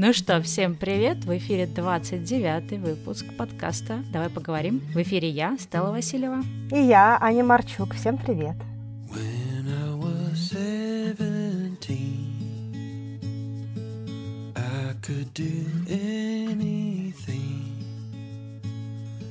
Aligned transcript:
Ну 0.00 0.12
что, 0.12 0.40
всем 0.40 0.76
привет! 0.76 1.24
В 1.24 1.36
эфире 1.38 1.66
29 1.66 2.78
выпуск 2.78 3.26
подкаста 3.36 4.04
«Давай 4.12 4.30
поговорим». 4.30 4.78
В 4.94 5.02
эфире 5.02 5.28
я, 5.28 5.56
Стелла 5.58 5.90
Васильева. 5.90 6.44
И 6.70 6.78
я, 6.78 7.18
Аня 7.20 7.42
Марчук. 7.42 7.96
Всем 7.96 8.16
привет! 8.16 8.54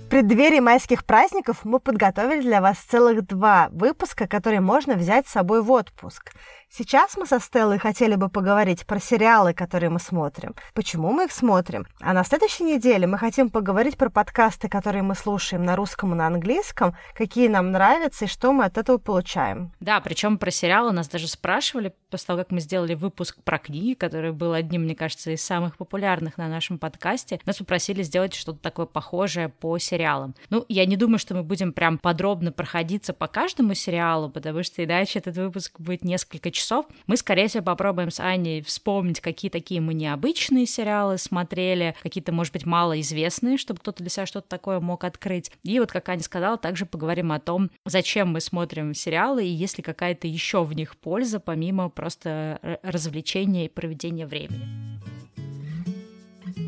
в 0.07 0.09
преддверии 0.09 0.61
майских 0.61 1.04
праздников 1.04 1.65
мы 1.65 1.79
подготовили 1.79 2.41
для 2.41 2.61
вас 2.61 2.77
целых 2.77 3.25
два 3.27 3.68
выпуска, 3.71 4.25
которые 4.25 4.61
можно 4.61 4.95
взять 4.95 5.27
с 5.27 5.31
собой 5.31 5.61
в 5.61 5.70
отпуск. 5.70 6.31
Сейчас 6.70 7.15
мы 7.18 7.25
со 7.25 7.39
Стеллой 7.39 7.79
хотели 7.79 8.15
бы 8.15 8.29
поговорить 8.29 8.86
про 8.86 8.99
сериалы, 8.99 9.54
которые 9.54 9.89
мы 9.89 9.99
смотрим, 9.99 10.54
почему 10.73 11.12
мы 11.12 11.25
их 11.25 11.31
смотрим. 11.31 11.88
А 12.02 12.13
на 12.13 12.23
следующей 12.23 12.66
неделе 12.66 13.08
мы 13.08 13.17
хотим 13.17 13.49
поговорить 13.49 13.98
про 13.98 14.09
подкасты, 14.09 14.67
которые 14.67 15.02
мы 15.02 15.16
слушаем 15.16 15.63
на 15.63 15.75
русском 15.75 16.11
и 16.11 16.16
на 16.16 16.27
английском, 16.27 16.95
какие 17.16 17.48
нам 17.48 17.72
нравятся 17.72 18.25
и 18.25 18.27
что 18.27 18.52
мы 18.52 18.66
от 18.66 18.77
этого 18.77 18.98
получаем. 18.98 19.72
Да, 19.80 20.02
причем 20.02 20.38
про 20.38 20.52
сериалы 20.52 20.91
нас 20.91 21.08
даже 21.08 21.27
спрашивали 21.27 21.94
после 22.09 22.27
того, 22.27 22.39
как 22.39 22.52
мы 22.52 22.59
сделали 22.59 22.95
выпуск 22.95 23.38
про 23.44 23.58
книги, 23.59 23.94
который 23.94 24.34
был 24.34 24.52
одним, 24.52 24.84
мне 24.84 24.95
кажется, 24.95 25.31
из 25.31 25.44
самых 25.44 25.77
популярных 25.77 26.38
на 26.38 26.49
нашем 26.49 26.80
подкасте. 26.80 27.39
Нас 27.45 27.58
попросили 27.58 28.03
сделать 28.03 28.34
что-то 28.34 28.59
такое 28.59 28.86
похожее 28.86 29.49
по 29.49 29.77
сериалам. 29.77 30.36
Ну, 30.49 30.66
я 30.67 30.86
не 30.86 30.97
думаю, 30.97 31.17
что 31.17 31.34
мы 31.34 31.44
будем 31.44 31.72
прям 31.72 31.97
подробно 31.97 32.52
проходиться 32.52 33.13
по 33.13 33.27
каждому 33.27 33.73
сериалу, 33.73 34.30
потому 34.30 34.63
что 34.63 34.84
иначе 34.84 35.20
этот 35.20 35.38
выпуск 35.38 35.80
будет 35.80 36.03
несколько 36.03 36.52
часов. 36.57 36.85
Мы, 37.05 37.16
скорее 37.17 37.47
всего, 37.47 37.63
попробуем 37.63 38.11
с 38.11 38.20
Аней 38.20 38.61
вспомнить, 38.61 39.21
какие 39.21 39.49
такие 39.49 39.79
мы 39.79 39.93
необычные 39.93 40.66
сериалы 40.66 41.17
смотрели, 41.17 41.95
какие-то, 42.03 42.31
может 42.31 42.53
быть, 42.53 42.66
малоизвестные, 42.66 43.58
чтобы 43.58 43.80
кто-то 43.80 44.03
для 44.03 44.09
себя 44.09 44.25
что-то 44.25 44.47
такое 44.49 44.80
мог 44.80 45.03
открыть. 45.03 45.52
И 45.64 45.80
вот, 45.80 45.91
как 45.91 46.09
Аня 46.09 46.23
сказала, 46.23 46.58
также 46.58 46.86
поговорим 46.86 47.31
о 47.31 47.39
том, 47.39 47.69
зачем 47.86 48.30
мы 48.30 48.41
смотрим 48.41 48.94
сериалы 48.94 49.45
и 49.45 49.49
есть 49.49 49.77
ли 49.77 49.83
какая-то 49.83 50.27
еще 50.27 50.64
в 50.64 50.73
них 50.73 50.97
польза, 50.97 51.39
помимо 51.39 51.89
просто 51.89 52.59
развлечения 52.83 53.66
и 53.66 53.69
проведения 53.69 54.25
времени. 54.25 54.66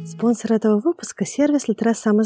Спонсор 0.05 0.53
этого 0.53 0.79
выпуска– 0.79 1.25
сервис 1.25 1.67
Литрес 1.67 1.99
Сам. 1.99 2.19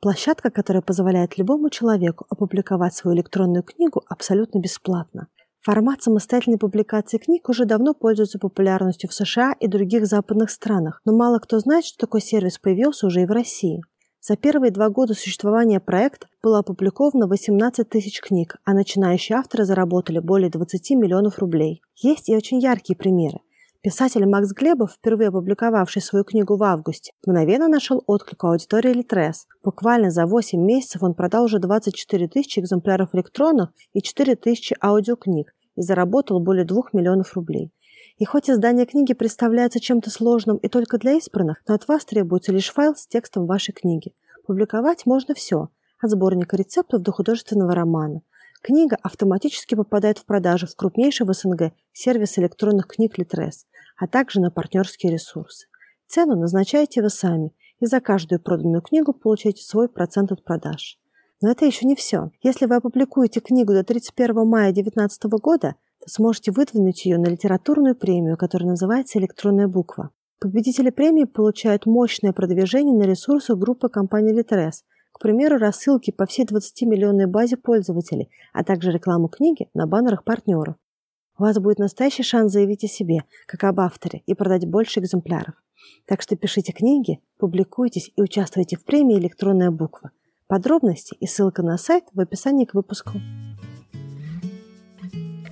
Площадка, 0.00 0.50
которая 0.50 0.80
позволяет 0.80 1.38
любому 1.38 1.70
человеку 1.70 2.24
опубликовать 2.30 2.94
свою 2.94 3.16
электронную 3.16 3.64
книгу 3.64 4.04
абсолютно 4.08 4.60
бесплатно. 4.60 5.26
Формат 5.60 6.02
самостоятельной 6.02 6.58
публикации 6.58 7.18
книг 7.18 7.48
уже 7.48 7.64
давно 7.64 7.92
пользуется 7.92 8.38
популярностью 8.38 9.10
в 9.10 9.14
США 9.14 9.54
и 9.58 9.66
других 9.66 10.06
западных 10.06 10.50
странах, 10.50 11.00
но 11.04 11.16
мало 11.16 11.38
кто 11.40 11.58
знает, 11.58 11.84
что 11.84 11.98
такой 11.98 12.20
сервис 12.20 12.58
появился 12.58 13.06
уже 13.06 13.22
и 13.22 13.26
в 13.26 13.30
России. 13.30 13.82
За 14.20 14.36
первые 14.36 14.70
два 14.70 14.88
года 14.88 15.14
существования 15.14 15.80
проекта 15.80 16.26
было 16.42 16.58
опубликовано 16.58 17.26
18 17.26 17.88
тысяч 17.88 18.20
книг, 18.20 18.56
а 18.64 18.74
начинающие 18.74 19.38
авторы 19.38 19.64
заработали 19.64 20.18
более 20.18 20.50
20 20.50 20.90
миллионов 20.92 21.38
рублей. 21.38 21.82
Есть 21.96 22.28
и 22.28 22.36
очень 22.36 22.58
яркие 22.60 22.96
примеры. 22.96 23.38
Писатель 23.80 24.26
Макс 24.26 24.52
Глебов, 24.52 24.94
впервые 24.94 25.28
опубликовавший 25.28 26.02
свою 26.02 26.24
книгу 26.24 26.56
в 26.56 26.64
августе, 26.64 27.12
мгновенно 27.24 27.68
нашел 27.68 28.02
отклик 28.08 28.42
у 28.42 28.48
аудитории 28.48 28.92
Литрес. 28.92 29.46
Буквально 29.62 30.10
за 30.10 30.26
8 30.26 30.60
месяцев 30.60 31.04
он 31.04 31.14
продал 31.14 31.44
уже 31.44 31.60
24 31.60 32.26
тысячи 32.26 32.58
экземпляров 32.58 33.14
электронных 33.14 33.70
и 33.92 34.02
4 34.02 34.34
тысячи 34.34 34.74
аудиокниг, 34.82 35.54
и 35.76 35.82
заработал 35.82 36.40
более 36.40 36.64
двух 36.64 36.92
миллионов 36.92 37.34
рублей. 37.34 37.70
И 38.16 38.24
хоть 38.24 38.50
издание 38.50 38.84
книги 38.84 39.12
представляется 39.14 39.78
чем-то 39.78 40.10
сложным 40.10 40.56
и 40.56 40.66
только 40.66 40.98
для 40.98 41.12
избранных, 41.12 41.62
но 41.68 41.74
от 41.74 41.86
вас 41.86 42.04
требуется 42.04 42.50
лишь 42.50 42.72
файл 42.72 42.96
с 42.96 43.06
текстом 43.06 43.46
вашей 43.46 43.72
книги. 43.72 44.12
Публиковать 44.44 45.06
можно 45.06 45.36
все, 45.36 45.68
от 46.00 46.10
сборника 46.10 46.56
рецептов 46.56 47.02
до 47.02 47.12
художественного 47.12 47.76
романа. 47.76 48.22
Книга 48.60 48.96
автоматически 49.02 49.76
попадает 49.76 50.18
в 50.18 50.24
продажу 50.24 50.66
в 50.66 50.74
крупнейший 50.74 51.26
в 51.26 51.32
СНГ 51.32 51.72
сервис 51.92 52.38
электронных 52.38 52.88
книг 52.88 53.16
Литрес, 53.16 53.66
а 53.98 54.06
также 54.06 54.40
на 54.40 54.50
партнерские 54.50 55.12
ресурсы. 55.12 55.66
Цену 56.06 56.36
назначаете 56.36 57.02
вы 57.02 57.10
сами, 57.10 57.52
и 57.80 57.86
за 57.86 58.00
каждую 58.00 58.40
проданную 58.40 58.80
книгу 58.80 59.12
получаете 59.12 59.62
свой 59.62 59.88
процент 59.88 60.32
от 60.32 60.42
продаж. 60.42 60.98
Но 61.40 61.50
это 61.50 61.64
еще 61.66 61.86
не 61.86 61.94
все. 61.94 62.30
Если 62.42 62.66
вы 62.66 62.76
опубликуете 62.76 63.40
книгу 63.40 63.72
до 63.72 63.84
31 63.84 64.46
мая 64.46 64.72
2019 64.72 65.24
года, 65.40 65.74
то 66.00 66.10
сможете 66.10 66.50
выдвинуть 66.50 67.04
ее 67.04 67.18
на 67.18 67.26
литературную 67.26 67.94
премию, 67.94 68.36
которая 68.36 68.70
называется 68.70 69.18
«Электронная 69.18 69.68
буква». 69.68 70.10
Победители 70.40 70.90
премии 70.90 71.24
получают 71.24 71.86
мощное 71.86 72.32
продвижение 72.32 72.96
на 72.96 73.02
ресурсах 73.02 73.58
группы 73.58 73.88
компании 73.88 74.32
Литрес, 74.32 74.84
к 75.12 75.20
примеру, 75.20 75.58
рассылки 75.58 76.12
по 76.12 76.26
всей 76.26 76.44
20-миллионной 76.44 77.26
базе 77.26 77.56
пользователей, 77.56 78.30
а 78.52 78.62
также 78.62 78.92
рекламу 78.92 79.28
книги 79.28 79.68
на 79.74 79.86
баннерах 79.86 80.22
партнеров. 80.22 80.76
У 81.38 81.42
вас 81.42 81.58
будет 81.58 81.78
настоящий 81.78 82.24
шанс 82.24 82.52
заявить 82.52 82.82
о 82.82 82.88
себе, 82.88 83.22
как 83.46 83.62
об 83.62 83.78
авторе, 83.78 84.22
и 84.26 84.34
продать 84.34 84.66
больше 84.66 84.98
экземпляров. 84.98 85.54
Так 86.04 86.20
что 86.20 86.36
пишите 86.36 86.72
книги, 86.72 87.20
публикуйтесь 87.38 88.10
и 88.16 88.22
участвуйте 88.22 88.76
в 88.76 88.84
премии 88.84 89.18
«Электронная 89.18 89.70
буква». 89.70 90.10
Подробности 90.48 91.14
и 91.20 91.26
ссылка 91.26 91.62
на 91.62 91.78
сайт 91.78 92.04
в 92.12 92.20
описании 92.20 92.64
к 92.64 92.74
выпуску. 92.74 93.12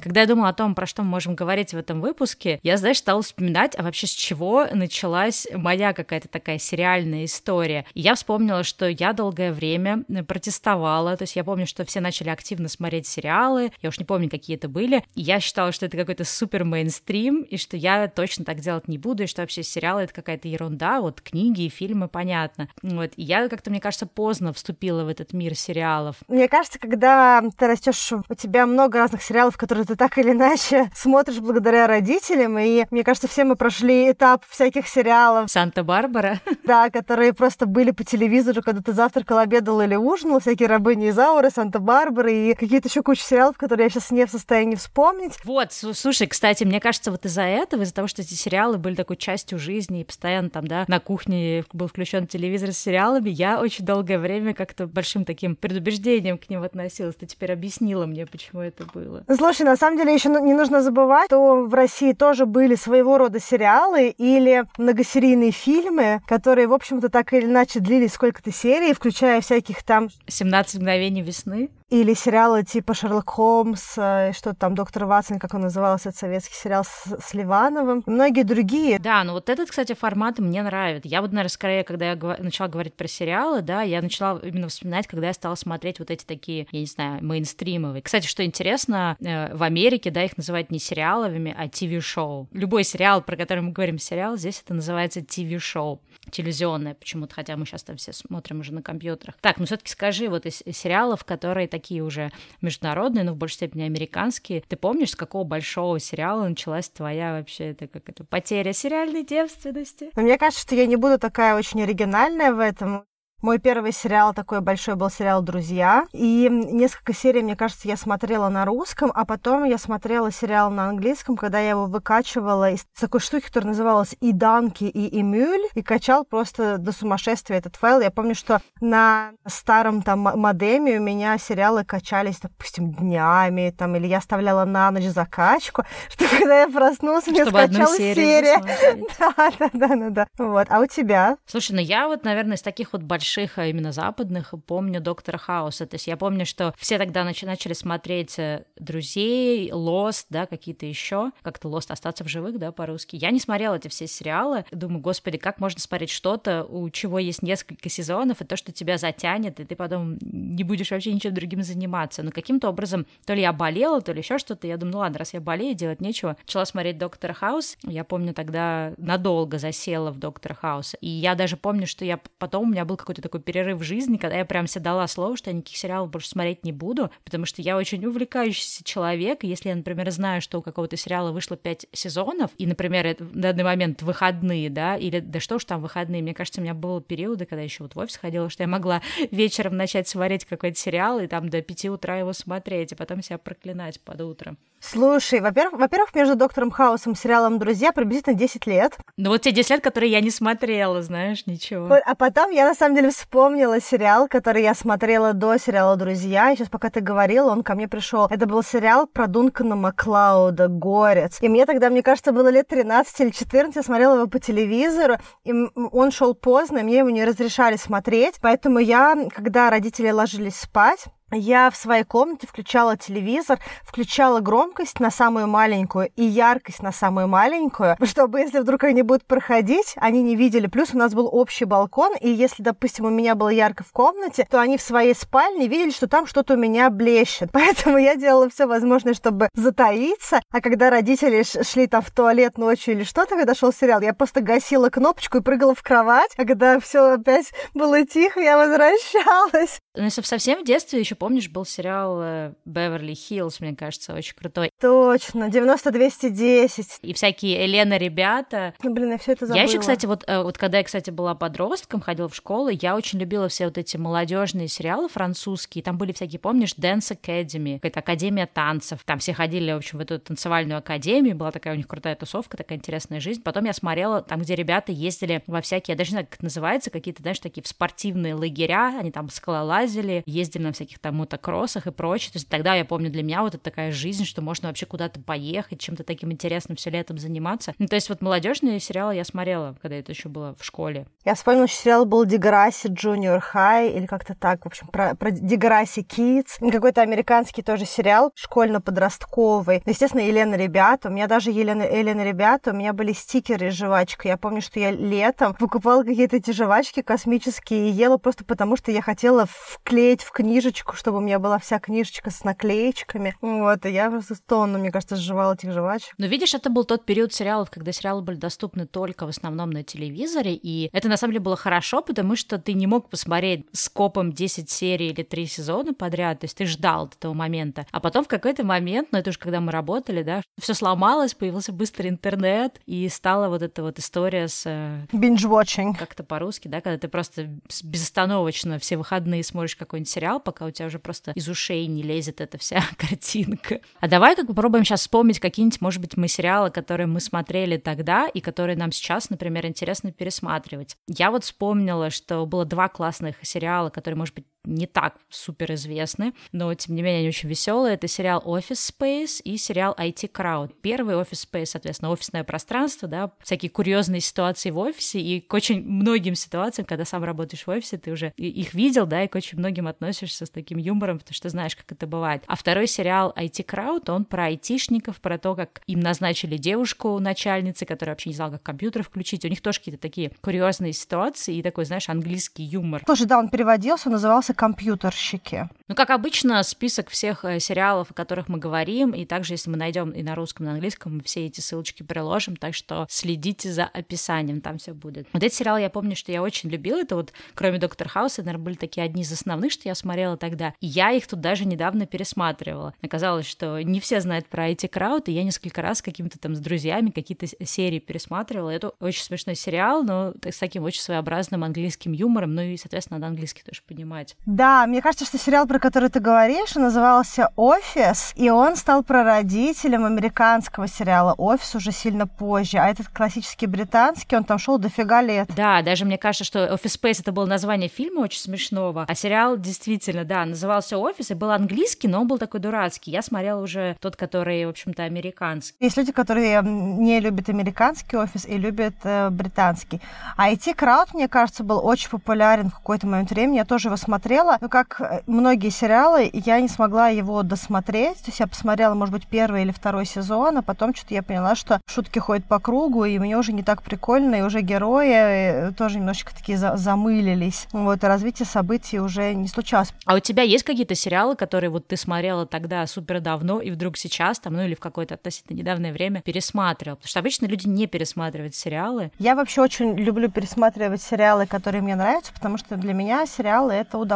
Когда 0.06 0.20
я 0.20 0.28
думала 0.28 0.50
о 0.50 0.52
том, 0.52 0.76
про 0.76 0.86
что 0.86 1.02
мы 1.02 1.08
можем 1.08 1.34
говорить 1.34 1.74
в 1.74 1.76
этом 1.76 2.00
выпуске, 2.00 2.60
я, 2.62 2.76
знаешь, 2.76 2.98
стала 2.98 3.22
вспоминать, 3.22 3.74
а 3.76 3.82
вообще 3.82 4.06
с 4.06 4.10
чего 4.10 4.64
началась 4.72 5.48
моя 5.52 5.92
какая-то 5.92 6.28
такая 6.28 6.58
сериальная 6.58 7.24
история. 7.24 7.86
И 7.92 8.02
я 8.02 8.14
вспомнила, 8.14 8.62
что 8.62 8.86
я 8.86 9.12
долгое 9.12 9.52
время 9.52 10.04
протестовала, 10.28 11.16
то 11.16 11.22
есть 11.22 11.34
я 11.34 11.42
помню, 11.42 11.66
что 11.66 11.84
все 11.84 11.98
начали 11.98 12.28
активно 12.28 12.68
смотреть 12.68 13.08
сериалы, 13.08 13.72
я 13.82 13.88
уж 13.88 13.98
не 13.98 14.04
помню, 14.04 14.30
какие 14.30 14.56
это 14.56 14.68
были, 14.68 15.02
и 15.16 15.22
я 15.22 15.40
считала, 15.40 15.72
что 15.72 15.86
это 15.86 15.96
какой-то 15.96 16.22
супер 16.22 16.62
мейнстрим, 16.62 17.42
и 17.42 17.56
что 17.56 17.76
я 17.76 18.06
точно 18.06 18.44
так 18.44 18.60
делать 18.60 18.86
не 18.86 18.98
буду, 18.98 19.24
и 19.24 19.26
что 19.26 19.42
вообще 19.42 19.64
сериалы— 19.64 20.02
это 20.02 20.14
какая-то 20.14 20.46
ерунда, 20.46 21.00
вот 21.00 21.20
книги 21.20 21.62
и 21.62 21.68
фильмы, 21.68 22.06
понятно. 22.06 22.68
Вот, 22.80 23.10
и 23.16 23.24
я 23.24 23.48
как-то, 23.48 23.70
мне 23.70 23.80
кажется, 23.80 24.06
поздно 24.06 24.52
вступила 24.52 25.02
в 25.02 25.08
этот 25.08 25.32
мир 25.32 25.56
сериалов. 25.56 26.14
Мне 26.28 26.46
кажется, 26.46 26.78
когда 26.78 27.42
ты 27.58 27.66
растешь, 27.66 28.12
у 28.12 28.34
тебя 28.36 28.66
много 28.66 29.00
разных 29.00 29.20
сериалов, 29.20 29.56
которые 29.56 29.84
ты 29.84 29.95
так 29.96 30.18
или 30.18 30.32
иначе 30.32 30.90
смотришь 30.94 31.38
благодаря 31.38 31.86
родителям. 31.86 32.58
И 32.58 32.86
мне 32.90 33.04
кажется, 33.04 33.28
все 33.28 33.44
мы 33.44 33.56
прошли 33.56 34.10
этап 34.10 34.44
всяких 34.48 34.88
сериалов. 34.88 35.50
Санта-Барбара. 35.50 36.40
Да, 36.66 36.90
которые 36.90 37.32
просто 37.32 37.64
были 37.64 37.92
по 37.92 38.02
телевизору, 38.02 38.60
когда 38.60 38.82
ты 38.82 38.92
завтракал, 38.92 39.38
обедал 39.38 39.80
или 39.82 39.94
ужинал. 39.94 40.40
Всякие 40.40 40.68
рабыни 40.68 41.10
Изауры, 41.10 41.50
Санта-Барбара 41.50 42.30
и 42.30 42.54
какие-то 42.54 42.88
еще 42.88 43.02
куча 43.02 43.22
сериалов, 43.22 43.56
которые 43.56 43.84
я 43.84 43.90
сейчас 43.90 44.10
не 44.10 44.26
в 44.26 44.30
состоянии 44.30 44.74
вспомнить. 44.74 45.38
Вот, 45.44 45.72
слушай, 45.72 46.26
кстати, 46.26 46.64
мне 46.64 46.80
кажется, 46.80 47.12
вот 47.12 47.24
из-за 47.24 47.42
этого, 47.42 47.82
из-за 47.82 47.94
того, 47.94 48.08
что 48.08 48.22
эти 48.22 48.34
сериалы 48.34 48.78
были 48.78 48.96
такой 48.96 49.16
частью 49.16 49.60
жизни, 49.60 50.00
и 50.00 50.04
постоянно 50.04 50.50
там, 50.50 50.66
да, 50.66 50.84
на 50.88 50.98
кухне 50.98 51.64
был 51.72 51.86
включен 51.86 52.26
телевизор 52.26 52.72
с 52.72 52.78
сериалами, 52.78 53.30
я 53.30 53.60
очень 53.60 53.84
долгое 53.84 54.18
время 54.18 54.54
как-то 54.54 54.88
большим 54.88 55.24
таким 55.24 55.54
предубеждением 55.54 56.36
к 56.36 56.48
ним 56.50 56.64
относилась. 56.64 57.14
Ты 57.14 57.26
теперь 57.26 57.52
объяснила 57.52 58.06
мне, 58.06 58.26
почему 58.26 58.60
это 58.60 58.84
было. 58.92 59.24
Слушай, 59.36 59.62
на 59.62 59.76
самом 59.76 59.85
деле 59.94 60.14
еще 60.14 60.30
не 60.30 60.54
нужно 60.54 60.82
забывать, 60.82 61.26
что 61.26 61.62
в 61.64 61.74
России 61.74 62.12
тоже 62.12 62.46
были 62.46 62.74
своего 62.74 63.18
рода 63.18 63.38
сериалы 63.38 64.08
или 64.08 64.64
многосерийные 64.78 65.50
фильмы, 65.50 66.20
которые, 66.26 66.66
в 66.66 66.72
общем-то, 66.72 67.10
так 67.10 67.32
или 67.34 67.44
иначе 67.44 67.80
длились 67.80 68.14
сколько-то 68.14 68.50
серий, 68.50 68.94
включая 68.94 69.40
всяких 69.40 69.82
там... 69.82 70.08
«17 70.28 70.78
мгновений 70.78 71.22
весны». 71.22 71.68
Или 71.88 72.14
сериалы 72.14 72.64
типа 72.64 72.94
Шерлок 72.94 73.30
Холмс, 73.30 73.96
э, 73.96 74.32
что-то 74.34 74.56
там 74.56 74.74
Доктор 74.74 75.04
Ватсон, 75.04 75.38
как 75.38 75.54
он 75.54 75.60
назывался, 75.60 76.08
это 76.08 76.18
советский 76.18 76.54
сериал 76.54 76.82
с, 76.82 77.16
с 77.20 77.32
Ливановым, 77.32 78.00
и 78.00 78.10
многие 78.10 78.42
другие. 78.42 78.98
Да, 78.98 79.22
ну 79.22 79.34
вот 79.34 79.48
этот, 79.48 79.70
кстати, 79.70 79.94
формат 79.94 80.40
мне 80.40 80.64
нравится. 80.64 81.08
Я 81.08 81.22
вот, 81.22 81.30
наверное, 81.30 81.48
скорее, 81.48 81.84
когда 81.84 82.10
я 82.10 82.16
гов... 82.16 82.40
начала 82.40 82.68
говорить 82.68 82.94
про 82.94 83.06
сериалы, 83.06 83.62
да, 83.62 83.82
я 83.82 84.02
начала 84.02 84.40
именно 84.40 84.66
вспоминать, 84.66 85.06
когда 85.06 85.28
я 85.28 85.32
стала 85.32 85.54
смотреть 85.54 86.00
вот 86.00 86.10
эти 86.10 86.24
такие, 86.24 86.66
я 86.72 86.80
не 86.80 86.86
знаю, 86.86 87.24
мейнстримовые. 87.24 88.02
Кстати, 88.02 88.26
что 88.26 88.44
интересно, 88.44 89.16
э, 89.20 89.54
в 89.54 89.62
Америке, 89.62 90.10
да, 90.10 90.24
их 90.24 90.36
называют 90.36 90.72
не 90.72 90.80
сериалами, 90.80 91.54
а 91.56 91.68
ТВ-шоу. 91.68 92.48
Любой 92.50 92.82
сериал, 92.82 93.22
про 93.22 93.36
который 93.36 93.60
мы 93.60 93.70
говорим 93.70 94.00
сериал, 94.00 94.36
здесь 94.36 94.60
это 94.60 94.74
называется 94.74 95.24
ТВ-шоу 95.24 96.00
телевизионное 96.30 96.94
почему-то, 96.94 97.34
хотя 97.34 97.56
мы 97.56 97.66
сейчас 97.66 97.84
там 97.84 97.96
все 97.96 98.12
смотрим 98.12 98.60
уже 98.60 98.72
на 98.72 98.82
компьютерах. 98.82 99.36
Так, 99.40 99.58
ну 99.58 99.66
все-таки 99.66 99.90
скажи, 99.90 100.28
вот 100.28 100.46
из 100.46 100.62
сериалов, 100.76 101.24
которые 101.24 101.68
такие 101.76 102.02
уже 102.02 102.30
международные, 102.60 103.24
но 103.24 103.32
в 103.32 103.36
большей 103.36 103.54
степени 103.54 103.82
американские, 103.82 104.62
ты 104.66 104.76
помнишь, 104.76 105.10
с 105.10 105.16
какого 105.16 105.44
большого 105.44 106.00
сериала 106.00 106.48
началась 106.48 106.88
твоя 106.88 107.32
вообще 107.32 107.70
это 107.70 107.86
как 107.86 108.08
это 108.08 108.24
потеря 108.24 108.72
сериальной 108.72 109.24
девственности? 109.24 110.10
Мне 110.16 110.38
кажется, 110.38 110.62
что 110.62 110.74
я 110.74 110.86
не 110.86 110.96
буду 110.96 111.18
такая 111.18 111.56
очень 111.56 111.82
оригинальная 111.82 112.52
в 112.52 112.58
этом. 112.58 113.04
Мой 113.42 113.58
первый 113.58 113.92
сериал 113.92 114.32
такой 114.32 114.62
большой 114.62 114.94
был 114.94 115.10
сериал 115.10 115.42
«Друзья». 115.42 116.06
И 116.14 116.48
несколько 116.50 117.12
серий, 117.12 117.42
мне 117.42 117.54
кажется, 117.54 117.86
я 117.86 117.98
смотрела 117.98 118.48
на 118.48 118.64
русском, 118.64 119.12
а 119.14 119.26
потом 119.26 119.64
я 119.64 119.76
смотрела 119.76 120.32
сериал 120.32 120.70
на 120.70 120.88
английском, 120.88 121.36
когда 121.36 121.60
я 121.60 121.70
его 121.70 121.84
выкачивала 121.84 122.70
из 122.70 122.86
такой 122.98 123.20
штуки, 123.20 123.44
которая 123.44 123.68
называлась 123.68 124.16
«И 124.22 124.32
Данки, 124.32 124.84
и 124.84 125.20
Эмюль», 125.20 125.66
и 125.74 125.82
качал 125.82 126.24
просто 126.24 126.78
до 126.78 126.92
сумасшествия 126.92 127.58
этот 127.58 127.76
файл. 127.76 128.00
Я 128.00 128.10
помню, 128.10 128.34
что 128.34 128.62
на 128.80 129.32
старом 129.46 130.00
там 130.00 130.20
модеме 130.20 130.98
у 130.98 131.02
меня 131.02 131.36
сериалы 131.36 131.84
качались, 131.84 132.40
допустим, 132.40 132.94
днями, 132.94 133.74
там, 133.76 133.96
или 133.96 134.06
я 134.06 134.16
оставляла 134.16 134.64
на 134.64 134.90
ночь 134.90 135.04
закачку, 135.04 135.82
что 136.08 136.24
когда 136.26 136.62
я 136.62 136.68
проснулась, 136.68 137.26
мне 137.26 137.44
скачалась 137.44 137.98
серия. 137.98 138.62
Да, 139.18 139.50
да, 139.58 139.70
да, 139.72 139.88
да, 139.88 140.10
да. 140.10 140.26
Вот. 140.38 140.68
А 140.70 140.80
у 140.80 140.86
тебя? 140.86 141.36
Слушай, 141.46 141.72
ну 141.72 141.80
я 141.80 142.08
вот, 142.08 142.24
наверное, 142.24 142.56
из 142.56 142.62
таких 142.62 142.92
вот 142.92 143.02
больших 143.02 143.25
больших, 143.26 143.58
а 143.58 143.66
именно 143.66 143.90
западных, 143.90 144.54
помню 144.66 145.00
Доктора 145.00 145.36
Хауса. 145.36 145.86
То 145.86 145.96
есть 145.96 146.06
я 146.06 146.16
помню, 146.16 146.46
что 146.46 146.74
все 146.78 146.96
тогда 146.96 147.28
нач- 147.28 147.44
начали 147.44 147.72
смотреть 147.72 148.38
э, 148.38 148.64
«Друзей», 148.78 149.72
«Лост», 149.72 150.26
да, 150.30 150.46
какие-то 150.46 150.86
еще, 150.86 151.32
как-то 151.42 151.68
«Лост» 151.68 151.90
остаться 151.90 152.22
в 152.22 152.28
живых, 152.28 152.58
да, 152.58 152.70
по-русски. 152.70 153.16
Я 153.16 153.32
не 153.32 153.40
смотрела 153.40 153.74
эти 153.74 153.88
все 153.88 154.06
сериалы. 154.06 154.64
Думаю, 154.70 155.00
господи, 155.00 155.38
как 155.38 155.58
можно 155.58 155.80
смотреть 155.80 156.10
что-то, 156.10 156.64
у 156.64 156.88
чего 156.90 157.18
есть 157.18 157.42
несколько 157.42 157.88
сезонов, 157.88 158.40
и 158.40 158.44
то, 158.44 158.56
что 158.56 158.70
тебя 158.70 158.96
затянет, 158.96 159.58
и 159.58 159.64
ты 159.64 159.74
потом 159.74 160.18
не 160.20 160.62
будешь 160.62 160.92
вообще 160.92 161.12
ничем 161.12 161.34
другим 161.34 161.62
заниматься. 161.62 162.22
Но 162.22 162.30
каким-то 162.30 162.68
образом, 162.68 163.06
то 163.24 163.34
ли 163.34 163.42
я 163.42 163.52
болела, 163.52 164.00
то 164.00 164.12
ли 164.12 164.20
еще 164.20 164.38
что-то, 164.38 164.68
я 164.68 164.76
думаю, 164.76 164.92
ну 164.92 164.98
ладно, 165.00 165.18
раз 165.18 165.34
я 165.34 165.40
болею, 165.40 165.74
делать 165.74 166.00
нечего. 166.00 166.36
Начала 166.42 166.64
смотреть 166.64 166.98
Доктора 166.98 167.32
Хаус. 167.32 167.76
Я 167.82 168.04
помню, 168.04 168.34
тогда 168.34 168.92
надолго 168.98 169.58
засела 169.58 170.12
в 170.12 170.18
Доктора 170.18 170.54
Хауса. 170.54 170.96
И 171.00 171.08
я 171.08 171.34
даже 171.34 171.56
помню, 171.56 171.88
что 171.88 172.04
я 172.04 172.20
потом 172.38 172.68
у 172.68 172.70
меня 172.70 172.84
был 172.84 172.96
какой-то 172.96 173.15
какой-то 173.16 173.22
такой 173.22 173.40
перерыв 173.40 173.78
в 173.78 173.82
жизни, 173.82 174.16
когда 174.16 174.36
я 174.36 174.44
прям 174.44 174.66
себе 174.66 174.84
дала 174.84 175.06
слово, 175.06 175.36
что 175.36 175.50
я 175.50 175.56
никаких 175.56 175.76
сериалов 175.76 176.10
больше 176.10 176.28
смотреть 176.28 176.64
не 176.64 176.72
буду, 176.72 177.10
потому 177.24 177.46
что 177.46 177.62
я 177.62 177.76
очень 177.76 178.04
увлекающийся 178.04 178.84
человек, 178.84 179.42
если 179.42 179.68
я, 179.68 179.76
например, 179.76 180.10
знаю, 180.10 180.40
что 180.42 180.58
у 180.58 180.62
какого-то 180.62 180.96
сериала 180.96 181.32
вышло 181.32 181.56
пять 181.56 181.86
сезонов, 181.92 182.50
и, 182.58 182.66
например, 182.66 183.16
в 183.18 183.38
данный 183.38 183.64
момент 183.64 184.02
выходные, 184.02 184.70
да, 184.70 184.96
или 184.96 185.20
да 185.20 185.40
что 185.40 185.58
ж 185.58 185.64
там 185.64 185.82
выходные, 185.82 186.22
мне 186.22 186.34
кажется, 186.34 186.60
у 186.60 186.64
меня 186.64 186.74
было 186.74 187.00
периоды, 187.00 187.46
когда 187.46 187.62
еще 187.62 187.82
вот 187.82 187.94
в 187.94 187.98
офис 187.98 188.16
ходила, 188.16 188.50
что 188.50 188.62
я 188.62 188.68
могла 188.68 189.02
вечером 189.30 189.76
начать 189.76 190.08
смотреть 190.08 190.44
какой-то 190.44 190.78
сериал 190.78 191.20
и 191.20 191.26
там 191.26 191.48
до 191.48 191.62
пяти 191.62 191.90
утра 191.90 192.18
его 192.18 192.32
смотреть, 192.32 192.92
а 192.92 192.96
потом 192.96 193.22
себя 193.22 193.38
проклинать 193.38 194.00
под 194.00 194.20
утро. 194.20 194.56
Слушай, 194.88 195.40
во-первых, 195.40 195.80
во-первых, 195.80 196.14
между 196.14 196.36
Доктором 196.36 196.70
Хаусом 196.70 197.14
и 197.14 197.16
сериалом 197.16 197.58
«Друзья» 197.58 197.90
приблизительно 197.90 198.36
10 198.36 198.66
лет. 198.66 198.96
Ну 199.16 199.30
вот 199.30 199.42
те 199.42 199.50
10 199.50 199.70
лет, 199.70 199.80
которые 199.82 200.12
я 200.12 200.20
не 200.20 200.30
смотрела, 200.30 201.02
знаешь, 201.02 201.44
ничего. 201.46 201.92
А 202.04 202.14
потом 202.14 202.52
я, 202.52 202.66
на 202.66 202.74
самом 202.74 202.94
деле, 202.94 203.10
вспомнила 203.10 203.80
сериал, 203.80 204.28
который 204.28 204.62
я 204.62 204.74
смотрела 204.74 205.32
до 205.32 205.58
сериала 205.58 205.96
«Друзья». 205.96 206.52
И 206.52 206.56
сейчас, 206.56 206.68
пока 206.68 206.88
ты 206.88 207.00
говорила, 207.00 207.50
он 207.50 207.64
ко 207.64 207.74
мне 207.74 207.88
пришел. 207.88 208.26
Это 208.30 208.46
был 208.46 208.62
сериал 208.62 209.08
про 209.08 209.26
Дункана 209.26 209.74
Маклауда 209.74 210.68
«Горец». 210.68 211.38
И 211.40 211.48
мне 211.48 211.66
тогда, 211.66 211.90
мне 211.90 212.04
кажется, 212.04 212.30
было 212.30 212.46
лет 212.46 212.68
13 212.68 213.20
или 213.22 213.30
14. 213.30 213.74
Я 213.74 213.82
смотрела 213.82 214.14
его 214.14 214.28
по 214.28 214.38
телевизору, 214.38 215.16
и 215.42 215.52
он 215.74 216.12
шел 216.12 216.32
поздно, 216.34 216.78
и 216.78 216.82
мне 216.84 216.98
его 216.98 217.10
не 217.10 217.24
разрешали 217.24 217.74
смотреть. 217.74 218.36
Поэтому 218.40 218.78
я, 218.78 219.16
когда 219.34 219.68
родители 219.68 220.10
ложились 220.10 220.60
спать, 220.60 221.06
я 221.32 221.70
в 221.70 221.76
своей 221.76 222.04
комнате 222.04 222.46
включала 222.46 222.96
телевизор, 222.96 223.58
включала 223.82 224.40
громкость 224.40 225.00
на 225.00 225.10
самую 225.10 225.48
маленькую 225.48 226.10
и 226.14 226.24
яркость 226.24 226.82
на 226.82 226.92
самую 226.92 227.26
маленькую, 227.26 227.96
чтобы 228.04 228.40
если 228.40 228.60
вдруг 228.60 228.84
они 228.84 229.02
будут 229.02 229.24
проходить, 229.24 229.94
они 229.96 230.22
не 230.22 230.36
видели. 230.36 230.68
Плюс 230.68 230.94
у 230.94 230.98
нас 230.98 231.14
был 231.14 231.28
общий 231.30 231.64
балкон, 231.64 232.14
и 232.20 232.28
если, 232.28 232.62
допустим, 232.62 233.06
у 233.06 233.10
меня 233.10 233.34
было 233.34 233.48
ярко 233.48 233.82
в 233.82 233.90
комнате, 233.90 234.46
то 234.48 234.60
они 234.60 234.76
в 234.76 234.82
своей 234.82 235.14
спальне 235.14 235.66
видели, 235.66 235.90
что 235.90 236.06
там 236.06 236.26
что-то 236.26 236.54
у 236.54 236.56
меня 236.56 236.90
блещет. 236.90 237.50
Поэтому 237.52 237.98
я 237.98 238.14
делала 238.14 238.48
все 238.48 238.66
возможное, 238.66 239.14
чтобы 239.14 239.48
затаиться. 239.54 240.40
А 240.52 240.60
когда 240.60 240.90
родители 240.90 241.42
шли 241.42 241.86
там 241.86 242.02
в 242.02 242.10
туалет 242.10 242.56
ночью 242.56 242.94
или 242.94 243.02
что-то, 243.02 243.36
когда 243.36 243.54
шел 243.54 243.72
сериал, 243.72 244.00
я 244.00 244.14
просто 244.14 244.40
гасила 244.40 244.90
кнопочку 244.90 245.38
и 245.38 245.42
прыгала 245.42 245.74
в 245.74 245.82
кровать. 245.82 246.30
А 246.36 246.44
когда 246.44 246.78
все 246.78 247.14
опять 247.14 247.52
было 247.74 248.04
тихо, 248.06 248.40
я 248.40 248.56
возвращалась. 248.56 249.80
Ну, 249.96 250.04
если 250.04 250.22
совсем 250.22 250.60
в 250.60 250.64
детстве 250.64 251.00
еще 251.00 251.15
помнишь, 251.16 251.48
был 251.48 251.64
сериал 251.64 252.18
э, 252.22 252.52
Беверли 252.64 253.14
Хиллз, 253.14 253.60
мне 253.60 253.74
кажется, 253.74 254.14
очень 254.14 254.34
крутой. 254.34 254.70
Точно, 254.80 255.48
90-210. 255.48 257.00
И 257.02 257.12
всякие 257.12 257.64
Елена 257.64 257.96
ребята. 257.96 258.74
Ну, 258.82 258.92
блин, 258.92 259.12
я 259.12 259.18
все 259.18 259.32
это 259.32 259.46
забыла. 259.46 259.62
Я 259.62 259.68
еще, 259.68 259.78
кстати, 259.78 260.06
вот, 260.06 260.24
э, 260.26 260.42
вот 260.42 260.58
когда 260.58 260.78
я, 260.78 260.84
кстати, 260.84 261.10
была 261.10 261.34
подростком, 261.34 262.00
ходила 262.00 262.28
в 262.28 262.34
школу, 262.34 262.68
я 262.68 262.96
очень 262.96 263.18
любила 263.18 263.48
все 263.48 263.66
вот 263.66 263.78
эти 263.78 263.96
молодежные 263.96 264.68
сериалы 264.68 265.08
французские. 265.08 265.82
Там 265.82 265.98
были 265.98 266.12
всякие, 266.12 266.38
помнишь, 266.38 266.74
Dance 266.76 267.16
Academy, 267.16 267.76
какая-то 267.76 268.00
академия 268.00 268.46
танцев. 268.46 269.00
Там 269.04 269.18
все 269.18 269.32
ходили, 269.32 269.72
в 269.72 269.76
общем, 269.76 269.98
в 269.98 270.02
эту 270.02 270.18
танцевальную 270.18 270.78
академию, 270.78 271.36
была 271.36 271.50
такая 271.50 271.74
у 271.74 271.76
них 271.76 271.86
крутая 271.86 272.16
тусовка, 272.16 272.56
такая 272.56 272.78
интересная 272.78 273.20
жизнь. 273.20 273.42
Потом 273.42 273.64
я 273.64 273.72
смотрела 273.72 274.22
там, 274.22 274.40
где 274.40 274.54
ребята 274.54 274.92
ездили 274.92 275.42
во 275.46 275.60
всякие, 275.60 275.94
я 275.94 275.98
даже 275.98 276.10
не 276.10 276.12
знаю, 276.12 276.26
как 276.26 276.36
это 276.36 276.44
называется, 276.44 276.90
какие-то, 276.90 277.22
знаешь, 277.22 277.40
такие 277.40 277.62
в 277.62 277.68
спортивные 277.68 278.34
лагеря, 278.34 278.98
они 278.98 279.10
там 279.10 279.28
скалолазили, 279.30 280.22
ездили 280.26 280.64
на 280.64 280.72
всяких 280.72 280.98
там 281.06 281.16
мотокроссах 281.16 281.86
и 281.86 281.92
прочее. 281.92 282.32
То 282.32 282.38
есть 282.38 282.48
тогда 282.48 282.74
я 282.74 282.84
помню, 282.84 283.10
для 283.10 283.22
меня 283.22 283.42
вот 283.42 283.54
это 283.54 283.62
такая 283.62 283.92
жизнь, 283.92 284.24
что 284.24 284.42
можно 284.42 284.68
вообще 284.68 284.86
куда-то 284.86 285.20
поехать, 285.20 285.78
чем-то 285.78 286.02
таким 286.02 286.32
интересным 286.32 286.76
все 286.76 286.90
летом 286.90 287.18
заниматься. 287.18 287.74
Ну, 287.78 287.86
то 287.86 287.94
есть 287.94 288.08
вот 288.08 288.20
молодежные 288.22 288.80
сериалы 288.80 289.14
я 289.14 289.24
смотрела, 289.24 289.76
когда 289.80 289.96
это 289.96 290.10
еще 290.10 290.28
было 290.28 290.56
в 290.58 290.64
школе. 290.64 291.06
Я 291.24 291.34
вспомнила, 291.36 291.68
что 291.68 291.76
сериал 291.76 292.06
был 292.06 292.24
Деграси 292.24 292.88
Junior 292.88 293.40
High, 293.54 293.96
или 293.96 294.06
как-то 294.06 294.34
так, 294.34 294.64
в 294.64 294.66
общем, 294.66 294.88
про, 294.88 295.14
про 295.14 295.30
Деграси 295.30 296.00
Kids. 296.00 296.70
Какой-то 296.72 297.02
американский 297.02 297.62
тоже 297.62 297.84
сериал, 297.84 298.32
школьно-подростковый. 298.34 299.82
Ну, 299.84 299.92
естественно, 299.92 300.22
Елена 300.22 300.56
Ребята. 300.56 301.08
У 301.08 301.12
меня 301.12 301.28
даже 301.28 301.52
Елена, 301.52 301.84
Елена 301.84 302.24
Ребята, 302.24 302.72
у 302.72 302.74
меня 302.74 302.92
были 302.92 303.12
стикеры 303.12 303.70
с 303.70 303.74
жвачкой. 303.74 304.32
Я 304.32 304.36
помню, 304.36 304.60
что 304.60 304.80
я 304.80 304.90
летом 304.90 305.54
покупала 305.54 306.02
какие-то 306.02 306.36
эти 306.36 306.50
жвачки 306.50 307.02
космические 307.02 307.88
и 307.88 307.92
ела 307.92 308.16
просто 308.16 308.44
потому, 308.44 308.76
что 308.76 308.90
я 308.90 309.02
хотела 309.02 309.46
вклеить 309.48 310.22
в 310.22 310.32
книжечку, 310.32 310.95
чтобы 310.96 311.18
у 311.18 311.20
меня 311.20 311.38
была 311.38 311.58
вся 311.58 311.78
книжечка 311.78 312.30
с 312.30 312.44
наклеечками. 312.44 313.36
Вот, 313.40 313.84
и 313.86 313.90
я 313.90 314.10
просто 314.10 314.34
тонну, 314.46 314.78
мне 314.78 314.90
кажется, 314.90 315.16
сживала 315.16 315.54
этих 315.54 315.72
жвачек. 315.72 316.14
Но 316.18 316.26
видишь, 316.26 316.54
это 316.54 316.70
был 316.70 316.84
тот 316.84 317.04
период 317.04 317.32
сериалов, 317.32 317.70
когда 317.70 317.92
сериалы 317.92 318.22
были 318.22 318.36
доступны 318.36 318.86
только 318.86 319.26
в 319.26 319.28
основном 319.28 319.70
на 319.70 319.82
телевизоре, 319.82 320.54
и 320.54 320.88
это 320.92 321.08
на 321.08 321.16
самом 321.16 321.32
деле 321.32 321.44
было 321.44 321.56
хорошо, 321.56 322.02
потому 322.02 322.36
что 322.36 322.58
ты 322.58 322.72
не 322.72 322.86
мог 322.86 323.08
посмотреть 323.10 323.66
скопом 323.72 324.32
10 324.32 324.70
серий 324.70 325.10
или 325.10 325.22
3 325.22 325.46
сезона 325.46 325.94
подряд, 325.94 326.40
то 326.40 326.44
есть 326.44 326.56
ты 326.56 326.66
ждал 326.66 327.08
этого 327.08 327.34
момента. 327.34 327.86
А 327.90 328.00
потом 328.00 328.24
в 328.24 328.28
какой-то 328.28 328.64
момент, 328.64 329.08
ну 329.12 329.18
это 329.18 329.30
уже 329.30 329.38
когда 329.38 329.60
мы 329.60 329.72
работали, 329.72 330.22
да, 330.22 330.42
все 330.58 330.74
сломалось, 330.74 331.34
появился 331.34 331.72
быстрый 331.72 332.08
интернет, 332.08 332.80
и 332.86 333.08
стала 333.08 333.48
вот 333.48 333.62
эта 333.62 333.82
вот 333.82 333.98
история 333.98 334.48
с... 334.48 334.66
Binge-watching. 335.12 335.92
Э, 335.94 335.98
как-то 335.98 336.24
по-русски, 336.24 336.68
да, 336.68 336.80
когда 336.80 336.98
ты 336.98 337.08
просто 337.08 337.48
безостановочно 337.82 338.78
все 338.78 338.96
выходные 338.96 339.44
смотришь 339.44 339.76
какой-нибудь 339.76 340.10
сериал, 340.10 340.40
пока 340.40 340.66
у 340.66 340.70
тебя 340.70 340.85
уже 340.86 340.98
просто 340.98 341.32
из 341.32 341.48
ушей 341.48 341.86
не 341.86 342.02
лезет 342.02 342.40
эта 342.40 342.58
вся 342.58 342.82
картинка. 342.96 343.80
А 344.00 344.08
давай 344.08 344.36
как 344.36 344.46
попробуем 344.46 344.84
сейчас 344.84 345.00
вспомнить 345.00 345.40
какие-нибудь, 345.40 345.80
может 345.80 346.00
быть, 346.00 346.16
мы 346.16 346.28
сериалы, 346.28 346.70
которые 346.70 347.06
мы 347.06 347.20
смотрели 347.20 347.76
тогда 347.76 348.28
и 348.28 348.40
которые 348.40 348.76
нам 348.76 348.92
сейчас, 348.92 349.30
например, 349.30 349.66
интересно 349.66 350.12
пересматривать. 350.12 350.96
Я 351.06 351.30
вот 351.30 351.44
вспомнила, 351.44 352.10
что 352.10 352.46
было 352.46 352.64
два 352.64 352.88
классных 352.88 353.36
сериала, 353.42 353.90
которые, 353.90 354.18
может 354.18 354.34
быть, 354.34 354.46
не 354.66 354.86
так 354.86 355.16
супер 355.30 355.72
известны, 355.74 356.34
но 356.52 356.72
тем 356.74 356.94
не 356.94 357.02
менее 357.02 357.20
они 357.20 357.28
очень 357.28 357.48
веселые. 357.48 357.94
Это 357.94 358.08
сериал 358.08 358.42
Office 358.44 358.92
Space 358.98 359.40
и 359.42 359.56
сериал 359.56 359.94
IT 359.98 360.30
Crowd. 360.32 360.74
Первый 360.82 361.14
Office 361.14 361.46
Space, 361.50 361.66
соответственно, 361.66 362.10
офисное 362.10 362.44
пространство, 362.44 363.08
да, 363.08 363.32
всякие 363.42 363.70
курьезные 363.70 364.20
ситуации 364.20 364.70
в 364.70 364.78
офисе, 364.78 365.20
и 365.20 365.40
к 365.40 365.52
очень 365.54 365.82
многим 365.82 366.34
ситуациям, 366.34 366.86
когда 366.86 367.04
сам 367.04 367.24
работаешь 367.24 367.66
в 367.66 367.70
офисе, 367.70 367.98
ты 367.98 368.10
уже 368.10 368.32
их 368.36 368.74
видел, 368.74 369.06
да, 369.06 369.24
и 369.24 369.28
к 369.28 369.34
очень 369.34 369.58
многим 369.58 369.86
относишься 369.86 370.46
с 370.46 370.50
таким 370.50 370.78
юмором, 370.78 371.18
потому 371.18 371.34
что 371.34 371.48
знаешь, 371.48 371.76
как 371.76 371.92
это 371.92 372.06
бывает. 372.06 372.42
А 372.46 372.56
второй 372.56 372.86
сериал 372.86 373.32
IT 373.36 373.64
Crowd, 373.64 374.10
он 374.10 374.24
про 374.24 374.46
айтишников, 374.46 375.20
про 375.20 375.38
то, 375.38 375.54
как 375.54 375.82
им 375.86 376.00
назначили 376.00 376.56
девушку 376.56 377.18
начальницы, 377.18 377.84
которая 377.84 378.14
вообще 378.14 378.30
не 378.30 378.36
знала, 378.36 378.52
как 378.52 378.62
компьютер 378.62 379.02
включить. 379.02 379.44
У 379.44 379.48
них 379.48 379.60
тоже 379.60 379.78
какие-то 379.78 380.00
такие 380.00 380.32
курьезные 380.40 380.92
ситуации 380.92 381.56
и 381.56 381.62
такой, 381.62 381.84
знаешь, 381.84 382.08
английский 382.08 382.62
юмор. 382.62 383.04
Тоже, 383.04 383.26
да, 383.26 383.38
он 383.38 383.48
переводился, 383.48 384.10
назывался 384.10 384.54
компьютерщики. 384.56 385.68
Ну, 385.88 385.94
как 385.94 386.10
обычно, 386.10 386.62
список 386.64 387.10
всех 387.10 387.44
э, 387.44 387.60
сериалов, 387.60 388.10
о 388.10 388.14
которых 388.14 388.48
мы 388.48 388.58
говорим, 388.58 389.12
и 389.12 389.24
также, 389.24 389.54
если 389.54 389.70
мы 389.70 389.76
найдем 389.76 390.10
и 390.10 390.22
на 390.24 390.34
русском, 390.34 390.66
и 390.66 390.68
на 390.68 390.74
английском, 390.74 391.16
мы 391.16 391.22
все 391.22 391.46
эти 391.46 391.60
ссылочки 391.60 392.02
приложим, 392.02 392.56
так 392.56 392.74
что 392.74 393.06
следите 393.08 393.72
за 393.72 393.84
описанием, 393.84 394.60
там 394.60 394.78
все 394.78 394.94
будет. 394.94 395.28
Вот 395.32 395.44
этот 395.44 395.54
сериал 395.54 395.78
я 395.78 395.88
помню, 395.88 396.16
что 396.16 396.32
я 396.32 396.42
очень 396.42 396.70
любила, 396.70 397.02
это 397.02 397.14
вот, 397.14 397.32
кроме 397.54 397.78
Доктор 397.78 398.08
Хауса, 398.08 398.42
наверное, 398.42 398.64
были 398.64 398.74
такие 398.74 399.04
одни 399.04 399.22
из 399.22 399.30
основных, 399.30 399.70
что 399.70 399.88
я 399.88 399.94
смотрела 399.94 400.36
тогда, 400.36 400.74
и 400.80 400.86
я 400.86 401.12
их 401.12 401.28
тут 401.28 401.40
даже 401.40 401.64
недавно 401.64 402.06
пересматривала. 402.06 402.94
Оказалось, 403.00 403.46
что 403.46 403.80
не 403.80 404.00
все 404.00 404.20
знают 404.20 404.46
про 404.46 404.70
эти 404.70 404.88
крауд, 404.88 405.28
и 405.28 405.32
я 405.32 405.44
несколько 405.44 405.82
раз 405.82 406.02
каким-то 406.02 406.38
там 406.38 406.56
с 406.56 406.58
друзьями 406.58 407.10
какие-то 407.10 407.46
серии 407.64 408.00
пересматривала. 408.00 408.70
Это 408.70 408.88
очень 408.98 409.22
смешной 409.22 409.54
сериал, 409.54 410.02
но 410.02 410.34
с 410.42 410.58
таким 410.58 410.82
очень 410.82 411.00
своеобразным 411.00 411.62
английским 411.62 412.10
юмором, 412.12 412.54
ну 412.54 412.62
и, 412.62 412.76
соответственно, 412.76 413.18
надо 413.18 413.28
английский 413.28 413.62
тоже 413.62 413.82
понимать. 413.86 414.36
Да, 414.46 414.86
мне 414.86 415.02
кажется, 415.02 415.24
что 415.24 415.38
сериал, 415.38 415.66
про 415.66 415.80
который 415.80 416.08
ты 416.08 416.20
говоришь, 416.20 416.76
назывался 416.76 417.50
«Офис», 417.56 418.32
и 418.36 418.48
он 418.48 418.76
стал 418.76 419.02
прародителем 419.02 420.04
американского 420.04 420.86
сериала 420.86 421.34
«Офис» 421.36 421.74
уже 421.74 421.90
сильно 421.90 422.28
позже, 422.28 422.78
а 422.78 422.88
этот 422.88 423.08
классический 423.08 423.66
британский, 423.66 424.36
он 424.36 424.44
там 424.44 424.60
шел 424.60 424.78
дофига 424.78 425.20
лет. 425.20 425.50
Да, 425.56 425.82
даже 425.82 426.04
мне 426.04 426.16
кажется, 426.16 426.44
что 426.44 426.60
«Office 426.72 426.96
Space» 426.96 427.22
это 427.22 427.32
было 427.32 427.44
название 427.44 427.88
фильма 427.88 428.20
очень 428.20 428.38
смешного, 428.38 429.04
а 429.08 429.14
сериал 429.16 429.56
действительно, 429.56 430.24
да, 430.24 430.44
назывался 430.44 430.96
«Офис», 430.96 431.32
и 431.32 431.34
был 431.34 431.50
английский, 431.50 432.06
но 432.06 432.20
он 432.20 432.28
был 432.28 432.38
такой 432.38 432.60
дурацкий. 432.60 433.10
Я 433.10 433.22
смотрела 433.22 433.60
уже 433.60 433.96
тот, 434.00 434.14
который, 434.14 434.64
в 434.64 434.68
общем-то, 434.68 435.02
американский. 435.02 435.74
Есть 435.80 435.96
люди, 435.96 436.12
которые 436.12 436.62
не 436.62 437.18
любят 437.18 437.48
американский 437.48 438.16
«Офис» 438.16 438.46
и 438.46 438.56
любят 438.56 438.94
э, 439.02 439.28
британский. 439.30 440.00
А 440.36 440.52
IT 440.52 440.76
Crowd, 440.76 441.08
мне 441.14 441.26
кажется, 441.26 441.64
был 441.64 441.84
очень 441.84 442.10
популярен 442.10 442.70
в 442.70 442.74
какой-то 442.74 443.08
момент 443.08 443.30
времени. 443.30 443.56
Я 443.56 443.64
тоже 443.64 443.88
его 443.88 443.96
смотрела. 443.96 444.35
Но 444.60 444.68
как 444.68 445.00
э, 445.00 445.22
многие 445.26 445.70
сериалы, 445.70 446.30
я 446.32 446.60
не 446.60 446.68
смогла 446.68 447.08
его 447.08 447.42
досмотреть. 447.42 448.18
То 448.18 448.26
есть 448.26 448.40
я 448.40 448.46
посмотрела, 448.46 448.94
может 448.94 449.12
быть, 449.12 449.26
первый 449.26 449.62
или 449.62 449.72
второй 449.72 450.06
сезон, 450.06 450.58
а 450.58 450.62
потом 450.62 450.94
что-то 450.94 451.14
я 451.14 451.22
поняла, 451.22 451.54
что 451.54 451.80
шутки 451.86 452.18
ходят 452.18 452.44
по 452.46 452.58
кругу, 452.58 453.04
и 453.04 453.18
мне 453.18 453.36
уже 453.36 453.52
не 453.52 453.62
так 453.62 453.82
прикольно, 453.82 454.36
и 454.36 454.42
уже 454.42 454.60
герои 454.60 455.68
э, 455.68 455.72
тоже 455.72 455.98
немножечко 455.98 456.34
такие 456.34 456.58
за 456.58 456.76
замылились. 456.76 457.66
Вот, 457.72 458.02
и 458.02 458.06
развитие 458.06 458.46
событий 458.46 459.00
уже 459.00 459.34
не 459.34 459.48
случалось. 459.48 459.92
А 460.04 460.14
у 460.14 460.20
тебя 460.20 460.42
есть 460.42 460.64
какие-то 460.64 460.94
сериалы, 460.94 461.36
которые 461.36 461.70
вот 461.70 461.86
ты 461.86 461.96
смотрела 461.96 462.46
тогда 462.46 462.86
супер 462.86 463.20
давно, 463.20 463.60
и 463.60 463.70
вдруг 463.70 463.96
сейчас, 463.96 464.38
там, 464.38 464.54
ну 464.54 464.62
или 464.62 464.74
в 464.74 464.80
какое-то 464.80 465.14
относительно 465.14 465.56
недавнее 465.56 465.92
время 465.92 466.22
пересматривал? 466.22 466.96
Потому 466.96 467.08
что 467.08 467.18
обычно 467.20 467.46
люди 467.46 467.66
не 467.66 467.86
пересматривают 467.86 468.54
сериалы. 468.54 469.10
Я 469.18 469.34
вообще 469.34 469.62
очень 469.62 469.94
люблю 469.96 470.30
пересматривать 470.30 471.02
сериалы, 471.02 471.46
которые 471.46 471.82
мне 471.82 471.96
нравятся, 471.96 472.32
потому 472.32 472.58
что 472.58 472.76
для 472.76 472.92
меня 472.92 473.26
сериалы— 473.26 473.72
это 473.74 473.98
удовольствие. 473.98 474.15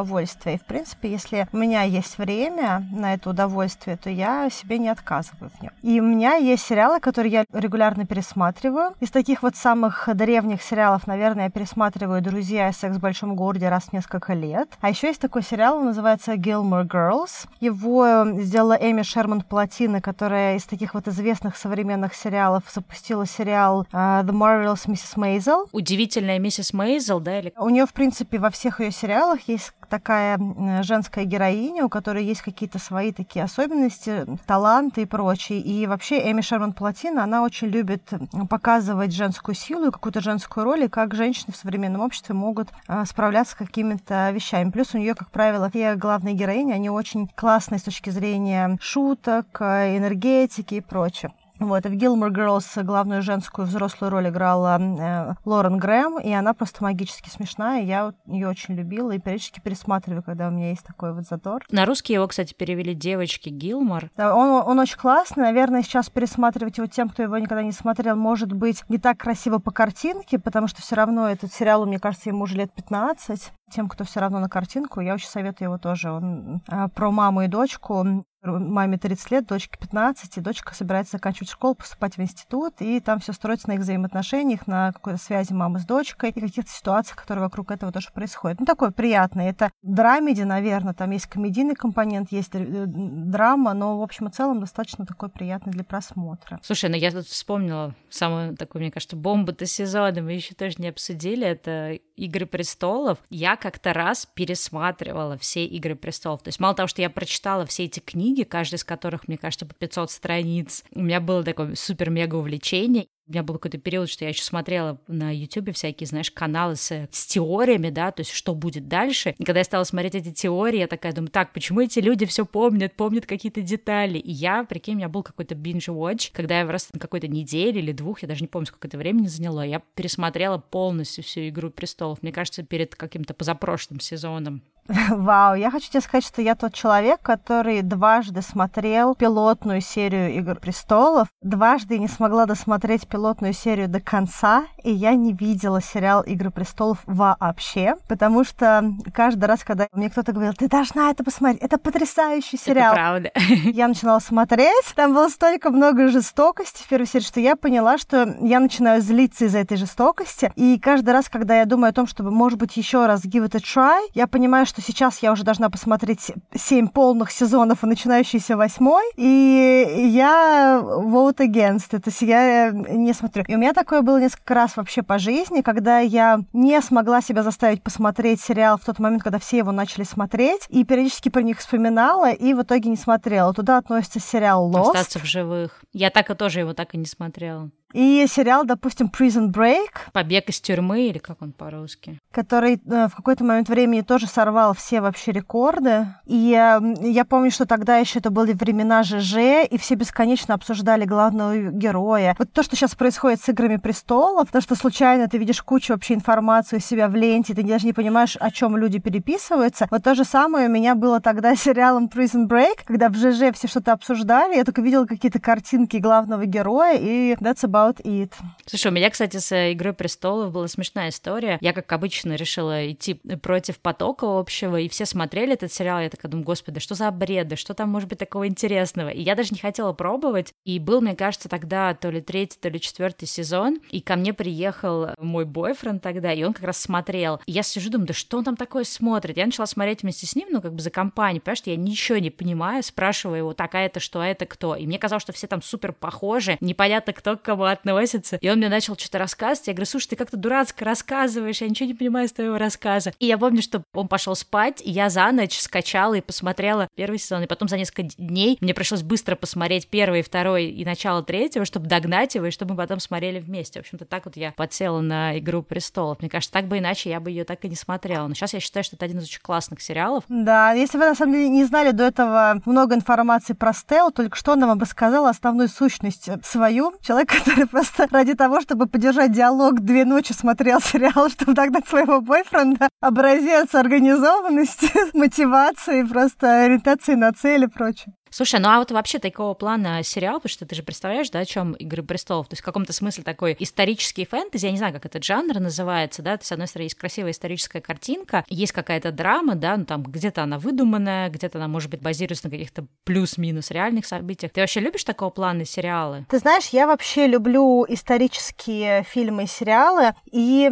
И, 0.51 0.59
в 0.59 0.65
принципе, 0.65 1.11
если 1.11 1.49
у 1.53 1.57
меня 1.57 1.83
есть 1.83 2.19
время 2.19 2.85
на 2.93 3.15
это 3.15 3.31
удовольствие, 3.31 3.97
то 3.97 4.11
я 4.11 4.49
себе 4.51 4.79
не 4.79 4.89
отказываю 4.89 5.51
в 5.51 5.63
нем. 5.63 5.73
И 5.83 6.01
у 6.01 6.05
меня 6.05 6.35
есть 6.35 6.65
сериалы, 6.65 7.01
которые 7.01 7.33
я 7.33 7.45
регулярно 7.53 8.07
пересматриваю. 8.07 8.95
Из 9.01 9.11
таких 9.11 9.43
вот 9.43 9.57
самых 9.57 10.09
древних 10.15 10.63
сериалов, 10.63 11.07
наверное, 11.07 11.45
я 11.45 11.51
пересматриваю 11.51 12.23
«Друзья» 12.23 12.69
и 12.69 12.73
«Секс 12.73 12.97
в 12.97 13.01
большом 13.01 13.35
городе» 13.35 13.69
раз 13.69 13.85
в 13.85 13.93
несколько 13.93 14.35
лет. 14.35 14.69
А 14.81 14.91
еще 14.91 15.09
есть 15.09 15.21
такой 15.21 15.43
сериал, 15.43 15.79
он 15.79 15.87
называется 15.87 16.35
«Gilmore 16.35 16.87
Girls». 16.87 17.49
Его 17.61 18.25
сделала 18.41 18.77
Эми 18.81 19.03
Шерман 19.03 19.43
Платина, 19.43 20.01
которая 20.01 20.57
из 20.57 20.65
таких 20.65 20.95
вот 20.95 21.09
известных 21.09 21.57
современных 21.57 22.15
сериалов 22.15 22.65
запустила 22.73 23.27
сериал 23.27 23.87
uh, 23.93 24.25
The 24.25 24.33
Marvelous 24.33 24.87
Mrs. 24.87 25.17
Maisel. 25.17 25.69
Удивительная 25.73 26.39
миссис 26.39 26.73
Мейзел, 26.73 27.21
да? 27.21 27.39
Или... 27.39 27.53
У 27.57 27.69
нее, 27.69 27.87
в 27.87 27.93
принципе, 27.93 28.39
во 28.39 28.51
всех 28.51 28.81
ее 28.81 28.91
сериалах 28.91 29.41
есть 29.49 29.73
такая 29.91 30.39
женская 30.83 31.25
героиня, 31.25 31.85
у 31.85 31.89
которой 31.89 32.25
есть 32.25 32.41
какие-то 32.41 32.79
свои 32.79 33.13
такие 33.13 33.45
особенности, 33.45 34.27
таланты 34.47 35.03
и 35.03 35.07
прочее. 35.07 35.61
И 35.61 35.87
вообще 35.87 36.31
Эми 36.31 36.41
Шерман 36.41 36.73
Платина, 36.73 37.25
она 37.25 37.43
очень 37.43 37.69
любит 37.69 38.09
показывать 38.49 39.13
женскую 39.13 39.55
силу 39.55 39.89
и 39.89 39.91
какую-то 39.91 40.21
женскую 40.21 40.65
роль, 40.65 40.85
и 40.85 40.89
как 40.89 41.15
женщины 41.15 41.53
в 41.53 41.57
современном 41.57 42.01
обществе 42.01 42.35
могут 42.35 42.69
а, 42.87 43.05
справляться 43.05 43.53
с 43.53 43.57
какими-то 43.57 44.31
вещами. 44.31 44.71
Плюс 44.71 44.95
у 44.95 44.99
нее, 44.99 45.15
как 45.15 45.31
правило, 45.31 45.69
все 45.69 45.97
главные 45.97 46.35
героини, 46.35 46.73
они 46.73 46.89
очень 46.89 47.29
классные 47.35 47.81
с 47.81 47.83
точки 47.83 48.11
зрения 48.11 48.79
шуток, 48.81 49.47
э, 49.61 49.99
энергетики 49.99 50.75
и 50.75 50.81
прочее. 50.81 51.33
Вот, 51.61 51.85
и 51.85 51.89
в 51.89 51.93
Gilmore 51.93 52.31
Girls 52.31 52.83
главную 52.83 53.23
женскую 53.23 53.67
взрослую 53.67 54.11
роль 54.11 54.29
играла 54.29 54.81
э, 54.81 55.35
Лорен 55.45 55.77
Грэм, 55.77 56.19
и 56.19 56.33
она 56.33 56.55
просто 56.55 56.83
магически 56.83 57.29
смешная, 57.29 57.83
я 57.83 58.13
ее 58.27 58.49
очень 58.49 58.75
любила 58.75 59.13
и 59.13 59.19
периодически 59.19 59.61
пересматриваю, 59.61 60.23
когда 60.23 60.49
у 60.49 60.51
меня 60.51 60.71
есть 60.71 60.85
такой 60.85 61.13
вот 61.13 61.27
задор. 61.27 61.65
На 61.71 61.85
русский 61.85 62.15
его, 62.15 62.27
кстати, 62.27 62.55
перевели 62.55 62.95
девочки 62.95 63.51
Гилмор. 63.51 64.11
Да, 64.17 64.35
он, 64.35 64.63
он 64.67 64.79
очень 64.79 64.97
классный, 64.97 65.45
наверное, 65.45 65.83
сейчас 65.83 66.09
пересматривать 66.09 66.79
его 66.79 66.87
тем, 66.87 67.11
кто 67.11 67.23
его 67.23 67.37
никогда 67.37 67.63
не 67.63 67.73
смотрел, 67.73 68.17
может 68.17 68.53
быть, 68.53 68.83
не 68.89 68.97
так 68.97 69.19
красиво 69.19 69.59
по 69.59 69.71
картинке, 69.71 70.39
потому 70.39 70.67
что 70.67 70.81
все 70.81 70.97
равно 70.97 71.29
этот 71.29 71.53
сериал, 71.53 71.85
мне 71.85 71.99
кажется, 71.99 72.31
ему 72.31 72.45
уже 72.45 72.57
лет 72.57 72.73
15. 72.73 73.53
Тем, 73.71 73.89
кто 73.89 74.05
все 74.05 74.21
равно 74.21 74.41
на 74.41 74.49
картинку, 74.49 75.01
я 75.01 75.15
очень 75.15 75.29
советую 75.29 75.69
его 75.69 75.79
тоже. 75.79 76.11
Он 76.11 76.63
э, 76.69 76.89
про 76.89 77.11
маму 77.11 77.43
и 77.43 77.47
дочку 77.47 78.25
Маме 78.43 78.97
30 78.99 79.31
лет, 79.31 79.47
дочке 79.47 79.79
15, 79.79 80.39
и 80.39 80.41
дочка 80.41 80.75
собирается 80.75 81.13
заканчивать 81.13 81.51
школу, 81.51 81.75
поступать 81.75 82.17
в 82.17 82.23
институт, 82.23 82.75
и 82.81 83.01
там 83.01 83.21
все 83.21 83.33
строится 83.33 83.69
на 83.69 83.75
их 83.75 83.81
взаимоотношениях, 83.81 84.67
на 84.67 84.93
какой-то 84.93 85.19
связи 85.19 85.53
мамы 85.53 85.79
с 85.79 85.85
дочкой 85.85 86.31
и 86.31 86.41
каких-то 86.41 86.71
ситуациях, 86.71 87.17
которые 87.17 87.45
вокруг 87.45 87.71
этого 87.71 87.93
тоже 87.93 88.09
происходят. 88.15 88.59
Ну, 88.59 88.67
такое 88.67 88.91
приятное. 88.91 89.51
Это 89.51 89.71
драмеди, 89.83 90.43
наверное, 90.43 90.95
там 90.95 91.11
есть 91.11 91.27
комедийный 91.27 91.75
компонент, 91.75 92.33
есть 92.33 92.55
э, 92.55 92.85
драма, 92.87 93.75
но, 93.75 93.99
в 93.99 94.03
общем 94.03 94.29
и 94.29 94.31
целом, 94.31 94.61
достаточно 94.61 95.05
такой 95.05 95.29
приятный 95.29 95.73
для 95.73 95.85
просмотра. 95.85 96.61
Слушай, 96.63 96.89
ну 96.89 96.97
я 96.97 97.11
тут 97.11 97.27
вспомнила 97.27 97.95
самую 98.09 98.57
такую, 98.57 98.83
мне 98.83 98.91
кажется, 98.91 99.17
бомбу-то 99.17 99.67
сезона, 99.67 100.23
мы 100.23 100.33
еще 100.33 100.55
тоже 100.55 100.77
не 100.79 100.89
обсудили, 100.89 101.47
это 101.47 101.99
«Игры 102.21 102.47
престолов». 102.47 103.19
Я 103.31 103.57
как-то 103.57 103.93
раз 103.93 104.27
пересматривала 104.27 105.37
все 105.39 105.65
«Игры 105.65 105.97
престолов». 105.97 106.43
То 106.43 106.49
есть 106.49 106.61
мало 106.61 106.75
того, 106.75 106.87
что 106.87 107.03
я 107.03 107.11
прочитала 107.11 107.67
все 107.67 107.85
эти 107.85 108.01
книги, 108.01 108.43
каждая 108.43 108.79
из 108.79 108.85
которых, 108.85 109.27
мне 109.29 109.39
кажется, 109.39 109.67
по 109.67 109.75
500 109.75 110.11
страниц. 110.11 110.85
У 110.95 111.01
меня 111.01 111.21
было 111.21 111.43
такое 111.43 111.75
супер-мега 111.75 112.37
увлечение. 112.37 113.07
У 113.31 113.33
меня 113.33 113.45
был 113.45 113.55
какой-то 113.55 113.79
период, 113.79 114.11
что 114.11 114.25
я 114.25 114.31
еще 114.31 114.43
смотрела 114.43 115.01
на 115.07 115.33
YouTube 115.33 115.73
всякие, 115.73 116.09
знаешь, 116.09 116.33
каналы 116.33 116.75
с, 116.75 116.91
с 117.13 117.27
теориями, 117.27 117.89
да, 117.91 118.11
то 118.11 118.23
есть 118.23 118.33
что 118.33 118.57
будет 118.57 118.89
дальше. 118.89 119.37
И 119.39 119.45
когда 119.45 119.61
я 119.61 119.65
стала 119.65 119.85
смотреть 119.85 120.17
эти 120.17 120.33
теории, 120.33 120.81
я 120.81 120.89
такая 120.89 121.13
думаю, 121.13 121.31
так, 121.31 121.53
почему 121.53 121.81
эти 121.81 122.01
люди 122.01 122.27
все 122.27 122.45
помнят, 122.45 122.97
помнят 122.97 123.27
какие-то 123.27 123.61
детали? 123.61 124.19
И 124.19 124.33
я, 124.33 124.65
прикинь, 124.65 124.95
у 124.95 124.97
меня 124.97 125.09
был 125.09 125.23
какой-то 125.23 125.55
binge-watch, 125.55 126.31
когда 126.33 126.59
я 126.59 126.67
раз 126.67 126.89
на 126.93 126.99
какой-то 126.99 127.29
неделе 127.29 127.81
или 127.81 127.93
двух, 127.93 128.23
я 128.23 128.29
даже 128.29 128.41
не 128.41 128.49
помню, 128.49 128.67
сколько 128.67 128.89
это 128.89 128.99
времени 128.99 129.29
заняло, 129.29 129.65
я 129.65 129.81
пересмотрела 129.95 130.59
полностью 130.59 131.23
всю 131.23 131.49
«Игру 131.51 131.71
престолов». 131.71 132.25
Мне 132.25 132.33
кажется, 132.33 132.65
перед 132.65 132.97
каким-то 132.97 133.33
позапрошлым 133.33 134.01
сезоном. 134.01 134.65
Вау, 135.11 135.55
я 135.55 135.71
хочу 135.71 135.91
тебе 135.91 136.01
сказать, 136.01 136.25
что 136.25 136.43
я 136.43 136.55
тот 136.55 136.75
человек, 136.75 137.21
который 137.23 137.83
дважды 137.83 138.43
смотрел 138.43 139.15
пилотную 139.15 139.81
серию 139.81 140.33
«Игр 140.35 140.57
престолов», 140.57 141.29
дважды 141.43 141.99
не 141.99 142.09
смогла 142.09 142.47
досмотреть 142.47 143.07
пилотную 143.07 143.53
серию 143.53 143.89
до 143.89 144.01
конца, 144.01 144.65
и 144.83 144.91
я 144.93 145.15
не 145.15 145.33
видела 145.33 145.81
сериал 145.81 146.23
«Игры 146.23 146.51
престолов» 146.51 146.99
вообще, 147.07 147.95
потому 148.09 148.45
что 148.45 148.93
каждый 149.13 149.45
раз, 149.45 149.65
когда 149.65 149.87
мне 149.93 150.11
кто-то 150.11 150.33
говорил, 150.33 150.55
ты 150.55 150.69
должна 150.69 151.11
это 151.11 151.23
посмотреть, 151.23 151.63
это 151.63 151.79
потрясающий 151.79 152.57
сериал. 152.57 152.93
Это 152.93 152.95
правда. 152.95 153.31
Я 153.71 153.89
начинала 153.89 154.19
смотреть, 154.19 154.93
там 154.95 155.15
было 155.15 155.29
столько 155.29 155.71
много 155.71 156.09
жестокости 156.09 156.83
в 156.83 156.89
первой 156.89 157.07
серии, 157.07 157.25
что 157.25 157.41
я 157.41 157.57
поняла, 157.57 157.99
что 157.99 158.37
я 158.41 158.61
начинаю 158.61 159.01
злиться 159.01 159.45
из-за 159.45 159.59
этой 159.59 159.77
жестокости, 159.77 160.53
и 160.57 160.79
каждый 160.79 161.11
раз, 161.11 161.29
когда 161.29 161.59
я 161.59 161.65
думаю 161.65 161.91
о 161.91 161.93
том, 161.93 162.07
чтобы, 162.07 162.31
может 162.31 162.59
быть, 162.59 162.77
еще 162.77 163.07
раз 163.07 163.25
give 163.25 163.49
it 163.49 163.57
a 163.57 163.59
try, 163.59 164.01
я 164.15 164.27
понимаю, 164.27 164.67
что 164.71 164.81
сейчас 164.81 165.19
я 165.19 165.33
уже 165.33 165.45
должна 165.45 165.69
посмотреть 165.69 166.33
семь 166.55 166.89
полных 166.89 167.31
сезонов 167.31 167.85
и 167.85 167.87
начинающийся 167.87 168.57
восьмой, 168.57 169.05
и 169.17 170.09
я 170.13 170.81
vote 170.83 171.39
against, 171.39 171.91
то 171.91 172.03
есть 172.07 172.23
я 172.23 172.71
не 172.71 173.13
смотрю. 173.13 173.45
И 173.47 173.55
у 173.55 173.59
меня 173.59 173.73
такое 173.73 174.03
было 174.03 174.21
несколько 174.21 174.55
раз 174.55 174.77
вообще 174.77 175.03
по 175.03 175.19
жизни, 175.19 175.61
когда 175.61 175.99
я 175.99 176.41
не 176.53 176.81
смогла 176.81 177.21
себя 177.21 177.43
заставить 177.43 177.83
посмотреть 177.83 178.41
сериал 178.41 178.79
в 178.79 178.85
тот 178.85 178.99
момент, 178.99 179.23
когда 179.23 179.39
все 179.39 179.59
его 179.59 179.73
начали 179.73 180.05
смотреть, 180.05 180.67
и 180.69 180.85
периодически 180.85 181.29
про 181.29 181.43
них 181.43 181.59
вспоминала, 181.59 182.31
и 182.31 182.55
в 182.55 182.63
итоге 182.63 182.91
не 182.91 182.97
смотрела. 182.97 183.53
Туда 183.53 183.79
относится 183.79 184.21
сериал 184.21 184.71
Lost. 184.71 184.91
Остаться 184.91 185.19
в 185.19 185.25
живых. 185.25 185.83
Я 185.93 186.11
так 186.11 186.31
и 186.31 186.35
тоже 186.35 186.61
его 186.61 186.73
так 186.73 186.95
и 186.95 186.99
не 186.99 187.07
смотрела. 187.07 187.71
И 187.93 188.27
сериал, 188.29 188.65
допустим, 188.65 189.11
Prison 189.11 189.51
Break. 189.51 190.13
Побег 190.13 190.49
из 190.49 190.61
тюрьмы, 190.61 191.09
или 191.09 191.19
как 191.19 191.43
он 191.43 191.53
по-русски? 191.53 192.19
Который 192.33 192.75
э, 192.75 193.09
в 193.09 193.15
какой-то 193.17 193.45
момент 193.45 193.69
времени 193.69 194.03
тоже 194.03 194.27
сорвал 194.27 194.75
все 194.75 195.01
вообще 195.01 195.33
рекорды. 195.33 196.07
И 196.27 196.53
э, 196.53 196.81
я 197.01 197.25
помню, 197.25 197.51
что 197.51 197.67
тогда 197.67 197.97
еще 197.97 198.21
это 198.21 198.31
были 198.31 198.53
времена 198.53 199.03
ЖЖ, 199.03 199.67
и 199.69 199.79
все 199.79 199.95
бесконечно 199.95 200.55
обсуждали 200.55 201.05
главного 201.05 201.71
героя. 201.71 202.37
Вот 202.39 202.53
то, 202.53 202.63
что 202.63 202.77
сейчас 202.77 202.95
происходит 202.95 203.41
с 203.41 203.49
«Играми 203.49 203.77
престолов», 203.77 204.51
то, 204.51 204.61
что 204.61 204.75
случайно 204.75 205.29
ты 205.29 205.39
видишь 205.39 205.63
кучу 205.63 205.93
вообще 205.93 206.15
информации 206.15 206.77
у 206.77 206.81
себя 206.81 207.09
в 207.09 207.17
ленте, 207.17 207.55
ты 207.55 207.63
даже 207.63 207.87
не 207.87 207.93
понимаешь, 207.93 208.37
о 208.39 208.51
чем 208.51 208.77
люди 208.77 208.99
переписываются. 208.99 209.89
Вот 209.91 210.05
то 210.05 210.15
же 210.15 210.25
самое 210.25 210.69
у 210.69 210.71
меня 210.71 210.95
было 210.95 211.21
тогда 211.21 211.57
с 211.57 211.63
сериалом 211.63 212.07
Prison 212.07 212.47
Break, 212.47 212.81
когда 212.85 213.09
в 213.09 213.15
ЖЖ 213.15 213.55
все 213.55 213.69
что-то 213.69 213.93
обсуждали, 213.93 214.57
я 214.57 214.65
только 214.65 214.83
видела 214.83 215.07
какие-то 215.07 215.41
картинки 215.41 215.97
главного 215.97 216.47
героя, 216.47 216.97
и 216.97 217.35
that's 217.35 217.65
about 217.81 218.01
it. 218.03 218.33
Слушай, 218.67 218.89
у 218.89 218.95
меня, 218.95 219.11
кстати, 219.11 219.39
с 219.39 219.73
«Игрой 219.73 219.93
престолов» 219.93 220.53
была 220.53 220.69
смешная 220.69 221.09
история. 221.09 221.59
Я, 221.61 221.73
как 221.73 221.91
обычно, 221.93 222.35
решила 222.35 222.91
идти 222.91 223.15
против 223.15 223.79
потока 223.79 224.39
общего, 224.39 224.77
и 224.77 224.89
все 224.89 225.07
смотрели 225.07 225.55
этот 225.55 225.73
сериал, 225.73 226.01
я 226.01 226.11
такая 226.11 226.31
думаю, 226.31 226.45
господи, 226.45 226.81
что 226.81 226.95
за 226.95 227.11
бреды, 227.11 227.57
что 227.57 227.75
там 227.75 227.89
может 227.89 228.09
быть 228.09 228.19
такого 228.19 228.47
интересного? 228.47 229.09
И 229.09 229.23
я 229.23 229.35
даже 229.35 229.51
не 229.53 229.59
хотела 229.59 229.93
пробовать, 229.93 230.55
и 230.65 230.79
был, 230.79 231.01
мне 231.01 231.17
кажется, 231.17 231.49
тогда 231.49 231.95
то 231.95 232.11
ли 232.11 232.21
третий, 232.21 232.59
то 232.61 232.69
ли 232.69 232.81
четвертый 232.81 233.27
сезон, 233.27 233.79
и 233.91 234.01
ко 234.01 234.17
мне 234.17 234.33
приехал 234.33 235.09
мой 235.19 235.45
бойфренд 235.45 236.03
тогда, 236.03 236.33
и 236.33 236.43
он 236.43 236.53
как 236.53 236.65
раз 236.65 236.79
смотрел. 236.79 237.41
И 237.47 237.53
я 237.53 237.63
сижу, 237.63 237.91
думаю, 237.91 238.09
да 238.09 238.15
что 238.15 238.39
он 238.39 238.45
там 238.45 238.57
такое 238.57 238.85
смотрит? 238.85 239.37
Я 239.37 239.47
начала 239.47 239.67
смотреть 239.67 240.03
вместе 240.03 240.27
с 240.27 240.37
ним, 240.37 240.49
ну, 240.51 240.61
как 240.61 240.75
бы 240.75 240.81
за 240.81 240.91
компанию, 240.91 241.43
понимаешь, 241.43 241.59
что 241.59 241.71
я 241.71 241.77
ничего 241.77 242.19
не 242.19 242.31
понимаю, 242.31 242.83
спрашиваю 242.83 243.39
его, 243.39 243.55
так, 243.55 243.75
а 243.75 243.81
это 243.81 244.01
что, 244.01 244.21
а 244.21 244.27
это 244.27 244.47
кто? 244.47 244.77
И 244.77 244.87
мне 244.87 244.99
казалось, 244.99 245.23
что 245.23 245.33
все 245.33 245.47
там 245.47 245.63
супер 245.63 245.93
похожи, 245.93 246.57
непонятно, 246.61 247.13
кто 247.13 247.37
к 247.37 247.43
кому 247.43 247.65
относится. 247.73 248.37
И 248.37 248.49
он 248.49 248.59
мне 248.59 248.69
начал 248.69 248.97
что-то 248.97 249.19
рассказывать, 249.19 249.69
я 249.69 249.75
говорю, 249.75 249.87
слушай, 249.87 250.09
ты 250.09 250.17
как-то 250.17 250.37
дурацко 250.37 250.85
рассказываешь, 250.85 251.61
я 251.61 251.69
ничего 251.69 251.89
не 251.89 251.95
понимаю 251.95 252.27
из 252.27 252.33
твоего 252.33 252.59
рассказа. 252.59 253.13
И 253.19 253.27
я 253.27 253.39
помню, 253.39 253.63
что 253.63 253.83
он 253.93 254.09
пошел 254.09 254.35
спать, 254.35 254.81
и 254.85 254.91
я 254.91 255.11
за 255.11 255.31
ночь 255.33 255.59
скачала 255.59 256.15
и 256.15 256.21
посмотрела 256.21 256.89
первый 256.95 257.19
сезон, 257.19 257.43
и 257.43 257.47
потом 257.47 257.69
за 257.69 257.77
несколько 257.77 258.03
дней 258.03 258.59
мне 258.61 258.75
пришлось 258.75 259.03
быстро 259.03 259.37
посмотреть 259.37 259.89
первый, 259.89 260.23
второй 260.23 260.67
и 260.67 260.85
начало 260.85 261.23
третьего, 261.23 261.65
чтобы 261.65 261.87
догнать 261.87 262.35
его, 262.35 262.47
и 262.47 262.51
чтобы 262.51 262.75
мы 262.75 262.79
потом 262.79 263.01
смотрели 263.01 263.41
вместе. 263.41 263.81
В 263.81 263.83
общем-то, 263.83 264.05
так 264.05 264.25
вот 264.25 264.37
я 264.37 264.53
подсела 264.53 265.01
на 265.01 265.39
«Игру 265.39 265.63
престолов». 265.63 266.21
Мне 266.21 266.29
кажется, 266.29 266.53
так 266.53 266.67
бы 266.67 266.79
иначе 266.79 267.11
я 267.11 267.21
бы 267.21 267.31
ее 267.31 267.45
так 267.45 267.65
и 267.65 267.69
не 267.69 267.77
смотрела. 267.77 268.27
Но 268.27 268.35
сейчас 268.35 268.55
я 268.55 268.61
считаю, 268.61 268.85
что 268.85 268.97
это 268.97 269.05
один 269.05 269.19
из 269.19 269.25
очень 269.25 269.41
классных 269.41 269.81
сериалов. 269.81 270.25
Да, 270.29 270.73
если 270.73 270.99
вы 270.99 271.07
на 271.07 271.15
самом 271.15 271.35
деле 271.35 271.49
не 271.49 271.65
знали 271.65 271.91
до 271.91 272.05
этого 272.05 272.61
много 272.65 272.95
информации 272.95 273.53
про 273.53 273.73
Стелл, 273.73 274.11
только 274.11 274.37
что 274.37 274.53
она 274.53 274.67
вам 274.67 274.81
рассказала 274.81 275.31
основную 275.31 275.69
сущность 275.69 276.29
свою. 276.45 276.95
Человек, 277.03 277.31
который 277.31 277.60
просто 277.71 278.07
ради 278.11 278.35
того, 278.35 278.61
чтобы 278.61 278.87
поддержать 278.87 279.33
диалог, 279.33 279.81
две 279.81 280.05
ночи 280.05 280.33
смотрел 280.33 280.81
сериал, 280.81 281.29
чтобы 281.31 281.55
догнать 281.55 281.89
своего 281.89 282.21
бойфренда, 282.21 282.89
образец 283.01 283.75
организованности, 283.75 284.91
мотивации, 285.17 286.03
просто 286.03 286.65
ориентации 286.65 287.15
на 287.15 287.33
цель 287.33 287.65
и 287.65 287.67
прочее. 287.67 288.15
Слушай, 288.31 288.61
ну 288.61 288.69
а 288.69 288.79
вот 288.79 288.91
вообще 288.91 289.19
такого 289.19 289.55
плана 289.55 290.03
сериал, 290.03 290.37
потому 290.37 290.51
что 290.51 290.67
ты 290.67 290.75
же 290.75 290.83
представляешь, 290.83 291.31
да, 291.31 291.41
о 291.41 291.45
чем 291.45 291.73
Игры 291.75 292.03
престолов, 292.03 292.49
то 292.49 292.55
есть 292.55 292.63
в 292.63 292.65
каком-то 292.65 292.93
смысле 292.93 293.25
такой 293.25 293.57
исторический 293.59 294.25
фэнтези, 294.25 294.67
я 294.67 294.73
не 294.73 294.79
знаю, 294.79 294.93
как 294.93 295.07
этот 295.07 295.25
жанр 295.25 295.59
называется, 295.59 296.23
да, 296.23 296.37
то 296.37 296.41
есть, 296.41 296.49
с 296.49 296.53
одной 296.53 296.69
стороны, 296.69 296.87
есть 296.87 296.95
красивая 296.95 297.33
историческая 297.33 297.81
картинка, 297.81 298.45
есть 298.49 298.73
какая-то 298.73 299.13
драма, 299.13 299.55
да, 299.55 299.77
ну 299.77 299.85
там 299.85 300.03
где-то 300.03 300.43
она 300.43 300.59
выдуманная, 300.59 301.29
где-то 301.29 301.59
она, 301.59 301.69
может 301.69 301.91
быть, 301.91 302.03
базируется 302.03 302.47
на 302.47 302.51
каких-то 302.51 302.87
плюс-минус 303.05 303.71
реальных 303.71 304.07
событиях. 304.07 304.53
Ты 304.53 304.61
вообще 304.61 304.81
любишь 304.81 305.05
такого 305.05 305.31
плана 305.31 305.65
сериалы? 305.65 306.25
Ты 306.29 306.39
знаешь, 306.39 306.69
я 306.69 306.87
вообще 306.87 307.27
люблю 307.27 307.85
исторические 307.89 309.03
фильмы 309.05 309.45
и 309.45 309.47
сериалы, 309.47 310.15
и 310.31 310.69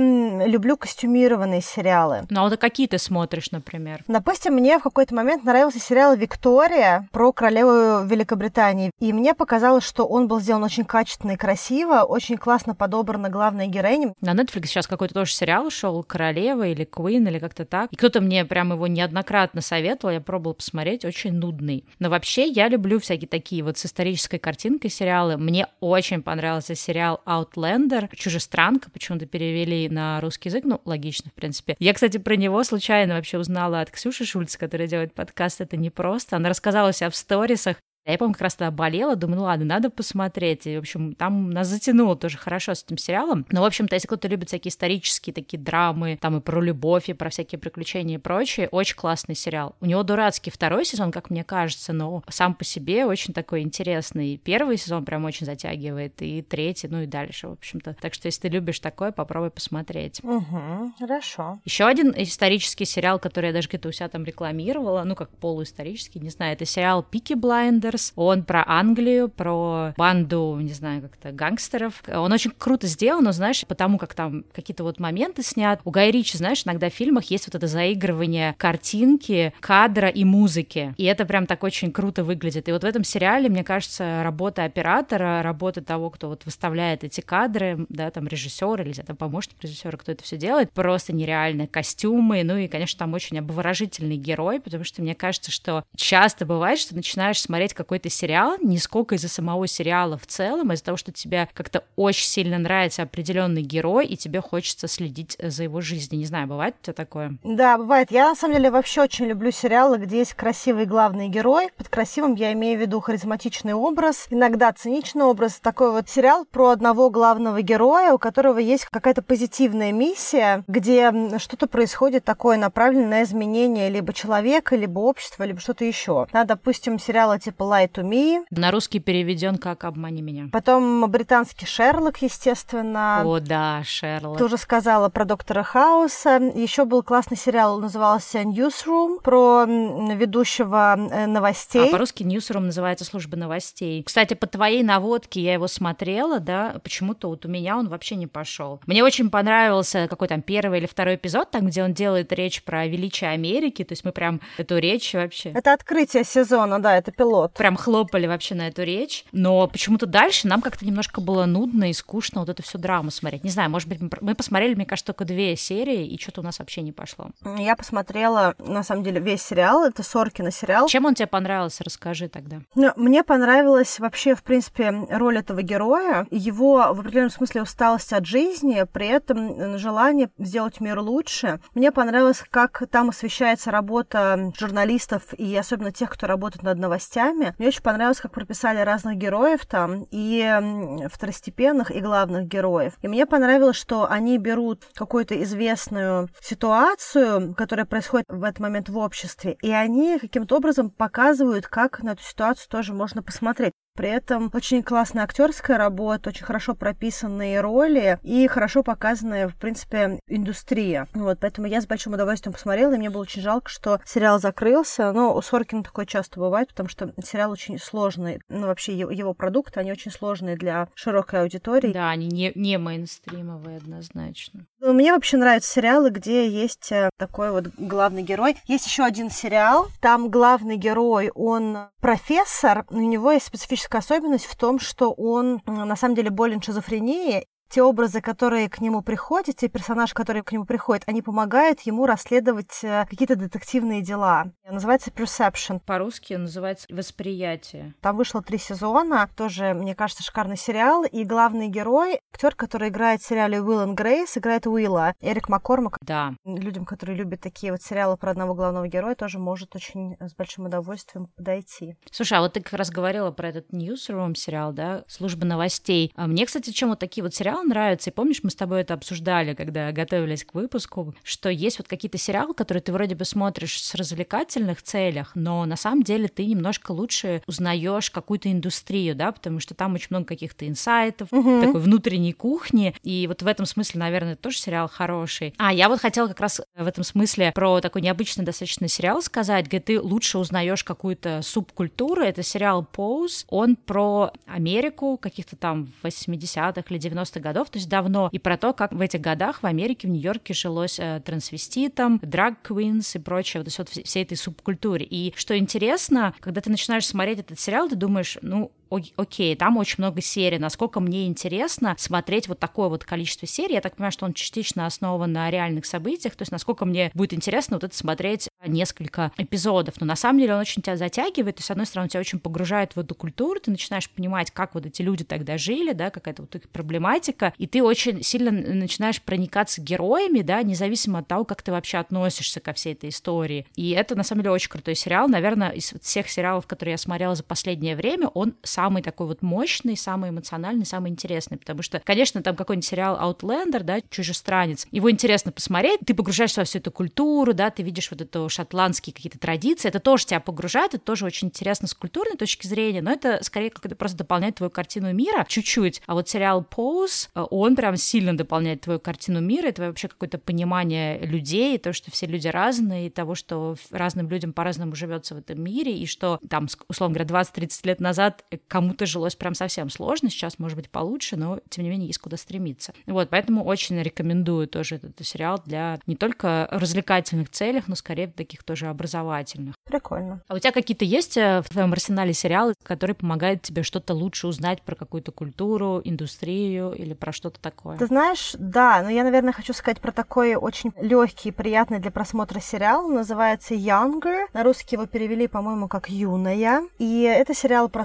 люблю 0.46 0.76
костюмированные 0.76 1.60
сериалы. 1.60 2.26
Ну 2.30 2.40
а 2.40 2.48
вот 2.48 2.58
какие 2.58 2.86
ты 2.86 2.98
смотришь, 2.98 3.50
например? 3.50 4.04
Допустим, 4.06 4.54
мне 4.54 4.78
в 4.78 4.82
какой-то 4.82 5.14
момент 5.14 5.44
нравился 5.44 5.80
сериал 5.80 6.14
«Виктория» 6.14 7.08
про 7.12 7.32
королеву 7.48 8.06
Великобритании. 8.06 8.90
И 9.00 9.10
мне 9.12 9.32
показалось, 9.32 9.84
что 9.84 10.04
он 10.04 10.28
был 10.28 10.38
сделан 10.38 10.64
очень 10.64 10.84
качественно 10.84 11.32
и 11.32 11.36
красиво, 11.36 12.02
очень 12.02 12.36
классно 12.36 12.74
подобрана 12.74 13.30
главная 13.30 13.66
героиня. 13.66 14.12
На 14.20 14.34
Netflix 14.34 14.66
сейчас 14.66 14.86
какой-то 14.86 15.14
тоже 15.14 15.32
сериал 15.32 15.70
шел 15.70 16.02
«Королева» 16.02 16.66
или 16.66 16.86
«Queen» 16.86 17.26
или 17.26 17.38
как-то 17.38 17.64
так. 17.64 17.90
И 17.90 17.96
кто-то 17.96 18.20
мне 18.20 18.44
прям 18.44 18.72
его 18.72 18.86
неоднократно 18.86 19.62
советовал, 19.62 20.12
я 20.12 20.20
пробовала 20.20 20.52
посмотреть, 20.52 21.06
очень 21.06 21.32
нудный. 21.32 21.86
Но 21.98 22.10
вообще 22.10 22.46
я 22.48 22.68
люблю 22.68 23.00
всякие 23.00 23.28
такие 23.28 23.62
вот 23.62 23.78
с 23.78 23.86
исторической 23.86 24.38
картинкой 24.38 24.90
сериалы. 24.90 25.38
Мне 25.38 25.68
очень 25.80 26.22
понравился 26.22 26.74
сериал 26.74 27.22
Outlander, 27.24 28.10
«Чужестранка», 28.14 28.90
почему-то 28.90 29.24
перевели 29.24 29.88
на 29.88 30.20
русский 30.20 30.50
язык, 30.50 30.64
ну, 30.66 30.82
логично, 30.84 31.30
в 31.30 31.34
принципе. 31.34 31.76
Я, 31.78 31.94
кстати, 31.94 32.18
про 32.18 32.36
него 32.36 32.62
случайно 32.62 33.14
вообще 33.14 33.38
узнала 33.38 33.80
от 33.80 33.90
Ксюши 33.90 34.26
Шульц, 34.26 34.58
которая 34.58 34.86
делает 34.86 35.14
подкаст 35.14 35.62
«Это 35.62 35.78
не 35.78 35.88
просто». 35.88 36.36
Она 36.36 36.50
рассказала 36.50 36.92
себя 36.92 37.08
в 37.08 37.16
сторисах, 37.38 37.76
я 38.12 38.18
помню, 38.18 38.34
как 38.34 38.42
раз 38.42 38.54
тогда 38.54 38.70
болела, 38.70 39.16
думаю, 39.16 39.38
ну 39.38 39.44
ладно, 39.44 39.64
надо 39.64 39.90
посмотреть. 39.90 40.66
И, 40.66 40.76
в 40.76 40.80
общем, 40.80 41.14
там 41.14 41.50
нас 41.50 41.68
затянуло 41.68 42.16
тоже 42.16 42.38
хорошо 42.38 42.74
с 42.74 42.82
этим 42.82 42.96
сериалом. 42.96 43.44
Но, 43.50 43.60
в 43.60 43.64
общем-то, 43.64 43.94
если 43.94 44.06
кто-то 44.06 44.28
любит 44.28 44.48
всякие 44.48 44.70
исторические 44.70 45.34
такие 45.34 45.58
драмы, 45.58 46.18
там 46.20 46.36
и 46.38 46.40
про 46.40 46.60
любовь, 46.60 47.08
и 47.08 47.12
про 47.12 47.28
всякие 47.28 47.58
приключения 47.58 48.16
и 48.16 48.18
прочее, 48.18 48.68
очень 48.70 48.96
классный 48.96 49.34
сериал. 49.34 49.76
У 49.80 49.86
него 49.86 50.02
дурацкий 50.02 50.50
второй 50.50 50.84
сезон, 50.84 51.12
как 51.12 51.28
мне 51.30 51.44
кажется, 51.44 51.92
но 51.92 52.22
сам 52.28 52.54
по 52.54 52.64
себе 52.64 53.04
очень 53.04 53.34
такой 53.34 53.60
интересный. 53.60 54.38
Первый 54.38 54.78
сезон 54.78 55.04
прям 55.04 55.24
очень 55.26 55.44
затягивает, 55.44 56.22
и 56.22 56.40
третий, 56.40 56.88
ну 56.88 57.02
и 57.02 57.06
дальше, 57.06 57.48
в 57.48 57.52
общем-то. 57.52 57.96
Так 58.00 58.14
что, 58.14 58.26
если 58.26 58.42
ты 58.42 58.48
любишь 58.48 58.80
такое, 58.80 59.12
попробуй 59.12 59.50
посмотреть. 59.50 60.20
Угу, 60.22 60.94
хорошо. 60.98 61.60
Еще 61.64 61.84
один 61.84 62.14
исторический 62.16 62.86
сериал, 62.86 63.18
который 63.18 63.46
я 63.46 63.52
даже 63.52 63.68
где-то 63.68 63.88
у 63.90 63.92
себя 63.92 64.08
там 64.08 64.24
рекламировала, 64.24 65.04
ну, 65.04 65.14
как 65.14 65.28
полуисторический, 65.36 66.20
не 66.20 66.30
знаю, 66.30 66.54
это 66.54 66.64
сериал 66.64 67.02
«Peaky 67.02 67.34
Blinders». 67.34 68.12
Он 68.16 68.42
про 68.44 68.64
Англию, 68.66 69.28
про 69.28 69.94
банду, 69.96 70.58
не 70.60 70.72
знаю, 70.72 71.02
как-то 71.02 71.32
гангстеров. 71.32 72.02
Он 72.06 72.32
очень 72.32 72.52
круто 72.56 72.86
сделан, 72.86 73.24
но, 73.24 73.32
знаешь, 73.32 73.64
потому 73.66 73.98
как 73.98 74.14
там 74.14 74.44
какие-то 74.54 74.84
вот 74.84 75.00
моменты 75.00 75.42
снят. 75.42 75.80
У 75.84 75.90
Гая 75.90 76.10
Ричи, 76.10 76.36
знаешь, 76.38 76.62
иногда 76.64 76.88
в 76.88 76.94
фильмах 76.94 77.24
есть 77.24 77.46
вот 77.46 77.54
это 77.54 77.66
заигрывание 77.66 78.54
картинки, 78.58 79.52
кадра 79.60 80.08
и 80.08 80.24
музыки. 80.24 80.94
И 80.96 81.04
это 81.04 81.24
прям 81.24 81.46
так 81.46 81.62
очень 81.64 81.92
круто 81.92 82.24
выглядит. 82.24 82.68
И 82.68 82.72
вот 82.72 82.82
в 82.82 82.86
этом 82.86 83.04
сериале, 83.04 83.48
мне 83.48 83.64
кажется, 83.64 84.22
работа 84.22 84.64
оператора, 84.64 85.42
работа 85.42 85.82
того, 85.82 86.10
кто 86.10 86.28
вот 86.28 86.44
выставляет 86.44 87.04
эти 87.04 87.20
кадры, 87.20 87.86
да, 87.88 88.10
там 88.10 88.26
режиссер 88.26 88.82
или 88.82 88.92
там 88.92 89.16
помощник 89.16 89.56
режиссера, 89.62 89.96
кто 89.96 90.12
это 90.12 90.22
все 90.22 90.36
делает, 90.36 90.70
просто 90.72 91.12
нереальные 91.12 91.68
костюмы. 91.68 92.42
Ну 92.44 92.56
и, 92.56 92.68
конечно, 92.68 92.98
там 92.98 93.14
очень 93.14 93.38
обворожительный 93.38 94.16
герой, 94.16 94.60
потому 94.60 94.84
что 94.84 95.02
мне 95.02 95.14
кажется, 95.14 95.50
что 95.50 95.84
часто 95.96 96.46
бывает, 96.46 96.78
что 96.78 96.94
начинаешь 96.94 97.40
смотреть 97.40 97.74
какой-то 97.88 98.10
сериал, 98.10 98.56
не 98.60 98.76
сколько 98.76 99.14
из-за 99.14 99.28
самого 99.28 99.66
сериала 99.66 100.18
в 100.18 100.26
целом, 100.26 100.70
а 100.70 100.74
из-за 100.74 100.84
того, 100.84 100.98
что 100.98 101.10
тебе 101.10 101.48
как-то 101.54 101.84
очень 101.96 102.26
сильно 102.26 102.58
нравится 102.58 103.02
определенный 103.02 103.62
герой, 103.62 104.04
и 104.06 104.14
тебе 104.14 104.42
хочется 104.42 104.88
следить 104.88 105.38
за 105.42 105.62
его 105.62 105.80
жизнью. 105.80 106.18
Не 106.18 106.26
знаю, 106.26 106.46
бывает 106.46 106.74
у 106.82 106.84
тебя 106.84 106.92
такое? 106.92 107.38
Да, 107.42 107.78
бывает. 107.78 108.10
Я, 108.10 108.28
на 108.28 108.34
самом 108.34 108.56
деле, 108.56 108.70
вообще 108.70 109.00
очень 109.00 109.24
люблю 109.24 109.50
сериалы, 109.50 109.96
где 109.96 110.18
есть 110.18 110.34
красивый 110.34 110.84
главный 110.84 111.28
герой. 111.28 111.70
Под 111.78 111.88
красивым 111.88 112.34
я 112.34 112.52
имею 112.52 112.78
в 112.78 112.82
виду 112.82 113.00
харизматичный 113.00 113.72
образ, 113.72 114.26
иногда 114.28 114.70
циничный 114.70 115.24
образ. 115.24 115.58
Такой 115.58 115.90
вот 115.90 116.10
сериал 116.10 116.44
про 116.44 116.68
одного 116.68 117.08
главного 117.08 117.62
героя, 117.62 118.12
у 118.12 118.18
которого 118.18 118.58
есть 118.58 118.84
какая-то 118.84 119.22
позитивная 119.22 119.92
миссия, 119.92 120.62
где 120.68 121.38
что-то 121.38 121.66
происходит 121.66 122.24
такое, 122.24 122.58
направленное 122.58 123.08
на 123.08 123.22
изменение 123.22 123.88
либо 123.88 124.12
человека, 124.12 124.76
либо 124.76 124.98
общества, 124.98 125.44
либо 125.44 125.58
что-то 125.58 125.86
еще. 125.86 126.26
Да, 126.34 126.44
допустим, 126.44 126.98
сериалы 126.98 127.38
типа 127.38 127.62
Lie 127.68 127.90
to 127.92 128.02
Me. 128.02 128.44
На 128.50 128.70
русский 128.70 128.98
переведен 128.98 129.56
как 129.56 129.84
«Обмани 129.84 130.22
меня». 130.22 130.48
Потом 130.52 131.08
британский 131.10 131.66
Шерлок, 131.66 132.22
естественно. 132.22 133.22
О, 133.24 133.40
да, 133.40 133.82
Шерлок. 133.84 134.38
Тоже 134.38 134.56
сказала 134.56 135.08
про 135.08 135.24
доктора 135.24 135.62
Хауса. 135.62 136.36
Еще 136.54 136.84
был 136.84 137.02
классный 137.02 137.36
сериал, 137.36 137.80
назывался 137.80 138.42
Newsroom, 138.42 139.20
про 139.22 139.64
ведущего 139.66 140.96
э, 140.98 141.26
новостей. 141.26 141.88
А 141.88 141.92
по-русски 141.92 142.22
Newsroom 142.22 142.60
называется 142.60 143.04
«Служба 143.04 143.36
новостей». 143.36 144.02
Кстати, 144.02 144.34
по 144.34 144.46
твоей 144.46 144.82
наводке 144.82 145.40
я 145.40 145.54
его 145.54 145.68
смотрела, 145.68 146.40
да, 146.40 146.76
почему-то 146.82 147.28
вот 147.28 147.44
у 147.44 147.48
меня 147.48 147.76
он 147.76 147.88
вообще 147.88 148.16
не 148.16 148.26
пошел. 148.26 148.80
Мне 148.86 149.04
очень 149.04 149.30
понравился 149.30 150.08
какой 150.08 150.28
там 150.28 150.42
первый 150.42 150.80
или 150.80 150.86
второй 150.86 151.16
эпизод, 151.16 151.50
там, 151.50 151.66
где 151.66 151.82
он 151.82 151.92
делает 151.92 152.32
речь 152.32 152.62
про 152.62 152.86
величие 152.86 153.30
Америки, 153.30 153.84
то 153.84 153.92
есть 153.92 154.04
мы 154.04 154.12
прям 154.12 154.40
эту 154.56 154.78
речь 154.78 155.14
вообще... 155.14 155.50
Это 155.50 155.72
открытие 155.72 156.24
сезона, 156.24 156.80
да, 156.80 156.96
это 156.96 157.12
пилот. 157.12 157.52
Прям 157.58 157.76
хлопали 157.76 158.26
вообще 158.26 158.54
на 158.54 158.68
эту 158.68 158.84
речь, 158.84 159.24
но 159.32 159.66
почему-то 159.66 160.06
дальше 160.06 160.48
нам 160.48 160.62
как-то 160.62 160.86
немножко 160.86 161.20
было 161.20 161.44
нудно 161.44 161.90
и 161.90 161.92
скучно 161.92 162.40
вот 162.40 162.48
эту 162.48 162.62
всю 162.62 162.78
драму 162.78 163.10
смотреть. 163.10 163.44
Не 163.44 163.50
знаю, 163.50 163.68
может 163.68 163.88
быть, 163.88 163.98
мы 164.00 164.34
посмотрели, 164.34 164.74
мне 164.74 164.86
кажется, 164.86 165.12
только 165.12 165.24
две 165.24 165.56
серии, 165.56 166.06
и 166.06 166.18
что-то 166.18 166.40
у 166.40 166.44
нас 166.44 166.60
вообще 166.60 166.82
не 166.82 166.92
пошло. 166.92 167.30
Я 167.58 167.76
посмотрела, 167.76 168.54
на 168.58 168.82
самом 168.82 169.02
деле, 169.02 169.20
весь 169.20 169.42
сериал, 169.42 169.84
это 169.84 170.02
Соркина 170.02 170.50
сериал. 170.50 170.86
Чем 170.88 171.04
он 171.04 171.14
тебе 171.14 171.26
понравился? 171.26 171.84
Расскажи 171.84 172.28
тогда. 172.28 172.60
Ну, 172.74 172.92
мне 172.96 173.24
понравилась 173.24 173.98
вообще, 173.98 174.34
в 174.34 174.42
принципе, 174.42 174.94
роль 175.10 175.38
этого 175.38 175.60
героя, 175.62 176.26
его 176.30 176.92
в 176.92 177.00
определенном 177.00 177.30
смысле 177.30 177.62
усталость 177.62 178.12
от 178.12 178.24
жизни, 178.24 178.84
при 178.92 179.08
этом 179.08 179.78
желание 179.78 180.30
сделать 180.38 180.80
мир 180.80 181.00
лучше. 181.00 181.60
Мне 181.74 181.90
понравилось, 181.90 182.44
как 182.50 182.84
там 182.90 183.08
освещается 183.08 183.72
работа 183.72 184.52
журналистов 184.56 185.34
и 185.36 185.56
особенно 185.56 185.90
тех, 185.90 186.10
кто 186.10 186.28
работает 186.28 186.62
над 186.62 186.78
новостями. 186.78 187.47
Мне 187.58 187.68
очень 187.68 187.82
понравилось, 187.82 188.20
как 188.20 188.32
прописали 188.32 188.80
разных 188.80 189.16
героев 189.16 189.66
там, 189.66 190.06
и 190.10 191.06
второстепенных, 191.10 191.90
и 191.90 192.00
главных 192.00 192.46
героев. 192.46 192.94
И 193.02 193.08
мне 193.08 193.26
понравилось, 193.26 193.76
что 193.76 194.10
они 194.10 194.38
берут 194.38 194.84
какую-то 194.94 195.40
известную 195.42 196.28
ситуацию, 196.40 197.54
которая 197.54 197.86
происходит 197.86 198.26
в 198.28 198.42
этот 198.42 198.60
момент 198.60 198.88
в 198.88 198.98
обществе, 198.98 199.56
и 199.62 199.70
они 199.70 200.18
каким-то 200.18 200.56
образом 200.56 200.90
показывают, 200.90 201.66
как 201.66 202.02
на 202.02 202.10
эту 202.10 202.22
ситуацию 202.22 202.68
тоже 202.68 202.92
можно 202.92 203.22
посмотреть. 203.22 203.72
При 203.98 204.10
этом 204.10 204.48
очень 204.54 204.84
классная 204.84 205.24
актерская 205.24 205.76
работа, 205.76 206.30
очень 206.30 206.44
хорошо 206.44 206.76
прописанные 206.76 207.60
роли 207.60 208.20
и 208.22 208.46
хорошо 208.46 208.84
показанная, 208.84 209.48
в 209.48 209.56
принципе, 209.56 210.20
индустрия. 210.28 211.08
Вот, 211.14 211.40
поэтому 211.40 211.66
я 211.66 211.80
с 211.80 211.86
большим 211.88 212.12
удовольствием 212.12 212.52
посмотрела, 212.52 212.94
и 212.94 212.96
мне 212.96 213.10
было 213.10 213.22
очень 213.22 213.42
жалко, 213.42 213.68
что 213.68 213.98
сериал 214.04 214.38
закрылся. 214.38 215.10
Но 215.10 215.34
у 215.34 215.42
Соркина 215.42 215.82
такое 215.82 216.06
часто 216.06 216.38
бывает, 216.38 216.68
потому 216.68 216.88
что 216.88 217.12
сериал 217.24 217.50
очень 217.50 217.76
сложный. 217.76 218.40
Ну, 218.48 218.68
вообще, 218.68 218.96
его, 218.96 219.34
продукты, 219.34 219.80
они 219.80 219.90
очень 219.90 220.12
сложные 220.12 220.56
для 220.56 220.86
широкой 220.94 221.42
аудитории. 221.42 221.92
Да, 221.92 222.10
они 222.10 222.28
не, 222.28 222.52
не 222.54 222.78
мейнстримовые 222.78 223.78
однозначно. 223.78 224.64
Ну, 224.78 224.92
мне 224.92 225.12
вообще 225.12 225.38
нравятся 225.38 225.72
сериалы, 225.72 226.10
где 226.10 226.48
есть 226.48 226.92
э, 226.92 227.10
такой 227.18 227.50
вот 227.50 227.64
главный 227.76 228.22
герой. 228.22 228.56
Есть 228.66 228.86
еще 228.86 229.02
один 229.02 229.28
сериал, 229.28 229.88
там 230.00 230.30
главный 230.30 230.76
герой, 230.76 231.32
он 231.34 231.88
профессор, 232.00 232.84
у 232.90 233.00
него 233.00 233.32
есть 233.32 233.46
специфическая 233.46 233.87
специфическая 233.88 233.98
особенность 233.98 234.46
в 234.46 234.56
том, 234.56 234.78
что 234.78 235.12
он 235.12 235.60
на 235.66 235.96
самом 235.96 236.14
деле 236.14 236.30
болен 236.30 236.62
шизофренией, 236.62 237.46
те 237.68 237.82
образы, 237.82 238.20
которые 238.20 238.68
к 238.68 238.80
нему 238.80 239.02
приходят, 239.02 239.56
те 239.56 239.68
персонажи, 239.68 240.14
которые 240.14 240.42
к 240.42 240.52
нему 240.52 240.64
приходят, 240.64 241.04
они 241.06 241.22
помогают 241.22 241.80
ему 241.82 242.06
расследовать 242.06 242.82
э, 242.82 243.06
какие-то 243.08 243.36
детективные 243.36 244.02
дела. 244.02 244.52
Называется 244.68 245.10
Perception. 245.10 245.80
По-русски 245.84 246.34
называется 246.34 246.86
восприятие. 246.90 247.94
Там 248.00 248.16
вышло 248.16 248.42
три 248.42 248.58
сезона, 248.58 249.28
тоже, 249.36 249.74
мне 249.74 249.94
кажется, 249.94 250.22
шикарный 250.22 250.56
сериал, 250.56 251.04
и 251.04 251.24
главный 251.24 251.68
герой, 251.68 252.20
актер, 252.32 252.54
который 252.54 252.88
играет 252.88 253.20
в 253.20 253.26
сериале 253.26 253.60
Уилл 253.60 253.90
и 253.90 253.94
Грейс, 253.94 254.36
играет 254.38 254.66
Уилла, 254.66 255.14
Эрик 255.20 255.48
Маккормак. 255.48 255.98
Да. 256.00 256.34
Людям, 256.44 256.84
которые 256.84 257.16
любят 257.16 257.40
такие 257.40 257.72
вот 257.72 257.82
сериалы 257.82 258.16
про 258.16 258.30
одного 258.30 258.54
главного 258.54 258.88
героя, 258.88 259.14
тоже 259.14 259.38
может 259.38 259.74
очень 259.76 260.16
с 260.20 260.34
большим 260.34 260.66
удовольствием 260.66 261.28
подойти. 261.36 261.96
Слушай, 262.10 262.38
а 262.38 262.40
вот 262.40 262.54
ты 262.54 262.62
как 262.62 262.74
раз 262.74 262.90
говорила 262.90 263.30
про 263.30 263.48
этот 263.48 263.70
Newsroom 263.72 264.34
сериал, 264.34 264.72
да, 264.72 265.04
служба 265.06 265.44
новостей. 265.44 266.12
А 266.14 266.26
мне, 266.26 266.46
кстати, 266.46 266.70
чем 266.70 266.90
вот 266.90 266.98
такие 266.98 267.22
вот 267.22 267.34
сериалы 267.34 267.57
сериал 267.58 267.64
нравится. 267.64 268.10
И 268.10 268.12
помнишь, 268.12 268.40
мы 268.42 268.50
с 268.50 268.54
тобой 268.54 268.80
это 268.82 268.94
обсуждали, 268.94 269.54
когда 269.54 269.92
готовились 269.92 270.44
к 270.44 270.54
выпуску, 270.54 271.14
что 271.22 271.48
есть 271.48 271.78
вот 271.78 271.88
какие-то 271.88 272.18
сериалы, 272.18 272.54
которые 272.54 272.82
ты 272.82 272.92
вроде 272.92 273.14
бы 273.14 273.24
смотришь 273.24 273.80
с 273.82 273.94
развлекательных 273.94 274.82
целях, 274.82 275.32
но 275.34 275.64
на 275.64 275.76
самом 275.76 276.02
деле 276.02 276.28
ты 276.28 276.46
немножко 276.46 276.92
лучше 276.92 277.42
узнаешь 277.46 278.10
какую-то 278.10 278.50
индустрию, 278.50 279.14
да, 279.14 279.32
потому 279.32 279.60
что 279.60 279.74
там 279.74 279.94
очень 279.94 280.08
много 280.10 280.26
каких-то 280.26 280.66
инсайтов, 280.66 281.28
угу. 281.30 281.60
такой 281.60 281.80
внутренней 281.80 282.32
кухни. 282.32 282.94
И 283.02 283.26
вот 283.26 283.42
в 283.42 283.46
этом 283.46 283.66
смысле, 283.66 284.00
наверное, 284.00 284.36
тоже 284.36 284.58
сериал 284.58 284.88
хороший. 284.88 285.54
А, 285.58 285.72
я 285.72 285.88
вот 285.88 286.00
хотела 286.00 286.28
как 286.28 286.40
раз 286.40 286.60
в 286.76 286.86
этом 286.86 287.04
смысле 287.04 287.52
про 287.54 287.80
такой 287.80 288.02
необычный 288.02 288.44
достаточно 288.44 288.88
сериал 288.88 289.22
сказать, 289.22 289.66
где 289.66 289.80
ты 289.80 290.00
лучше 290.00 290.38
узнаешь 290.38 290.84
какую-то 290.84 291.40
субкультуру. 291.42 292.22
Это 292.22 292.42
сериал 292.42 292.86
Pose. 292.92 293.44
Он 293.48 293.76
про 293.76 294.32
Америку 294.46 295.18
каких-то 295.20 295.56
там 295.56 295.88
80-х 296.02 296.82
или 296.88 297.00
90-х 297.00 297.40
годов, 297.48 297.70
то 297.70 297.78
есть 297.78 297.88
давно, 297.88 298.28
и 298.32 298.38
про 298.38 298.56
то, 298.56 298.72
как 298.72 298.92
в 298.92 299.00
этих 299.00 299.20
годах 299.20 299.62
в 299.62 299.66
Америке, 299.66 300.08
в 300.08 300.10
Нью-Йорке 300.10 300.54
жилось 300.54 300.98
э, 300.98 301.20
трансвеститам, 301.24 302.18
драг-квинс 302.22 303.16
и 303.16 303.18
прочее, 303.18 303.62
вот, 303.62 303.76
вот 303.78 303.88
всей 303.88 304.22
этой 304.22 304.36
субкультуре. 304.36 305.06
И 305.08 305.32
что 305.36 305.56
интересно, 305.56 306.34
когда 306.40 306.60
ты 306.60 306.70
начинаешь 306.70 307.06
смотреть 307.06 307.40
этот 307.40 307.58
сериал, 307.58 307.88
ты 307.88 307.96
думаешь, 307.96 308.38
ну, 308.42 308.70
окей, 309.16 309.56
там 309.56 309.76
очень 309.76 309.96
много 309.98 310.20
серий, 310.20 310.58
насколько 310.58 311.00
мне 311.00 311.26
интересно 311.26 311.94
смотреть 311.98 312.48
вот 312.48 312.58
такое 312.58 312.88
вот 312.88 313.04
количество 313.04 313.46
серий. 313.46 313.74
Я 313.74 313.80
так 313.80 313.96
понимаю, 313.96 314.12
что 314.12 314.26
он 314.26 314.32
частично 314.32 314.86
основан 314.86 315.32
на 315.32 315.50
реальных 315.50 315.86
событиях, 315.86 316.34
то 316.36 316.42
есть 316.42 316.52
насколько 316.52 316.84
мне 316.84 317.10
будет 317.14 317.32
интересно 317.32 317.76
вот 317.76 317.84
это 317.84 317.96
смотреть 317.96 318.48
несколько 318.66 319.32
эпизодов. 319.36 320.00
Но 320.00 320.06
на 320.06 320.16
самом 320.16 320.40
деле 320.40 320.54
он 320.54 320.60
очень 320.60 320.82
тебя 320.82 320.96
затягивает, 320.96 321.56
то 321.56 321.60
есть, 321.60 321.68
с 321.68 321.70
одной 321.70 321.86
стороны, 321.86 322.08
тебя 322.08 322.20
очень 322.20 322.38
погружает 322.38 322.96
в 322.96 323.00
эту 323.00 323.14
культуру, 323.14 323.60
ты 323.60 323.70
начинаешь 323.70 324.08
понимать, 324.10 324.50
как 324.50 324.74
вот 324.74 324.86
эти 324.86 325.02
люди 325.02 325.24
тогда 325.24 325.58
жили, 325.58 325.92
да, 325.92 326.10
какая-то 326.10 326.42
вот 326.42 326.54
их 326.54 326.68
проблематика, 326.68 327.52
и 327.58 327.66
ты 327.66 327.82
очень 327.82 328.22
сильно 328.22 328.50
начинаешь 328.50 329.20
проникаться 329.22 329.80
героями, 329.80 330.40
да, 330.40 330.62
независимо 330.62 331.20
от 331.20 331.28
того, 331.28 331.44
как 331.44 331.62
ты 331.62 331.72
вообще 331.72 331.98
относишься 331.98 332.60
ко 332.60 332.72
всей 332.72 332.92
этой 332.92 333.10
истории. 333.10 333.66
И 333.76 333.90
это, 333.90 334.14
на 334.14 334.22
самом 334.22 334.42
деле, 334.42 334.52
очень 334.52 334.70
крутой 334.70 334.94
сериал. 334.94 335.28
Наверное, 335.28 335.70
из 335.70 335.92
всех 336.00 336.28
сериалов, 336.28 336.66
которые 336.66 336.92
я 336.92 336.98
смотрела 336.98 337.34
за 337.34 337.44
последнее 337.44 337.96
время, 337.96 338.28
он 338.28 338.54
самый 338.78 339.02
такой 339.02 339.26
вот 339.26 339.42
мощный, 339.42 339.96
самый 339.96 340.30
эмоциональный, 340.30 340.86
самый 340.86 341.10
интересный, 341.10 341.58
потому 341.58 341.82
что, 341.82 341.98
конечно, 341.98 342.44
там 342.44 342.54
какой-нибудь 342.54 342.86
сериал 342.86 343.18
Outlander, 343.20 343.82
да, 343.82 344.00
чужестранец, 344.08 344.86
его 344.92 345.10
интересно 345.10 345.50
посмотреть, 345.50 345.98
ты 346.06 346.14
погружаешься 346.14 346.60
во 346.60 346.64
всю 346.64 346.78
эту 346.78 346.92
культуру, 346.92 347.54
да, 347.54 347.70
ты 347.70 347.82
видишь 347.82 348.08
вот 348.12 348.20
это 348.20 348.48
шотландские 348.48 349.12
какие-то 349.12 349.36
традиции, 349.36 349.88
это 349.88 349.98
тоже 349.98 350.26
тебя 350.26 350.38
погружает, 350.38 350.94
это 350.94 351.02
тоже 351.02 351.26
очень 351.26 351.48
интересно 351.48 351.88
с 351.88 351.94
культурной 351.94 352.36
точки 352.36 352.68
зрения, 352.68 353.02
но 353.02 353.10
это 353.10 353.40
скорее 353.42 353.70
как-то 353.70 353.96
просто 353.96 354.18
дополняет 354.18 354.54
твою 354.54 354.70
картину 354.70 355.12
мира 355.12 355.44
чуть-чуть, 355.48 356.00
а 356.06 356.14
вот 356.14 356.28
сериал 356.28 356.64
Pose, 356.64 357.28
он 357.34 357.74
прям 357.74 357.96
сильно 357.96 358.36
дополняет 358.36 358.82
твою 358.82 359.00
картину 359.00 359.40
мира, 359.40 359.66
это 359.66 359.82
вообще 359.82 360.06
какое-то 360.06 360.38
понимание 360.38 361.18
людей, 361.18 361.78
то, 361.78 361.92
что 361.92 362.12
все 362.12 362.26
люди 362.26 362.46
разные, 362.46 363.08
и 363.08 363.10
того, 363.10 363.34
что 363.34 363.74
разным 363.90 364.28
людям 364.28 364.52
по-разному 364.52 364.94
живется 364.94 365.34
в 365.34 365.38
этом 365.38 365.60
мире, 365.60 365.98
и 365.98 366.06
что 366.06 366.38
там, 366.48 366.68
условно 366.86 367.18
говоря, 367.18 367.42
20-30 367.42 367.80
лет 367.82 367.98
назад 367.98 368.44
кому-то 368.68 369.06
жилось 369.06 369.34
прям 369.34 369.54
совсем 369.54 369.90
сложно, 369.90 370.30
сейчас, 370.30 370.58
может 370.58 370.76
быть, 370.76 370.90
получше, 370.90 371.36
но, 371.36 371.60
тем 371.68 371.84
не 371.84 371.90
менее, 371.90 372.06
есть 372.06 372.18
куда 372.18 372.36
стремиться. 372.36 372.92
Вот, 373.06 373.30
поэтому 373.30 373.64
очень 373.64 374.00
рекомендую 374.00 374.68
тоже 374.68 374.96
этот 374.96 375.26
сериал 375.26 375.60
для 375.64 375.98
не 376.06 376.16
только 376.16 376.68
развлекательных 376.70 377.50
целях, 377.50 377.88
но 377.88 377.94
скорее 377.94 378.28
таких 378.28 378.62
тоже 378.62 378.86
образовательных. 378.86 379.74
Прикольно. 379.84 380.42
А 380.48 380.54
у 380.54 380.58
тебя 380.58 380.72
какие-то 380.72 381.04
есть 381.04 381.36
э, 381.36 381.62
в 381.62 381.68
твоем 381.68 381.92
арсенале 381.92 382.32
сериалы, 382.32 382.74
которые 382.82 383.14
помогают 383.16 383.62
тебе 383.62 383.82
что-то 383.82 384.14
лучше 384.14 384.46
узнать 384.46 384.82
про 384.82 384.94
какую-то 384.94 385.32
культуру, 385.32 386.00
индустрию 386.04 386.92
или 386.92 387.14
про 387.14 387.32
что-то 387.32 387.60
такое? 387.60 387.96
Ты 387.96 388.06
знаешь, 388.06 388.54
да, 388.58 389.02
но 389.02 389.10
я, 389.10 389.24
наверное, 389.24 389.52
хочу 389.52 389.72
сказать 389.72 390.00
про 390.00 390.12
такой 390.12 390.54
очень 390.54 390.92
легкий, 391.00 391.50
приятный 391.50 391.98
для 391.98 392.10
просмотра 392.10 392.60
сериал. 392.60 393.08
Называется 393.08 393.74
Younger. 393.74 394.46
На 394.52 394.62
русский 394.62 394.96
его 394.96 395.06
перевели, 395.06 395.46
по-моему, 395.46 395.88
как 395.88 396.10
Юная. 396.10 396.82
И 396.98 397.22
это 397.22 397.54
сериал 397.54 397.88
про 397.88 398.04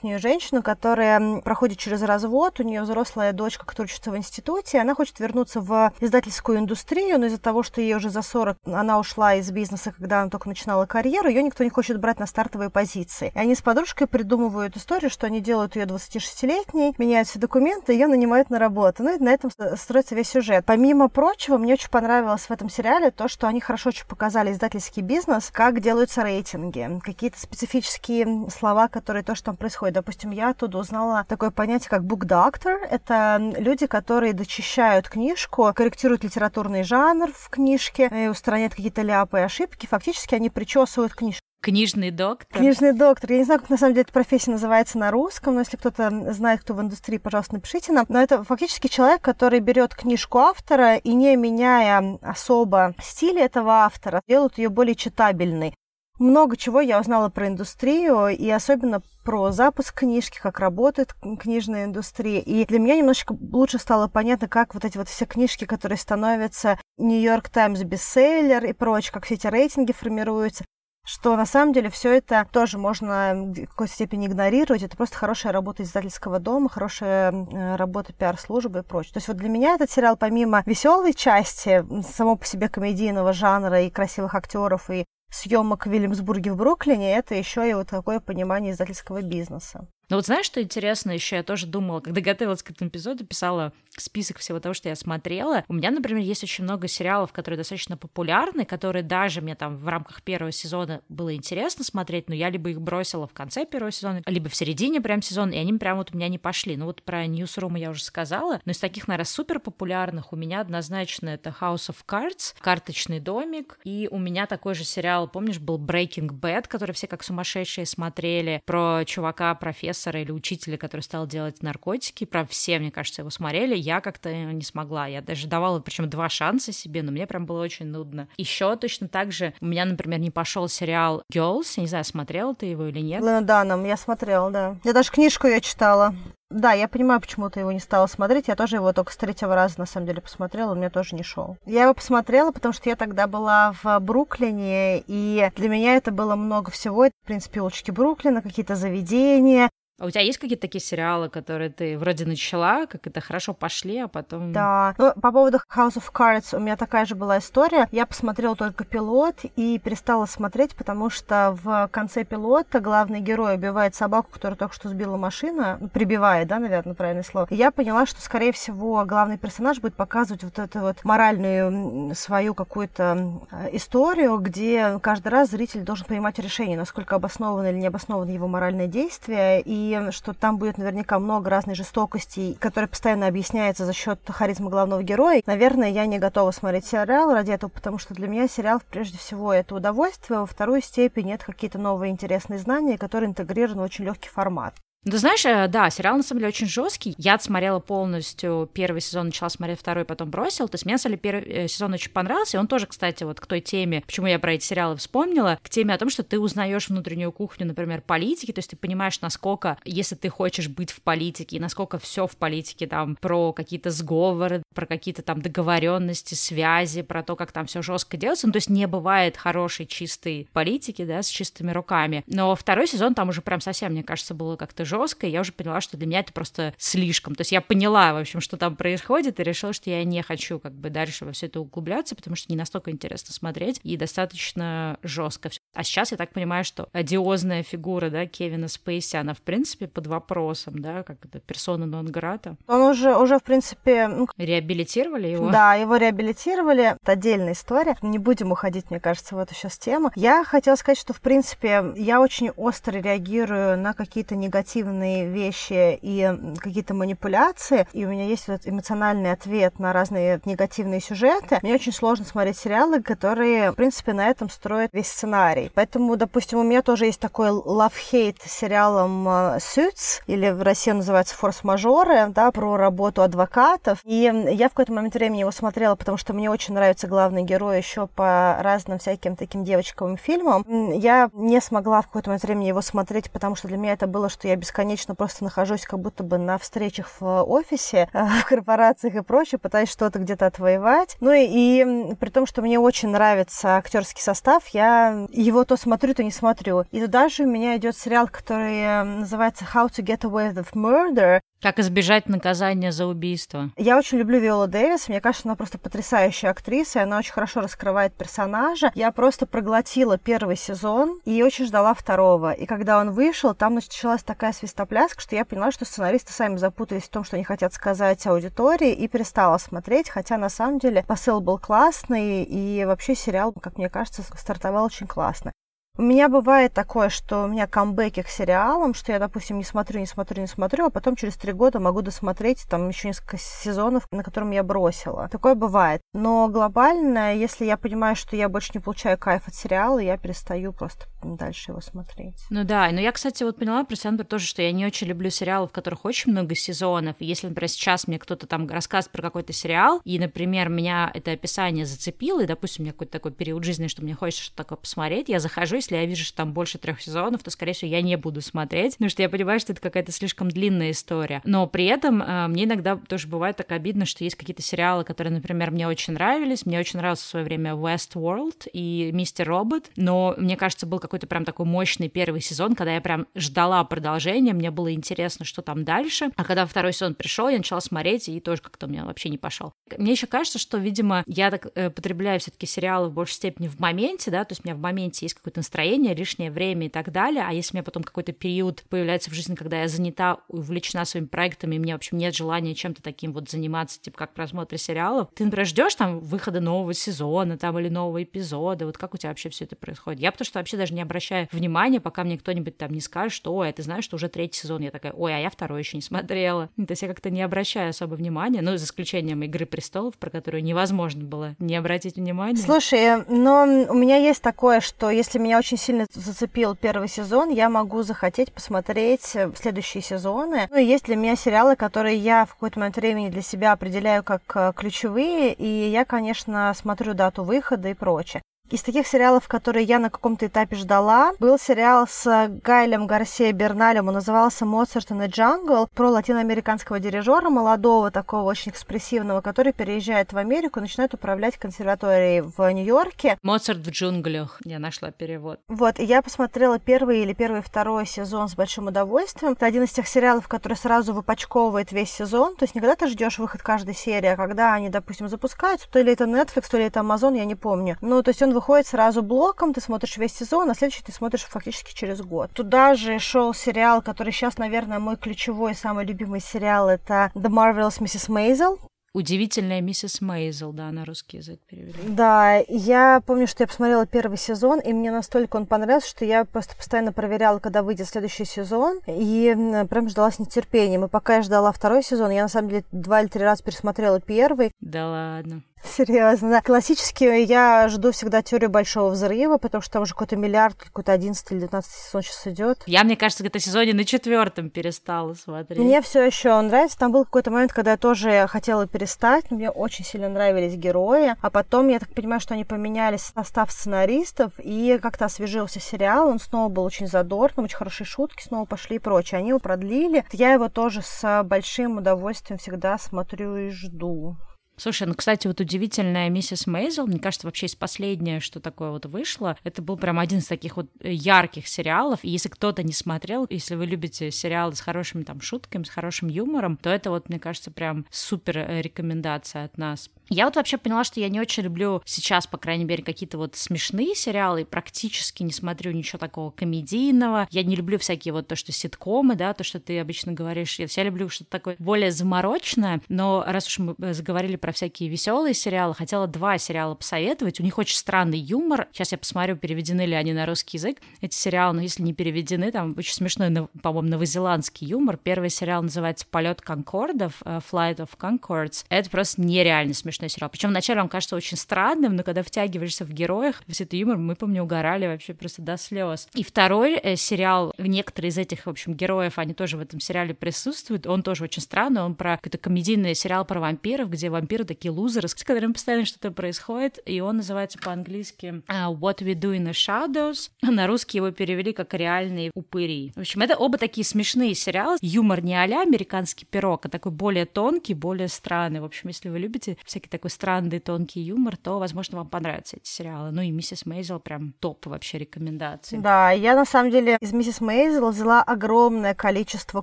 40-летнюю 0.00 0.18
женщину, 0.18 0.40
женщину, 0.40 0.62
которая 0.62 1.40
проходит 1.40 1.78
через 1.78 2.02
развод, 2.02 2.60
у 2.60 2.62
нее 2.62 2.82
взрослая 2.82 3.32
дочка, 3.32 3.66
которая 3.66 3.86
учится 3.86 4.10
в 4.10 4.16
институте, 4.16 4.80
она 4.80 4.94
хочет 4.94 5.20
вернуться 5.20 5.60
в 5.60 5.92
издательскую 6.00 6.58
индустрию, 6.58 7.18
но 7.18 7.26
из-за 7.26 7.38
того, 7.38 7.62
что 7.62 7.80
ей 7.80 7.94
уже 7.94 8.10
за 8.10 8.22
40, 8.22 8.56
она 8.64 8.98
ушла 8.98 9.34
из 9.34 9.50
бизнеса, 9.50 9.92
когда 9.92 10.22
она 10.22 10.30
только 10.30 10.48
начинала 10.48 10.86
карьеру, 10.86 11.28
ее 11.28 11.42
никто 11.42 11.62
не 11.62 11.70
хочет 11.70 12.00
брать 12.00 12.18
на 12.18 12.26
стартовые 12.26 12.70
позиции. 12.70 13.32
И 13.34 13.38
они 13.38 13.54
с 13.54 13.60
подружкой 13.60 14.06
придумывают 14.06 14.76
историю, 14.76 15.10
что 15.10 15.26
они 15.26 15.40
делают 15.40 15.76
ее 15.76 15.84
26-летней, 15.84 16.94
меняют 16.98 17.28
все 17.28 17.38
документы, 17.38 17.92
ее 17.92 18.06
нанимают 18.06 18.50
на 18.50 18.58
работу. 18.58 19.02
Ну 19.02 19.16
и 19.16 19.18
на 19.18 19.30
этом 19.30 19.50
строится 19.76 20.14
весь 20.14 20.30
сюжет. 20.30 20.64
Помимо 20.64 21.08
прочего, 21.08 21.58
мне 21.58 21.74
очень 21.74 21.90
понравилось 21.90 22.42
в 22.42 22.50
этом 22.50 22.70
сериале 22.70 23.10
то, 23.10 23.28
что 23.28 23.46
они 23.46 23.60
хорошо 23.60 23.90
очень 23.90 24.06
показали 24.06 24.52
издательский 24.52 25.02
бизнес, 25.02 25.50
как 25.50 25.80
делаются 25.80 26.22
рейтинги, 26.22 27.00
какие-то 27.02 27.38
специфические 27.38 28.48
слова, 28.50 28.88
которые 28.88 29.22
то, 29.22 29.34
что 29.34 29.46
там 29.46 29.56
происходит. 29.56 29.89
Допустим, 29.90 30.20
допустим, 30.20 30.30
я 30.30 30.50
оттуда 30.50 30.78
узнала 30.78 31.24
такое 31.28 31.50
понятие, 31.50 31.88
как 31.88 32.02
book 32.02 32.26
doctor. 32.26 32.78
Это 32.90 33.38
люди, 33.58 33.86
которые 33.86 34.32
дочищают 34.32 35.08
книжку, 35.08 35.70
корректируют 35.74 36.24
литературный 36.24 36.82
жанр 36.82 37.30
в 37.32 37.48
книжке, 37.48 38.10
и 38.12 38.28
устраняют 38.28 38.74
какие-то 38.74 39.02
ляпы 39.02 39.38
и 39.38 39.42
ошибки. 39.42 39.86
Фактически 39.86 40.34
они 40.34 40.50
причесывают 40.50 41.14
книжку. 41.14 41.40
Книжный 41.62 42.10
доктор. 42.10 42.58
Книжный 42.58 42.92
доктор. 42.94 43.32
Я 43.32 43.38
не 43.38 43.44
знаю, 43.44 43.60
как 43.60 43.68
на 43.68 43.76
самом 43.76 43.92
деле 43.92 44.02
эта 44.02 44.12
профессия 44.12 44.50
называется 44.50 44.96
на 44.96 45.10
русском, 45.10 45.54
но 45.54 45.60
если 45.60 45.76
кто-то 45.76 46.32
знает, 46.32 46.62
кто 46.62 46.72
в 46.72 46.80
индустрии, 46.80 47.18
пожалуйста, 47.18 47.54
напишите 47.54 47.92
нам. 47.92 48.06
Но 48.08 48.20
это 48.20 48.42
фактически 48.44 48.88
человек, 48.88 49.20
который 49.20 49.60
берет 49.60 49.94
книжку 49.94 50.38
автора 50.38 50.96
и 50.96 51.12
не 51.12 51.36
меняя 51.36 52.18
особо 52.22 52.94
стиля 53.02 53.44
этого 53.44 53.84
автора, 53.84 54.22
делает 54.26 54.56
ее 54.56 54.70
более 54.70 54.94
читабельной. 54.94 55.74
Много 56.20 56.56
чего 56.56 56.80
я 56.80 57.00
узнала 57.00 57.30
про 57.30 57.48
индустрию, 57.48 58.28
и 58.28 58.48
особенно 58.50 59.02
про 59.24 59.50
запуск 59.50 60.00
книжки, 60.00 60.38
как 60.40 60.60
работает 60.60 61.14
книжная 61.38 61.84
индустрия. 61.84 62.40
И 62.40 62.64
для 62.66 62.78
меня 62.78 62.96
немножечко 62.96 63.36
лучше 63.52 63.78
стало 63.78 64.06
понятно, 64.06 64.48
как 64.48 64.74
вот 64.74 64.84
эти 64.84 64.98
вот 64.98 65.08
все 65.08 65.24
книжки, 65.24 65.64
которые 65.64 65.98
становятся 65.98 66.78
Нью-Йорк 66.98 67.48
Таймс 67.48 67.82
бестселлер 67.82 68.64
и 68.64 68.72
прочее, 68.72 69.12
как 69.12 69.24
все 69.24 69.34
эти 69.34 69.46
рейтинги 69.46 69.92
формируются, 69.92 70.64
что 71.06 71.36
на 71.36 71.46
самом 71.46 71.72
деле 71.72 71.88
все 71.90 72.18
это 72.18 72.46
тоже 72.52 72.78
можно 72.78 73.34
в 73.34 73.66
какой-то 73.66 73.92
степени 73.92 74.26
игнорировать. 74.26 74.82
Это 74.82 74.96
просто 74.96 75.16
хорошая 75.16 75.52
работа 75.52 75.82
издательского 75.82 76.38
дома, 76.38 76.68
хорошая 76.68 77.32
э, 77.32 77.76
работа 77.76 78.12
пиар-службы 78.12 78.80
и 78.80 78.82
прочее. 78.82 79.14
То 79.14 79.18
есть 79.18 79.28
вот 79.28 79.38
для 79.38 79.48
меня 79.48 79.74
этот 79.74 79.90
сериал, 79.90 80.16
помимо 80.16 80.62
веселой 80.66 81.14
части, 81.14 81.84
само 82.02 82.36
по 82.36 82.44
себе 82.44 82.68
комедийного 82.68 83.32
жанра 83.32 83.82
и 83.82 83.90
красивых 83.90 84.34
актеров 84.34 84.90
и 84.90 85.04
съемок 85.30 85.86
в 85.86 85.90
Вильямсбурге 85.90 86.52
в 86.52 86.56
Бруклине, 86.56 87.16
это 87.16 87.34
еще 87.34 87.68
и 87.68 87.74
вот 87.74 87.88
такое 87.88 88.20
понимание 88.20 88.72
издательского 88.72 89.22
бизнеса. 89.22 89.86
Но 90.10 90.16
вот 90.16 90.26
знаешь, 90.26 90.46
что 90.46 90.60
интересно 90.60 91.12
еще? 91.12 91.36
Я 91.36 91.42
тоже 91.44 91.66
думала, 91.66 92.00
когда 92.00 92.20
готовилась 92.20 92.62
к 92.62 92.70
этому 92.70 92.90
эпизоду, 92.90 93.24
писала 93.24 93.72
список 93.96 94.38
всего 94.38 94.58
того, 94.58 94.74
что 94.74 94.88
я 94.88 94.96
смотрела. 94.96 95.64
У 95.68 95.72
меня, 95.72 95.90
например, 95.90 96.22
есть 96.22 96.42
очень 96.42 96.64
много 96.64 96.88
сериалов, 96.88 97.32
которые 97.32 97.58
достаточно 97.58 97.96
популярны, 97.96 98.64
которые 98.64 99.04
даже 99.04 99.40
мне 99.40 99.54
там 99.54 99.76
в 99.76 99.86
рамках 99.86 100.22
первого 100.22 100.50
сезона 100.50 101.02
было 101.08 101.34
интересно 101.34 101.84
смотреть, 101.84 102.28
но 102.28 102.34
я 102.34 102.50
либо 102.50 102.70
их 102.70 102.80
бросила 102.80 103.28
в 103.28 103.32
конце 103.32 103.64
первого 103.64 103.92
сезона, 103.92 104.22
либо 104.26 104.48
в 104.48 104.54
середине 104.54 105.00
прям 105.00 105.22
сезона, 105.22 105.52
и 105.52 105.58
они 105.58 105.72
прям 105.74 105.98
вот 105.98 106.10
у 106.12 106.16
меня 106.16 106.28
не 106.28 106.38
пошли. 106.38 106.76
Ну 106.76 106.86
вот 106.86 107.02
про 107.02 107.26
Newsroom 107.26 107.78
я 107.78 107.90
уже 107.90 108.02
сказала, 108.02 108.60
но 108.64 108.72
из 108.72 108.78
таких, 108.78 109.06
наверное, 109.06 109.26
супер 109.26 109.60
популярных 109.60 110.32
у 110.32 110.36
меня 110.36 110.60
однозначно 110.60 111.28
это 111.28 111.54
House 111.60 111.88
of 111.90 111.98
Cards, 112.06 112.54
Карточный 112.60 113.20
домик, 113.20 113.78
и 113.84 114.08
у 114.10 114.18
меня 114.18 114.46
такой 114.46 114.74
же 114.74 114.82
сериал, 114.84 115.28
помнишь, 115.28 115.60
был 115.60 115.78
Breaking 115.78 116.30
Bad, 116.30 116.66
который 116.66 116.92
все 116.92 117.06
как 117.06 117.22
сумасшедшие 117.22 117.86
смотрели, 117.86 118.60
про 118.66 119.04
чувака, 119.04 119.54
профессора, 119.54 119.99
профессора 120.00 120.20
или 120.20 120.32
учителя, 120.32 120.76
который 120.78 121.02
стал 121.02 121.26
делать 121.26 121.62
наркотики. 121.62 122.24
Про 122.24 122.44
все, 122.46 122.78
мне 122.78 122.90
кажется, 122.90 123.22
его 123.22 123.30
смотрели. 123.30 123.76
Я 123.76 124.00
как-то 124.00 124.32
не 124.32 124.62
смогла. 124.62 125.06
Я 125.06 125.20
даже 125.20 125.46
давала, 125.46 125.80
причем 125.80 126.08
два 126.08 126.28
шанса 126.28 126.72
себе, 126.72 127.02
но 127.02 127.12
мне 127.12 127.26
прям 127.26 127.46
было 127.46 127.62
очень 127.62 127.86
нудно. 127.86 128.28
Еще 128.36 128.74
точно 128.76 129.08
так 129.08 129.32
же 129.32 129.52
у 129.60 129.66
меня, 129.66 129.84
например, 129.84 130.20
не 130.20 130.30
пошел 130.30 130.68
сериал 130.68 131.22
Girls. 131.32 131.74
Я 131.76 131.82
не 131.82 131.88
знаю, 131.88 132.04
смотрела 132.04 132.54
ты 132.54 132.66
его 132.66 132.86
или 132.86 133.00
нет. 133.00 133.20
Лена 133.20 133.42
Даном, 133.42 133.84
я 133.84 133.96
смотрела, 133.96 134.50
да. 134.50 134.76
Я 134.84 134.92
даже 134.92 135.10
книжку 135.10 135.46
я 135.46 135.60
читала. 135.60 136.14
Да, 136.50 136.72
я 136.72 136.88
понимаю, 136.88 137.20
почему 137.20 137.48
ты 137.48 137.60
его 137.60 137.70
не 137.70 137.78
стала 137.78 138.08
смотреть. 138.08 138.48
Я 138.48 138.56
тоже 138.56 138.76
его 138.76 138.92
только 138.92 139.12
с 139.12 139.16
третьего 139.16 139.54
раза, 139.54 139.78
на 139.78 139.86
самом 139.86 140.06
деле, 140.06 140.20
посмотрела, 140.20 140.72
он 140.72 140.78
мне 140.78 140.90
тоже 140.90 141.14
не 141.14 141.22
шел. 141.22 141.56
Я 141.64 141.84
его 141.84 141.94
посмотрела, 141.94 142.50
потому 142.50 142.74
что 142.74 142.88
я 142.88 142.96
тогда 142.96 143.28
была 143.28 143.72
в 143.82 144.00
Бруклине, 144.00 145.04
и 145.06 145.48
для 145.54 145.68
меня 145.68 145.94
это 145.94 146.10
было 146.10 146.34
много 146.34 146.72
всего. 146.72 147.04
Это, 147.04 147.14
в 147.22 147.26
принципе, 147.26 147.60
улочки 147.60 147.92
Бруклина, 147.92 148.42
какие-то 148.42 148.74
заведения, 148.74 149.70
а 150.00 150.06
у 150.06 150.10
тебя 150.10 150.22
есть 150.22 150.38
какие-то 150.38 150.62
такие 150.62 150.80
сериалы, 150.80 151.28
которые 151.28 151.68
ты 151.68 151.98
вроде 151.98 152.24
начала, 152.24 152.86
как 152.86 153.06
это 153.06 153.20
хорошо 153.20 153.52
пошли, 153.52 153.98
а 153.98 154.08
потом... 154.08 154.52
Да. 154.52 154.94
Ну, 154.96 155.12
по 155.12 155.30
поводу 155.30 155.58
House 155.76 155.96
of 155.96 156.10
Cards 156.12 156.56
у 156.56 156.58
меня 156.58 156.76
такая 156.76 157.04
же 157.04 157.14
была 157.14 157.38
история. 157.38 157.86
Я 157.92 158.06
посмотрела 158.06 158.56
только 158.56 158.84
пилот 158.84 159.36
и 159.56 159.78
перестала 159.78 160.24
смотреть, 160.24 160.74
потому 160.74 161.10
что 161.10 161.56
в 161.62 161.88
конце 161.92 162.24
пилота 162.24 162.80
главный 162.80 163.20
герой 163.20 163.56
убивает 163.56 163.94
собаку, 163.94 164.30
которую 164.32 164.56
только 164.56 164.74
что 164.74 164.88
сбила 164.88 165.18
машина, 165.18 165.76
ну, 165.78 165.88
прибивает, 165.88 166.48
да, 166.48 166.58
наверное, 166.58 166.94
правильное 166.94 167.22
слово. 167.22 167.46
И 167.50 167.56
я 167.56 167.70
поняла, 167.70 168.06
что, 168.06 168.22
скорее 168.22 168.52
всего, 168.52 169.04
главный 169.04 169.36
персонаж 169.36 169.80
будет 169.80 169.96
показывать 169.96 170.42
вот 170.44 170.58
эту 170.58 170.80
вот 170.80 171.04
моральную 171.04 172.14
свою 172.14 172.54
какую-то 172.54 173.42
историю, 173.72 174.38
где 174.38 174.98
каждый 175.02 175.28
раз 175.28 175.50
зритель 175.50 175.82
должен 175.82 176.06
принимать 176.06 176.38
решение, 176.38 176.78
насколько 176.78 177.16
обосновано 177.16 177.66
или 177.66 177.76
не 177.76 177.86
обосновано 177.86 178.30
его 178.30 178.48
моральное 178.48 178.86
действие, 178.86 179.60
и 179.60 179.89
что 180.10 180.32
там 180.32 180.56
будет 180.58 180.78
наверняка 180.78 181.18
много 181.18 181.50
разной 181.50 181.74
жестокости, 181.74 182.56
которая 182.60 182.88
постоянно 182.88 183.26
объясняется 183.26 183.86
за 183.86 183.92
счет 183.92 184.20
харизмы 184.28 184.70
главного 184.70 185.02
героя. 185.02 185.42
Наверное, 185.46 185.90
я 185.90 186.06
не 186.06 186.18
готова 186.18 186.50
смотреть 186.50 186.86
сериал 186.86 187.32
ради 187.32 187.52
этого, 187.52 187.70
потому 187.70 187.98
что 187.98 188.14
для 188.14 188.28
меня 188.28 188.48
сериал 188.48 188.80
прежде 188.90 189.18
всего 189.18 189.52
это 189.52 189.74
удовольствие, 189.74 190.40
во 190.40 190.46
вторую 190.46 190.82
степень 190.82 191.32
это 191.32 191.44
какие-то 191.44 191.78
новые 191.78 192.12
интересные 192.12 192.58
знания, 192.58 192.98
которые 192.98 193.30
интегрированы 193.30 193.82
в 193.82 193.84
очень 193.84 194.04
легкий 194.04 194.28
формат. 194.28 194.74
Ну, 195.06 195.16
знаешь, 195.16 195.46
э, 195.46 195.66
да, 195.68 195.88
сериал 195.88 196.18
на 196.18 196.22
самом 196.22 196.40
деле 196.40 196.48
очень 196.48 196.66
жесткий. 196.66 197.14
Я 197.16 197.34
отсмотрела 197.34 197.78
полностью 197.80 198.68
первый 198.70 199.00
сезон, 199.00 199.26
начала 199.26 199.48
смотреть 199.48 199.80
второй, 199.80 200.04
потом 200.04 200.30
бросила. 200.30 200.68
То 200.68 200.74
есть 200.74 200.84
мне, 200.84 200.94
на 200.94 200.98
самом 200.98 201.16
деле, 201.16 201.22
первый 201.22 201.64
э, 201.64 201.68
сезон 201.68 201.94
очень 201.94 202.10
понравился. 202.10 202.58
И 202.58 202.60
он 202.60 202.66
тоже, 202.66 202.86
кстати, 202.86 203.24
вот 203.24 203.40
к 203.40 203.46
той 203.46 203.62
теме, 203.62 204.02
почему 204.04 204.26
я 204.26 204.38
про 204.38 204.52
эти 204.52 204.64
сериалы 204.64 204.96
вспомнила, 204.96 205.58
к 205.62 205.70
теме 205.70 205.94
о 205.94 205.98
том, 205.98 206.10
что 206.10 206.22
ты 206.22 206.38
узнаешь 206.38 206.90
внутреннюю 206.90 207.32
кухню, 207.32 207.66
например, 207.66 208.02
политики. 208.02 208.52
То 208.52 208.58
есть 208.58 208.70
ты 208.70 208.76
понимаешь, 208.76 209.18
насколько, 209.22 209.78
если 209.86 210.16
ты 210.16 210.28
хочешь 210.28 210.68
быть 210.68 210.90
в 210.90 211.00
политике, 211.00 211.58
насколько 211.60 211.98
все 211.98 212.26
в 212.26 212.36
политике 212.36 212.86
там 212.86 213.16
про 213.16 213.54
какие-то 213.54 213.90
сговоры, 213.90 214.62
про 214.74 214.84
какие-то 214.84 215.22
там 215.22 215.40
договоренности, 215.40 216.34
связи, 216.34 217.00
про 217.00 217.22
то, 217.22 217.36
как 217.36 217.52
там 217.52 217.64
все 217.64 217.80
жестко 217.80 218.18
делается. 218.18 218.46
Ну, 218.46 218.52
то 218.52 218.58
есть 218.58 218.68
не 218.68 218.86
бывает 218.86 219.38
хорошей 219.38 219.86
чистой 219.86 220.46
политики, 220.52 221.06
да, 221.06 221.22
с 221.22 221.28
чистыми 221.28 221.70
руками. 221.70 222.22
Но 222.26 222.54
второй 222.54 222.86
сезон 222.86 223.14
там 223.14 223.30
уже 223.30 223.40
прям 223.40 223.62
совсем, 223.62 223.92
мне 223.92 224.02
кажется, 224.02 224.34
было 224.34 224.56
как-то 224.56 224.84
жестко, 224.90 225.26
и 225.26 225.30
я 225.30 225.40
уже 225.40 225.52
поняла, 225.52 225.80
что 225.80 225.96
для 225.96 226.06
меня 226.06 226.20
это 226.20 226.32
просто 226.32 226.74
слишком. 226.76 227.34
То 227.34 227.42
есть 227.42 227.52
я 227.52 227.60
поняла, 227.60 228.12
в 228.12 228.18
общем, 228.18 228.40
что 228.40 228.56
там 228.56 228.76
происходит, 228.76 229.40
и 229.40 229.42
решила, 229.42 229.72
что 229.72 229.88
я 229.88 230.04
не 230.04 230.22
хочу 230.22 230.58
как 230.58 230.72
бы 230.72 230.90
дальше 230.90 231.24
во 231.24 231.32
все 231.32 231.46
это 231.46 231.60
углубляться, 231.60 232.14
потому 232.16 232.36
что 232.36 232.52
не 232.52 232.56
настолько 232.56 232.90
интересно 232.90 233.32
смотреть, 233.32 233.80
и 233.84 233.96
достаточно 233.96 234.98
жестко. 235.02 235.50
А 235.74 235.84
сейчас 235.84 236.10
я 236.10 236.16
так 236.16 236.32
понимаю, 236.32 236.64
что 236.64 236.88
одиозная 236.92 237.62
фигура, 237.62 238.10
да, 238.10 238.26
Кевина 238.26 238.68
Спейси, 238.68 239.16
она, 239.16 239.34
в 239.34 239.40
принципе, 239.40 239.86
под 239.86 240.06
вопросом, 240.08 240.80
да, 240.80 241.02
как 241.04 241.24
это, 241.24 241.38
персона 241.40 241.86
нон-грата. 241.86 242.56
Он 242.66 242.82
уже, 242.82 243.16
уже, 243.16 243.38
в 243.38 243.42
принципе... 243.42 244.08
Ну... 244.08 244.26
Реабилитировали 244.36 245.28
его? 245.28 245.50
Да, 245.50 245.74
его 245.74 245.96
реабилитировали. 245.96 246.96
Это 247.00 247.12
отдельная 247.12 247.52
история. 247.52 247.96
Не 248.02 248.18
будем 248.18 248.52
уходить, 248.52 248.90
мне 248.90 249.00
кажется, 249.00 249.36
в 249.36 249.38
эту 249.38 249.54
сейчас 249.54 249.78
тему. 249.78 250.10
Я 250.16 250.44
хотела 250.44 250.76
сказать, 250.76 250.98
что, 250.98 251.12
в 251.12 251.20
принципе, 251.20 251.92
я 251.96 252.20
очень 252.20 252.50
остро 252.50 252.98
реагирую 252.98 253.78
на 253.78 253.92
какие-то 253.92 254.34
негативные 254.36 254.79
негативные 254.80 255.26
вещи 255.28 255.98
и 256.00 256.30
какие-то 256.58 256.94
манипуляции, 256.94 257.86
и 257.92 258.04
у 258.04 258.08
меня 258.08 258.26
есть 258.26 258.48
вот 258.48 258.62
эмоциональный 258.64 259.32
ответ 259.32 259.78
на 259.78 259.92
разные 259.92 260.40
негативные 260.44 261.00
сюжеты, 261.00 261.58
мне 261.62 261.74
очень 261.74 261.92
сложно 261.92 262.24
смотреть 262.24 262.58
сериалы, 262.58 263.02
которые, 263.02 263.72
в 263.72 263.74
принципе, 263.74 264.12
на 264.12 264.28
этом 264.28 264.48
строят 264.50 264.90
весь 264.92 265.08
сценарий. 265.08 265.70
Поэтому, 265.74 266.16
допустим, 266.16 266.58
у 266.58 266.62
меня 266.62 266.82
тоже 266.82 267.06
есть 267.06 267.20
такой 267.20 267.48
love-hate 267.48 268.38
сериалом 268.46 269.28
э, 269.28 269.58
Suits, 269.58 270.22
или 270.26 270.50
в 270.50 270.62
России 270.62 270.92
называется 270.92 271.34
«Форс-мажоры», 271.36 272.28
да, 272.28 272.50
про 272.50 272.76
работу 272.76 273.22
адвокатов. 273.22 273.98
И 274.04 274.30
я 274.52 274.68
в 274.68 274.70
какой-то 274.70 274.92
момент 274.92 275.14
времени 275.14 275.40
его 275.40 275.50
смотрела, 275.50 275.94
потому 275.94 276.16
что 276.16 276.32
мне 276.32 276.50
очень 276.50 276.74
нравится 276.74 277.06
главный 277.06 277.42
герой 277.42 277.78
еще 277.78 278.06
по 278.06 278.56
разным 278.60 278.98
всяким 278.98 279.36
таким 279.36 279.64
девочковым 279.64 280.16
фильмам. 280.16 280.64
Я 280.92 281.30
не 281.34 281.60
смогла 281.60 282.02
в 282.02 282.06
какой-то 282.06 282.30
момент 282.30 282.44
времени 282.44 282.66
его 282.66 282.80
смотреть, 282.80 283.30
потому 283.30 283.56
что 283.56 283.68
для 283.68 283.76
меня 283.76 283.92
это 283.92 284.06
было, 284.06 284.28
что 284.28 284.48
я 284.48 284.56
без 284.56 284.69
бесконечно 284.70 285.16
просто 285.16 285.42
нахожусь 285.42 285.84
как 285.84 285.98
будто 285.98 286.22
бы 286.22 286.38
на 286.38 286.56
встречах 286.56 287.10
в 287.18 287.42
офисе, 287.42 288.08
в 288.12 288.44
корпорациях 288.44 289.16
и 289.16 289.20
прочее, 289.20 289.58
пытаюсь 289.58 289.90
что-то 289.90 290.20
где-то 290.20 290.46
отвоевать. 290.46 291.16
Ну 291.20 291.32
и, 291.32 291.44
и 291.44 292.14
при 292.14 292.30
том, 292.30 292.46
что 292.46 292.62
мне 292.62 292.78
очень 292.78 293.08
нравится 293.08 293.76
актерский 293.76 294.22
состав, 294.22 294.68
я 294.68 295.26
его 295.30 295.64
то 295.64 295.76
смотрю, 295.76 296.14
то 296.14 296.22
не 296.22 296.30
смотрю. 296.30 296.84
И 296.92 297.00
туда 297.00 297.28
же 297.28 297.42
у 297.42 297.50
меня 297.50 297.76
идет 297.76 297.96
сериал, 297.96 298.28
который 298.28 299.04
называется 299.04 299.64
How 299.74 299.88
to 299.88 300.04
Get 300.04 300.20
Away 300.20 300.54
with 300.54 300.72
Murder. 300.74 301.40
Как 301.62 301.78
избежать 301.78 302.26
наказания 302.26 302.90
за 302.90 303.04
убийство? 303.04 303.70
Я 303.76 303.98
очень 303.98 304.16
люблю 304.16 304.40
Виолу 304.40 304.66
Дэвис. 304.66 305.10
Мне 305.10 305.20
кажется, 305.20 305.46
она 305.46 305.56
просто 305.56 305.76
потрясающая 305.76 306.48
актриса, 306.48 307.00
и 307.00 307.02
она 307.02 307.18
очень 307.18 307.34
хорошо 307.34 307.60
раскрывает 307.60 308.14
персонажа. 308.14 308.90
Я 308.94 309.12
просто 309.12 309.44
проглотила 309.44 310.16
первый 310.16 310.56
сезон 310.56 311.20
и 311.26 311.42
очень 311.42 311.66
ждала 311.66 311.92
второго. 311.92 312.52
И 312.52 312.64
когда 312.64 312.98
он 312.98 313.10
вышел, 313.10 313.54
там 313.54 313.74
началась 313.74 314.22
такая 314.22 314.54
свистопляска, 314.54 315.20
что 315.20 315.36
я 315.36 315.44
поняла, 315.44 315.70
что 315.70 315.84
сценаристы 315.84 316.32
сами 316.32 316.56
запутались 316.56 317.02
в 317.02 317.10
том, 317.10 317.24
что 317.24 317.36
они 317.36 317.44
хотят 317.44 317.74
сказать 317.74 318.26
аудитории, 318.26 318.94
и 318.94 319.06
перестала 319.06 319.58
смотреть, 319.58 320.08
хотя 320.08 320.38
на 320.38 320.48
самом 320.48 320.78
деле 320.78 321.04
посыл 321.06 321.42
был 321.42 321.58
классный, 321.58 322.42
и 322.42 322.86
вообще 322.86 323.14
сериал, 323.14 323.52
как 323.52 323.76
мне 323.76 323.90
кажется, 323.90 324.22
стартовал 324.22 324.86
очень 324.86 325.06
классно. 325.06 325.52
У 326.00 326.02
меня 326.02 326.30
бывает 326.30 326.72
такое, 326.72 327.10
что 327.10 327.44
у 327.44 327.46
меня 327.46 327.66
камбэки 327.66 328.22
к 328.22 328.28
сериалам, 328.28 328.94
что 328.94 329.12
я, 329.12 329.18
допустим, 329.18 329.58
не 329.58 329.64
смотрю, 329.64 330.00
не 330.00 330.06
смотрю, 330.06 330.40
не 330.40 330.46
смотрю, 330.46 330.86
а 330.86 330.90
потом 330.90 331.14
через 331.14 331.36
три 331.36 331.52
года 331.52 331.78
могу 331.78 332.00
досмотреть 332.00 332.64
там 332.70 332.88
еще 332.88 333.08
несколько 333.08 333.36
сезонов, 333.36 334.06
на 334.10 334.22
котором 334.22 334.50
я 334.50 334.62
бросила. 334.62 335.28
Такое 335.28 335.54
бывает. 335.54 336.00
Но 336.14 336.48
глобально, 336.48 337.34
если 337.34 337.66
я 337.66 337.76
понимаю, 337.76 338.16
что 338.16 338.34
я 338.34 338.48
больше 338.48 338.70
не 338.72 338.80
получаю 338.80 339.18
кайф 339.18 339.46
от 339.46 339.54
сериала, 339.54 339.98
я 339.98 340.16
перестаю 340.16 340.72
просто 340.72 341.04
дальше 341.22 341.72
его 341.72 341.80
смотреть. 341.80 342.36
Ну 342.50 342.64
да, 342.64 342.90
но 342.90 343.00
я, 343.00 343.12
кстати, 343.12 343.42
вот 343.42 343.58
поняла 343.58 343.84
про 343.84 343.96
например, 343.96 344.26
тоже, 344.26 344.46
что 344.46 344.62
я 344.62 344.72
не 344.72 344.86
очень 344.86 345.06
люблю 345.06 345.30
сериалы, 345.30 345.68
в 345.68 345.72
которых 345.72 346.04
очень 346.04 346.32
много 346.32 346.54
сезонов. 346.54 347.16
И 347.18 347.26
если, 347.26 347.48
например, 347.48 347.68
сейчас 347.68 348.06
мне 348.06 348.18
кто-то 348.18 348.46
там 348.46 348.68
рассказывает 348.68 349.12
про 349.12 349.22
какой-то 349.22 349.52
сериал, 349.52 350.00
и, 350.04 350.18
например, 350.18 350.68
меня 350.68 351.10
это 351.12 351.32
описание 351.32 351.86
зацепило, 351.86 352.42
и, 352.42 352.46
допустим, 352.46 352.82
у 352.82 352.84
меня 352.84 352.92
какой-то 352.92 353.12
такой 353.12 353.32
период 353.32 353.64
жизни, 353.64 353.88
что 353.88 354.02
мне 354.02 354.14
хочется 354.14 354.44
что-то 354.44 354.64
такое 354.64 354.78
посмотреть, 354.78 355.28
я 355.28 355.40
захожу, 355.40 355.76
если 355.76 355.96
я 355.96 356.06
вижу, 356.06 356.24
что 356.24 356.38
там 356.38 356.52
больше 356.52 356.78
трех 356.78 357.00
сезонов, 357.00 357.42
то, 357.42 357.50
скорее 357.50 357.72
всего, 357.72 357.90
я 357.90 358.02
не 358.02 358.16
буду 358.16 358.40
смотреть, 358.40 358.94
потому 358.94 359.10
что 359.10 359.22
я 359.22 359.28
понимаю, 359.28 359.60
что 359.60 359.72
это 359.72 359.80
какая-то 359.80 360.12
слишком 360.12 360.50
длинная 360.50 360.90
история. 360.90 361.40
Но 361.44 361.66
при 361.66 361.86
этом 361.86 362.22
э, 362.22 362.46
мне 362.48 362.64
иногда 362.64 362.96
тоже 362.96 363.28
бывает 363.28 363.56
так 363.56 363.72
обидно, 363.72 364.06
что 364.06 364.24
есть 364.24 364.36
какие-то 364.36 364.62
сериалы, 364.62 365.04
которые, 365.04 365.32
например, 365.32 365.70
мне 365.70 365.88
очень 365.88 366.14
нравились. 366.14 366.66
Мне 366.66 366.78
очень 366.78 366.98
нравился 366.98 367.24
в 367.24 367.28
свое 367.28 367.44
время 367.44 367.72
Westworld 367.72 368.68
и 368.72 369.10
Мистер 369.12 369.48
Робот, 369.48 369.90
но 369.96 370.34
мне 370.38 370.56
кажется, 370.56 370.86
был 370.86 370.98
какой-то 371.10 371.26
прям 371.26 371.44
такой 371.44 371.66
мощный 371.66 372.08
первый 372.08 372.40
сезон, 372.40 372.76
когда 372.76 372.94
я 372.94 373.00
прям 373.00 373.26
ждала 373.34 373.82
продолжения, 373.82 374.52
мне 374.52 374.70
было 374.70 374.92
интересно, 374.94 375.44
что 375.44 375.60
там 375.60 375.84
дальше. 375.84 376.30
А 376.36 376.44
когда 376.44 376.64
второй 376.66 376.92
сезон 376.92 377.16
пришел, 377.16 377.48
я 377.48 377.56
начала 377.56 377.80
смотреть, 377.80 378.28
и 378.28 378.38
тоже 378.38 378.62
как-то 378.62 378.86
у 378.86 378.88
меня 378.88 379.04
вообще 379.04 379.28
не 379.28 379.38
пошел. 379.38 379.72
Мне 379.98 380.12
еще 380.12 380.28
кажется, 380.28 380.60
что, 380.60 380.78
видимо, 380.78 381.24
я 381.26 381.50
так 381.50 381.66
э, 381.74 381.90
потребляю 381.90 382.38
все-таки 382.38 382.66
сериалы 382.66 383.08
в 383.08 383.12
большей 383.12 383.34
степени 383.34 383.66
в 383.66 383.80
моменте, 383.80 384.30
да, 384.30 384.44
то 384.44 384.52
есть 384.52 384.64
у 384.64 384.68
меня 384.68 384.76
в 384.76 384.80
моменте 384.80 385.26
есть 385.26 385.34
какое-то 385.34 385.58
настроение, 385.58 386.14
лишнее 386.14 386.52
время 386.52 386.86
и 386.86 386.88
так 386.88 387.10
далее, 387.10 387.44
а 387.46 387.52
если 387.52 387.74
у 387.74 387.76
меня 387.78 387.82
потом 387.82 388.04
какой-то 388.04 388.32
период 388.32 388.84
появляется 388.88 389.30
в 389.30 389.34
жизни, 389.34 389.56
когда 389.56 389.80
я 389.80 389.88
занята, 389.88 390.38
увлечена 390.46 391.04
своими 391.04 391.26
проектами, 391.26 391.74
и 391.74 391.78
мне, 391.80 391.94
в 391.94 391.96
общем, 391.96 392.18
нет 392.18 392.36
желания 392.36 392.76
чем-то 392.76 393.02
таким 393.02 393.32
вот 393.32 393.50
заниматься, 393.50 394.00
типа 394.00 394.16
как 394.16 394.34
просмотр 394.34 394.78
сериалов, 394.78 395.28
ты, 395.34 395.44
например, 395.44 395.66
ждешь 395.66 395.96
там 395.96 396.20
выхода 396.20 396.60
нового 396.60 396.94
сезона 396.94 397.58
там 397.58 397.76
или 397.80 397.88
нового 397.88 398.22
эпизода, 398.22 398.86
вот 398.86 398.96
как 398.96 399.14
у 399.14 399.16
тебя 399.16 399.30
вообще 399.30 399.48
все 399.48 399.64
это 399.64 399.74
происходит? 399.74 400.20
Я 400.20 400.30
потому 400.30 400.46
что 400.46 400.60
вообще 400.60 400.76
даже 400.76 400.94
не 401.00 401.02
обращаю 401.02 401.48
внимания, 401.50 401.98
пока 401.98 402.24
мне 402.24 402.36
кто-нибудь 402.36 402.76
там 402.76 402.92
не 402.92 403.00
скажет, 403.00 403.32
что, 403.32 403.54
ой, 403.54 403.70
а 403.70 403.72
ты 403.72 403.82
знаешь, 403.82 404.04
что 404.04 404.16
уже 404.16 404.28
третий 404.28 404.60
сезон, 404.60 404.82
я 404.82 404.90
такая, 404.90 405.12
ой, 405.12 405.34
а 405.34 405.38
я 405.38 405.48
второй 405.48 405.80
еще 405.80 405.96
не 405.96 406.02
смотрела. 406.02 406.68
То 406.76 406.90
есть 406.90 407.02
я 407.02 407.08
как-то 407.08 407.30
не 407.30 407.42
обращаю 407.42 407.90
особо 407.90 408.14
внимания, 408.14 408.60
ну, 408.60 408.76
за 408.76 408.84
исключением 408.84 409.42
«Игры 409.42 409.64
престолов», 409.64 410.16
про 410.18 410.28
которую 410.28 410.62
невозможно 410.62 411.24
было 411.24 411.56
не 411.58 411.74
обратить 411.76 412.16
внимания. 412.16 412.58
Слушай, 412.58 413.24
но 413.28 413.62
у 413.88 413.94
меня 413.94 414.16
есть 414.16 414.42
такое, 414.42 414.80
что 414.80 415.10
если 415.10 415.38
меня 415.38 415.58
очень 415.58 415.78
сильно 415.78 416.06
зацепил 416.12 416.76
первый 416.76 417.08
сезон, 417.08 417.48
я 417.48 417.70
могу 417.70 418.02
захотеть 418.02 418.52
посмотреть 418.52 419.34
э, 419.34 419.50
следующие 419.56 420.02
сезоны. 420.02 420.68
Ну, 420.70 420.76
есть 420.76 421.06
для 421.06 421.16
меня 421.16 421.36
сериалы, 421.36 421.76
которые 421.76 422.16
я 422.16 422.44
в 422.44 422.54
какой-то 422.54 422.78
момент 422.78 422.96
времени 422.96 423.30
для 423.30 423.42
себя 423.42 423.72
определяю 423.72 424.22
как 424.22 424.42
э, 424.54 424.72
ключевые, 424.76 425.54
и 425.54 425.88
я, 425.88 426.04
конечно, 426.04 426.72
смотрю 426.74 427.14
дату 427.14 427.42
выхода 427.42 427.88
и 427.88 427.94
прочее. 427.94 428.42
Из 428.70 428.84
таких 428.84 429.08
сериалов, 429.08 429.48
которые 429.48 429.84
я 429.84 429.98
на 429.98 430.10
каком-то 430.10 430.46
этапе 430.46 430.76
ждала, 430.76 431.32
был 431.40 431.58
сериал 431.58 432.06
с 432.08 432.48
Гаэлем 432.62 433.08
Гарсия 433.08 433.50
Берналем, 433.50 434.06
он 434.06 434.14
назывался 434.14 434.64
«Mozart 434.64 435.10
in 435.10 435.26
the 435.26 435.41
Jungle», 435.41 435.88
про 435.92 436.10
латиноамериканского 436.10 437.00
дирижера, 437.00 437.50
молодого, 437.50 438.12
такого 438.12 438.44
очень 438.44 438.70
экспрессивного, 438.70 439.40
который 439.40 439.72
переезжает 439.72 440.32
в 440.32 440.38
Америку 440.38 440.78
и 440.78 440.82
начинает 440.82 441.14
управлять 441.14 441.56
консерваторией 441.56 442.42
в 442.42 442.72
Нью-Йорке. 442.72 443.38
«Моцарт 443.42 443.80
в 443.80 443.90
джунглях», 443.90 444.60
я 444.64 444.78
нашла 444.78 445.10
перевод. 445.10 445.58
Вот, 445.66 445.98
и 445.98 446.04
я 446.04 446.22
посмотрела 446.22 446.78
первый 446.78 447.24
или 447.24 447.32
первый 447.32 447.62
второй 447.62 448.06
сезон 448.06 448.48
с 448.48 448.54
большим 448.54 448.86
удовольствием. 448.86 449.54
Это 449.54 449.66
один 449.66 449.82
из 449.82 449.90
тех 449.90 450.06
сериалов, 450.06 450.46
который 450.46 450.76
сразу 450.76 451.12
выпачковывает 451.12 451.90
весь 451.90 452.12
сезон, 452.12 452.54
то 452.54 452.62
есть 452.62 452.76
не 452.76 452.80
когда 452.80 452.94
ты 452.94 453.08
ждешь 453.08 453.40
выход 453.40 453.62
каждой 453.62 453.96
серии, 453.96 454.28
а 454.28 454.36
когда 454.36 454.74
они, 454.74 454.90
допустим, 454.90 455.26
запускаются, 455.26 455.90
то 455.90 456.00
ли 456.00 456.12
это 456.12 456.26
Netflix, 456.26 456.70
то 456.70 456.78
ли 456.78 456.84
это 456.84 457.00
Amazon, 457.00 457.36
я 457.36 457.44
не 457.44 457.56
помню. 457.56 457.98
Ну, 458.00 458.22
то 458.22 458.28
есть 458.28 458.40
он 458.42 458.59
выходит 458.60 458.86
сразу 458.86 459.22
блоком, 459.22 459.72
ты 459.72 459.80
смотришь 459.80 460.18
весь 460.18 460.36
сезон, 460.36 460.68
а 460.70 460.74
следующий 460.74 461.02
ты 461.02 461.12
смотришь 461.12 461.44
фактически 461.44 461.94
через 461.94 462.20
год. 462.20 462.50
Туда 462.52 462.94
же 462.94 463.18
шел 463.18 463.54
сериал, 463.54 464.02
который 464.02 464.34
сейчас, 464.34 464.58
наверное, 464.58 464.98
мой 464.98 465.16
ключевой, 465.16 465.74
самый 465.74 466.04
любимый 466.04 466.40
сериал, 466.40 466.90
это 466.90 467.32
The 467.34 467.48
Marvelous 467.48 468.00
Mrs. 468.00 468.28
Maisel. 468.28 468.78
Удивительная 469.12 469.80
миссис 469.80 470.20
Мейзел, 470.20 470.72
да, 470.72 470.92
на 470.92 471.04
русский 471.04 471.38
язык 471.38 471.58
перевели. 471.66 471.94
Да, 472.06 472.58
я 472.68 473.20
помню, 473.26 473.48
что 473.48 473.64
я 473.64 473.66
посмотрела 473.66 474.06
первый 474.06 474.38
сезон, 474.38 474.78
и 474.78 474.92
мне 474.92 475.10
настолько 475.10 475.56
он 475.56 475.66
понравился, 475.66 476.10
что 476.10 476.24
я 476.24 476.44
просто 476.44 476.76
постоянно 476.76 477.12
проверяла, 477.12 477.58
когда 477.58 477.82
выйдет 477.82 478.06
следующий 478.06 478.44
сезон, 478.44 479.00
и 479.08 479.56
прям 479.88 480.08
ждала 480.08 480.30
с 480.30 480.38
нетерпением. 480.38 481.06
И 481.06 481.08
пока 481.08 481.36
я 481.36 481.42
ждала 481.42 481.72
второй 481.72 482.04
сезон, 482.04 482.30
я 482.30 482.42
на 482.42 482.48
самом 482.48 482.68
деле 482.68 482.84
два 482.92 483.22
или 483.22 483.28
три 483.28 483.42
раза 483.42 483.64
пересмотрела 483.64 484.20
первый. 484.20 484.70
Да 484.80 485.08
ладно. 485.08 485.62
Серьезно. 485.84 486.60
Классически 486.62 487.24
я 487.24 487.88
жду 487.88 488.12
всегда 488.12 488.42
теорию 488.42 488.70
большого 488.70 489.10
взрыва, 489.10 489.56
потому 489.56 489.82
что 489.82 489.92
там 489.94 490.02
уже 490.02 490.12
какой-то 490.12 490.36
миллиард, 490.36 490.76
какой-то 490.76 491.12
11 491.12 491.52
или 491.52 491.60
12 491.60 491.92
сезон 491.92 492.22
сейчас 492.22 492.46
идет. 492.46 492.82
Я, 492.86 493.04
мне 493.04 493.16
кажется, 493.16 493.42
где-то 493.42 493.58
сезоне 493.58 493.94
на 493.94 494.04
четвертом 494.04 494.70
перестала 494.70 495.34
смотреть. 495.34 495.78
Мне 495.78 496.02
все 496.02 496.24
еще 496.24 496.60
нравится. 496.60 496.98
Там 496.98 497.12
был 497.12 497.24
какой-то 497.24 497.50
момент, 497.50 497.72
когда 497.72 497.92
я 497.92 497.96
тоже 497.96 498.46
хотела 498.48 498.86
перестать. 498.86 499.50
Мне 499.50 499.70
очень 499.70 500.04
сильно 500.04 500.28
нравились 500.28 500.74
герои. 500.74 501.34
А 501.40 501.50
потом, 501.50 501.88
я 501.88 501.98
так 501.98 502.12
понимаю, 502.12 502.40
что 502.40 502.54
они 502.54 502.64
поменяли 502.64 503.16
состав 503.16 503.72
сценаристов, 503.72 504.52
и 504.58 504.98
как-то 505.00 505.24
освежился 505.26 505.80
сериал. 505.80 506.28
Он 506.28 506.38
снова 506.38 506.68
был 506.68 506.84
очень 506.84 507.06
задорным, 507.06 507.64
очень 507.64 507.76
хорошие 507.76 508.06
шутки 508.06 508.42
снова 508.42 508.66
пошли 508.66 508.96
и 508.96 508.98
прочее. 508.98 509.38
Они 509.38 509.48
его 509.50 509.58
продлили. 509.58 510.24
Я 510.32 510.52
его 510.52 510.68
тоже 510.68 511.02
с 511.02 511.42
большим 511.44 511.98
удовольствием 511.98 512.58
всегда 512.58 512.98
смотрю 512.98 513.56
и 513.56 513.70
жду. 513.70 514.36
Слушай, 514.80 515.06
ну, 515.06 515.14
кстати, 515.14 515.46
вот 515.46 515.60
удивительная 515.60 516.30
миссис 516.30 516.66
Мейзел, 516.66 517.06
мне 517.06 517.18
кажется, 517.18 517.46
вообще 517.46 517.66
из 517.66 517.74
последнее, 517.74 518.40
что 518.40 518.60
такое 518.60 518.88
вот 518.92 519.04
вышло, 519.04 519.58
это 519.62 519.82
был 519.82 519.98
прям 519.98 520.18
один 520.18 520.38
из 520.38 520.46
таких 520.46 520.78
вот 520.78 520.86
ярких 521.02 521.68
сериалов, 521.68 522.20
и 522.22 522.30
если 522.30 522.48
кто-то 522.48 522.82
не 522.82 522.94
смотрел, 522.94 523.46
если 523.50 523.74
вы 523.74 523.84
любите 523.84 524.30
сериалы 524.30 524.74
с 524.74 524.80
хорошими 524.80 525.22
там 525.22 525.42
шутками, 525.42 525.82
с 525.82 525.90
хорошим 525.90 526.28
юмором, 526.28 526.78
то 526.78 526.88
это 526.88 527.10
вот, 527.10 527.28
мне 527.28 527.38
кажется, 527.38 527.70
прям 527.70 528.06
супер 528.10 528.56
э, 528.56 528.80
рекомендация 528.80 529.64
от 529.66 529.76
нас. 529.76 530.08
Я 530.32 530.44
вот 530.44 530.54
вообще 530.54 530.78
поняла, 530.78 531.02
что 531.02 531.18
я 531.18 531.28
не 531.28 531.40
очень 531.40 531.64
люблю 531.64 532.02
сейчас, 532.04 532.46
по 532.46 532.56
крайней 532.56 532.84
мере, 532.84 533.02
какие-то 533.02 533.36
вот 533.36 533.56
смешные 533.56 534.14
сериалы, 534.14 534.64
практически 534.64 535.42
не 535.42 535.50
смотрю 535.50 535.90
ничего 535.90 536.20
такого 536.20 536.52
комедийного. 536.52 537.48
Я 537.50 537.64
не 537.64 537.74
люблю 537.74 537.98
всякие 537.98 538.32
вот 538.32 538.46
то, 538.46 538.54
что 538.54 538.70
ситкомы, 538.70 539.34
да, 539.34 539.52
то, 539.54 539.64
что 539.64 539.80
ты 539.80 539.98
обычно 539.98 540.32
говоришь. 540.32 540.78
Я 540.78 540.86
все 540.86 541.02
люблю 541.02 541.28
что-то 541.28 541.50
такое 541.50 541.74
более 541.80 542.12
заморочное, 542.12 543.00
но 543.08 543.42
раз 543.44 543.66
уж 543.66 543.80
мы 543.80 543.96
э, 543.98 544.12
заговорили 544.12 544.54
про 544.54 544.70
всякие 544.70 545.08
веселые 545.08 545.52
сериалы, 545.52 545.96
хотела 545.96 546.28
два 546.28 546.58
сериала 546.58 546.94
посоветовать. 546.94 547.58
У 547.58 547.64
них 547.64 547.76
очень 547.76 547.96
странный 547.96 548.38
юмор. 548.38 548.86
Сейчас 548.92 549.10
я 549.10 549.18
посмотрю, 549.18 549.56
переведены 549.56 550.06
ли 550.06 550.14
они 550.14 550.32
на 550.32 550.46
русский 550.46 550.76
язык. 550.76 550.98
Эти 551.20 551.34
сериалы, 551.34 551.74
но 551.74 551.82
если 551.82 552.04
не 552.04 552.14
переведены, 552.14 552.70
там 552.70 552.94
очень 552.96 553.14
смешной, 553.14 553.50
по-моему, 553.82 554.10
новозеландский 554.10 554.86
юмор. 554.86 555.16
Первый 555.16 555.50
сериал 555.50 555.82
называется 555.82 556.24
«Полет 556.30 556.60
Конкордов», 556.60 557.42
э, 557.44 557.58
«Flight 557.68 557.96
of 557.96 558.10
Concords». 558.16 558.84
Это 558.90 559.10
просто 559.10 559.40
нереально 559.42 559.92
смешно 559.92 560.19
смешной 560.20 560.28
сериал. 560.28 560.50
Причем 560.50 560.68
вначале 560.70 561.00
он 561.00 561.08
кажется 561.08 561.36
очень 561.36 561.56
странным, 561.56 562.16
но 562.16 562.22
когда 562.22 562.42
втягиваешься 562.42 563.04
в 563.04 563.12
героях, 563.12 563.62
весь 563.66 563.80
этот 563.80 563.94
юмор, 563.94 564.18
мы, 564.18 564.34
помню, 564.34 564.62
угорали 564.62 565.06
вообще 565.06 565.34
просто 565.34 565.62
до 565.62 565.76
слез. 565.76 566.28
И 566.34 566.42
второй 566.42 566.94
э, 566.94 567.16
сериал, 567.16 567.72
некоторые 567.78 568.30
из 568.30 568.38
этих, 568.38 568.66
в 568.66 568.70
общем, 568.70 568.94
героев, 568.94 569.38
они 569.38 569.54
тоже 569.54 569.76
в 569.76 569.80
этом 569.80 570.00
сериале 570.00 570.34
присутствуют. 570.34 571.06
Он 571.06 571.22
тоже 571.22 571.44
очень 571.44 571.62
странный, 571.62 572.02
он 572.02 572.14
про 572.14 572.36
какой-то 572.36 572.58
комедийный 572.58 573.14
сериал 573.14 573.44
про 573.44 573.60
вампиров, 573.60 574.10
где 574.10 574.30
вампиры 574.30 574.64
такие 574.64 574.90
лузеры, 574.90 575.28
с 575.28 575.34
которыми 575.34 575.72
постоянно 575.72 576.04
что-то 576.04 576.30
происходит, 576.30 576.98
и 577.06 577.20
он 577.20 577.36
называется 577.36 577.78
по-английски 577.78 578.62
uh, 578.68 578.94
What 578.94 579.18
We 579.18 579.34
Do 579.34 579.56
in 579.56 579.66
the 579.66 579.72
Shadows. 579.72 580.50
На 580.62 580.86
русский 580.86 581.18
его 581.18 581.30
перевели 581.30 581.72
как 581.72 581.94
«Реальные 581.94 582.50
упыри». 582.54 583.12
В 583.16 583.20
общем, 583.20 583.42
это 583.42 583.56
оба 583.56 583.78
такие 583.78 584.04
смешные 584.04 584.54
сериалы. 584.54 584.98
Юмор 585.00 585.42
не 585.42 585.54
а 585.54 585.82
американский 585.82 586.46
пирог, 586.46 586.86
а 586.86 586.88
такой 586.88 587.12
более 587.12 587.44
тонкий, 587.44 587.94
более 587.94 588.28
странный. 588.28 588.80
В 588.80 588.84
общем, 588.84 589.08
если 589.08 589.28
вы 589.28 589.38
любите 589.38 589.76
всякие 589.84 590.09
такой 590.10 590.30
странный, 590.30 590.80
тонкий 590.80 591.20
юмор, 591.20 591.56
то, 591.56 591.78
возможно, 591.78 592.18
вам 592.18 592.28
понравятся 592.28 592.76
эти 592.76 592.88
сериалы. 592.88 593.30
Ну 593.30 593.42
и 593.42 593.50
«Миссис 593.50 593.86
Мейзел» 593.86 594.20
прям 594.20 594.52
топ 594.60 594.86
вообще 594.86 595.18
рекомендации. 595.18 595.96
Да, 595.96 596.30
я 596.32 596.54
на 596.54 596.64
самом 596.64 596.90
деле 596.90 597.16
из 597.20 597.32
«Миссис 597.32 597.60
Мейзел» 597.60 598.10
взяла 598.10 598.42
огромное 598.42 599.14
количество 599.14 599.82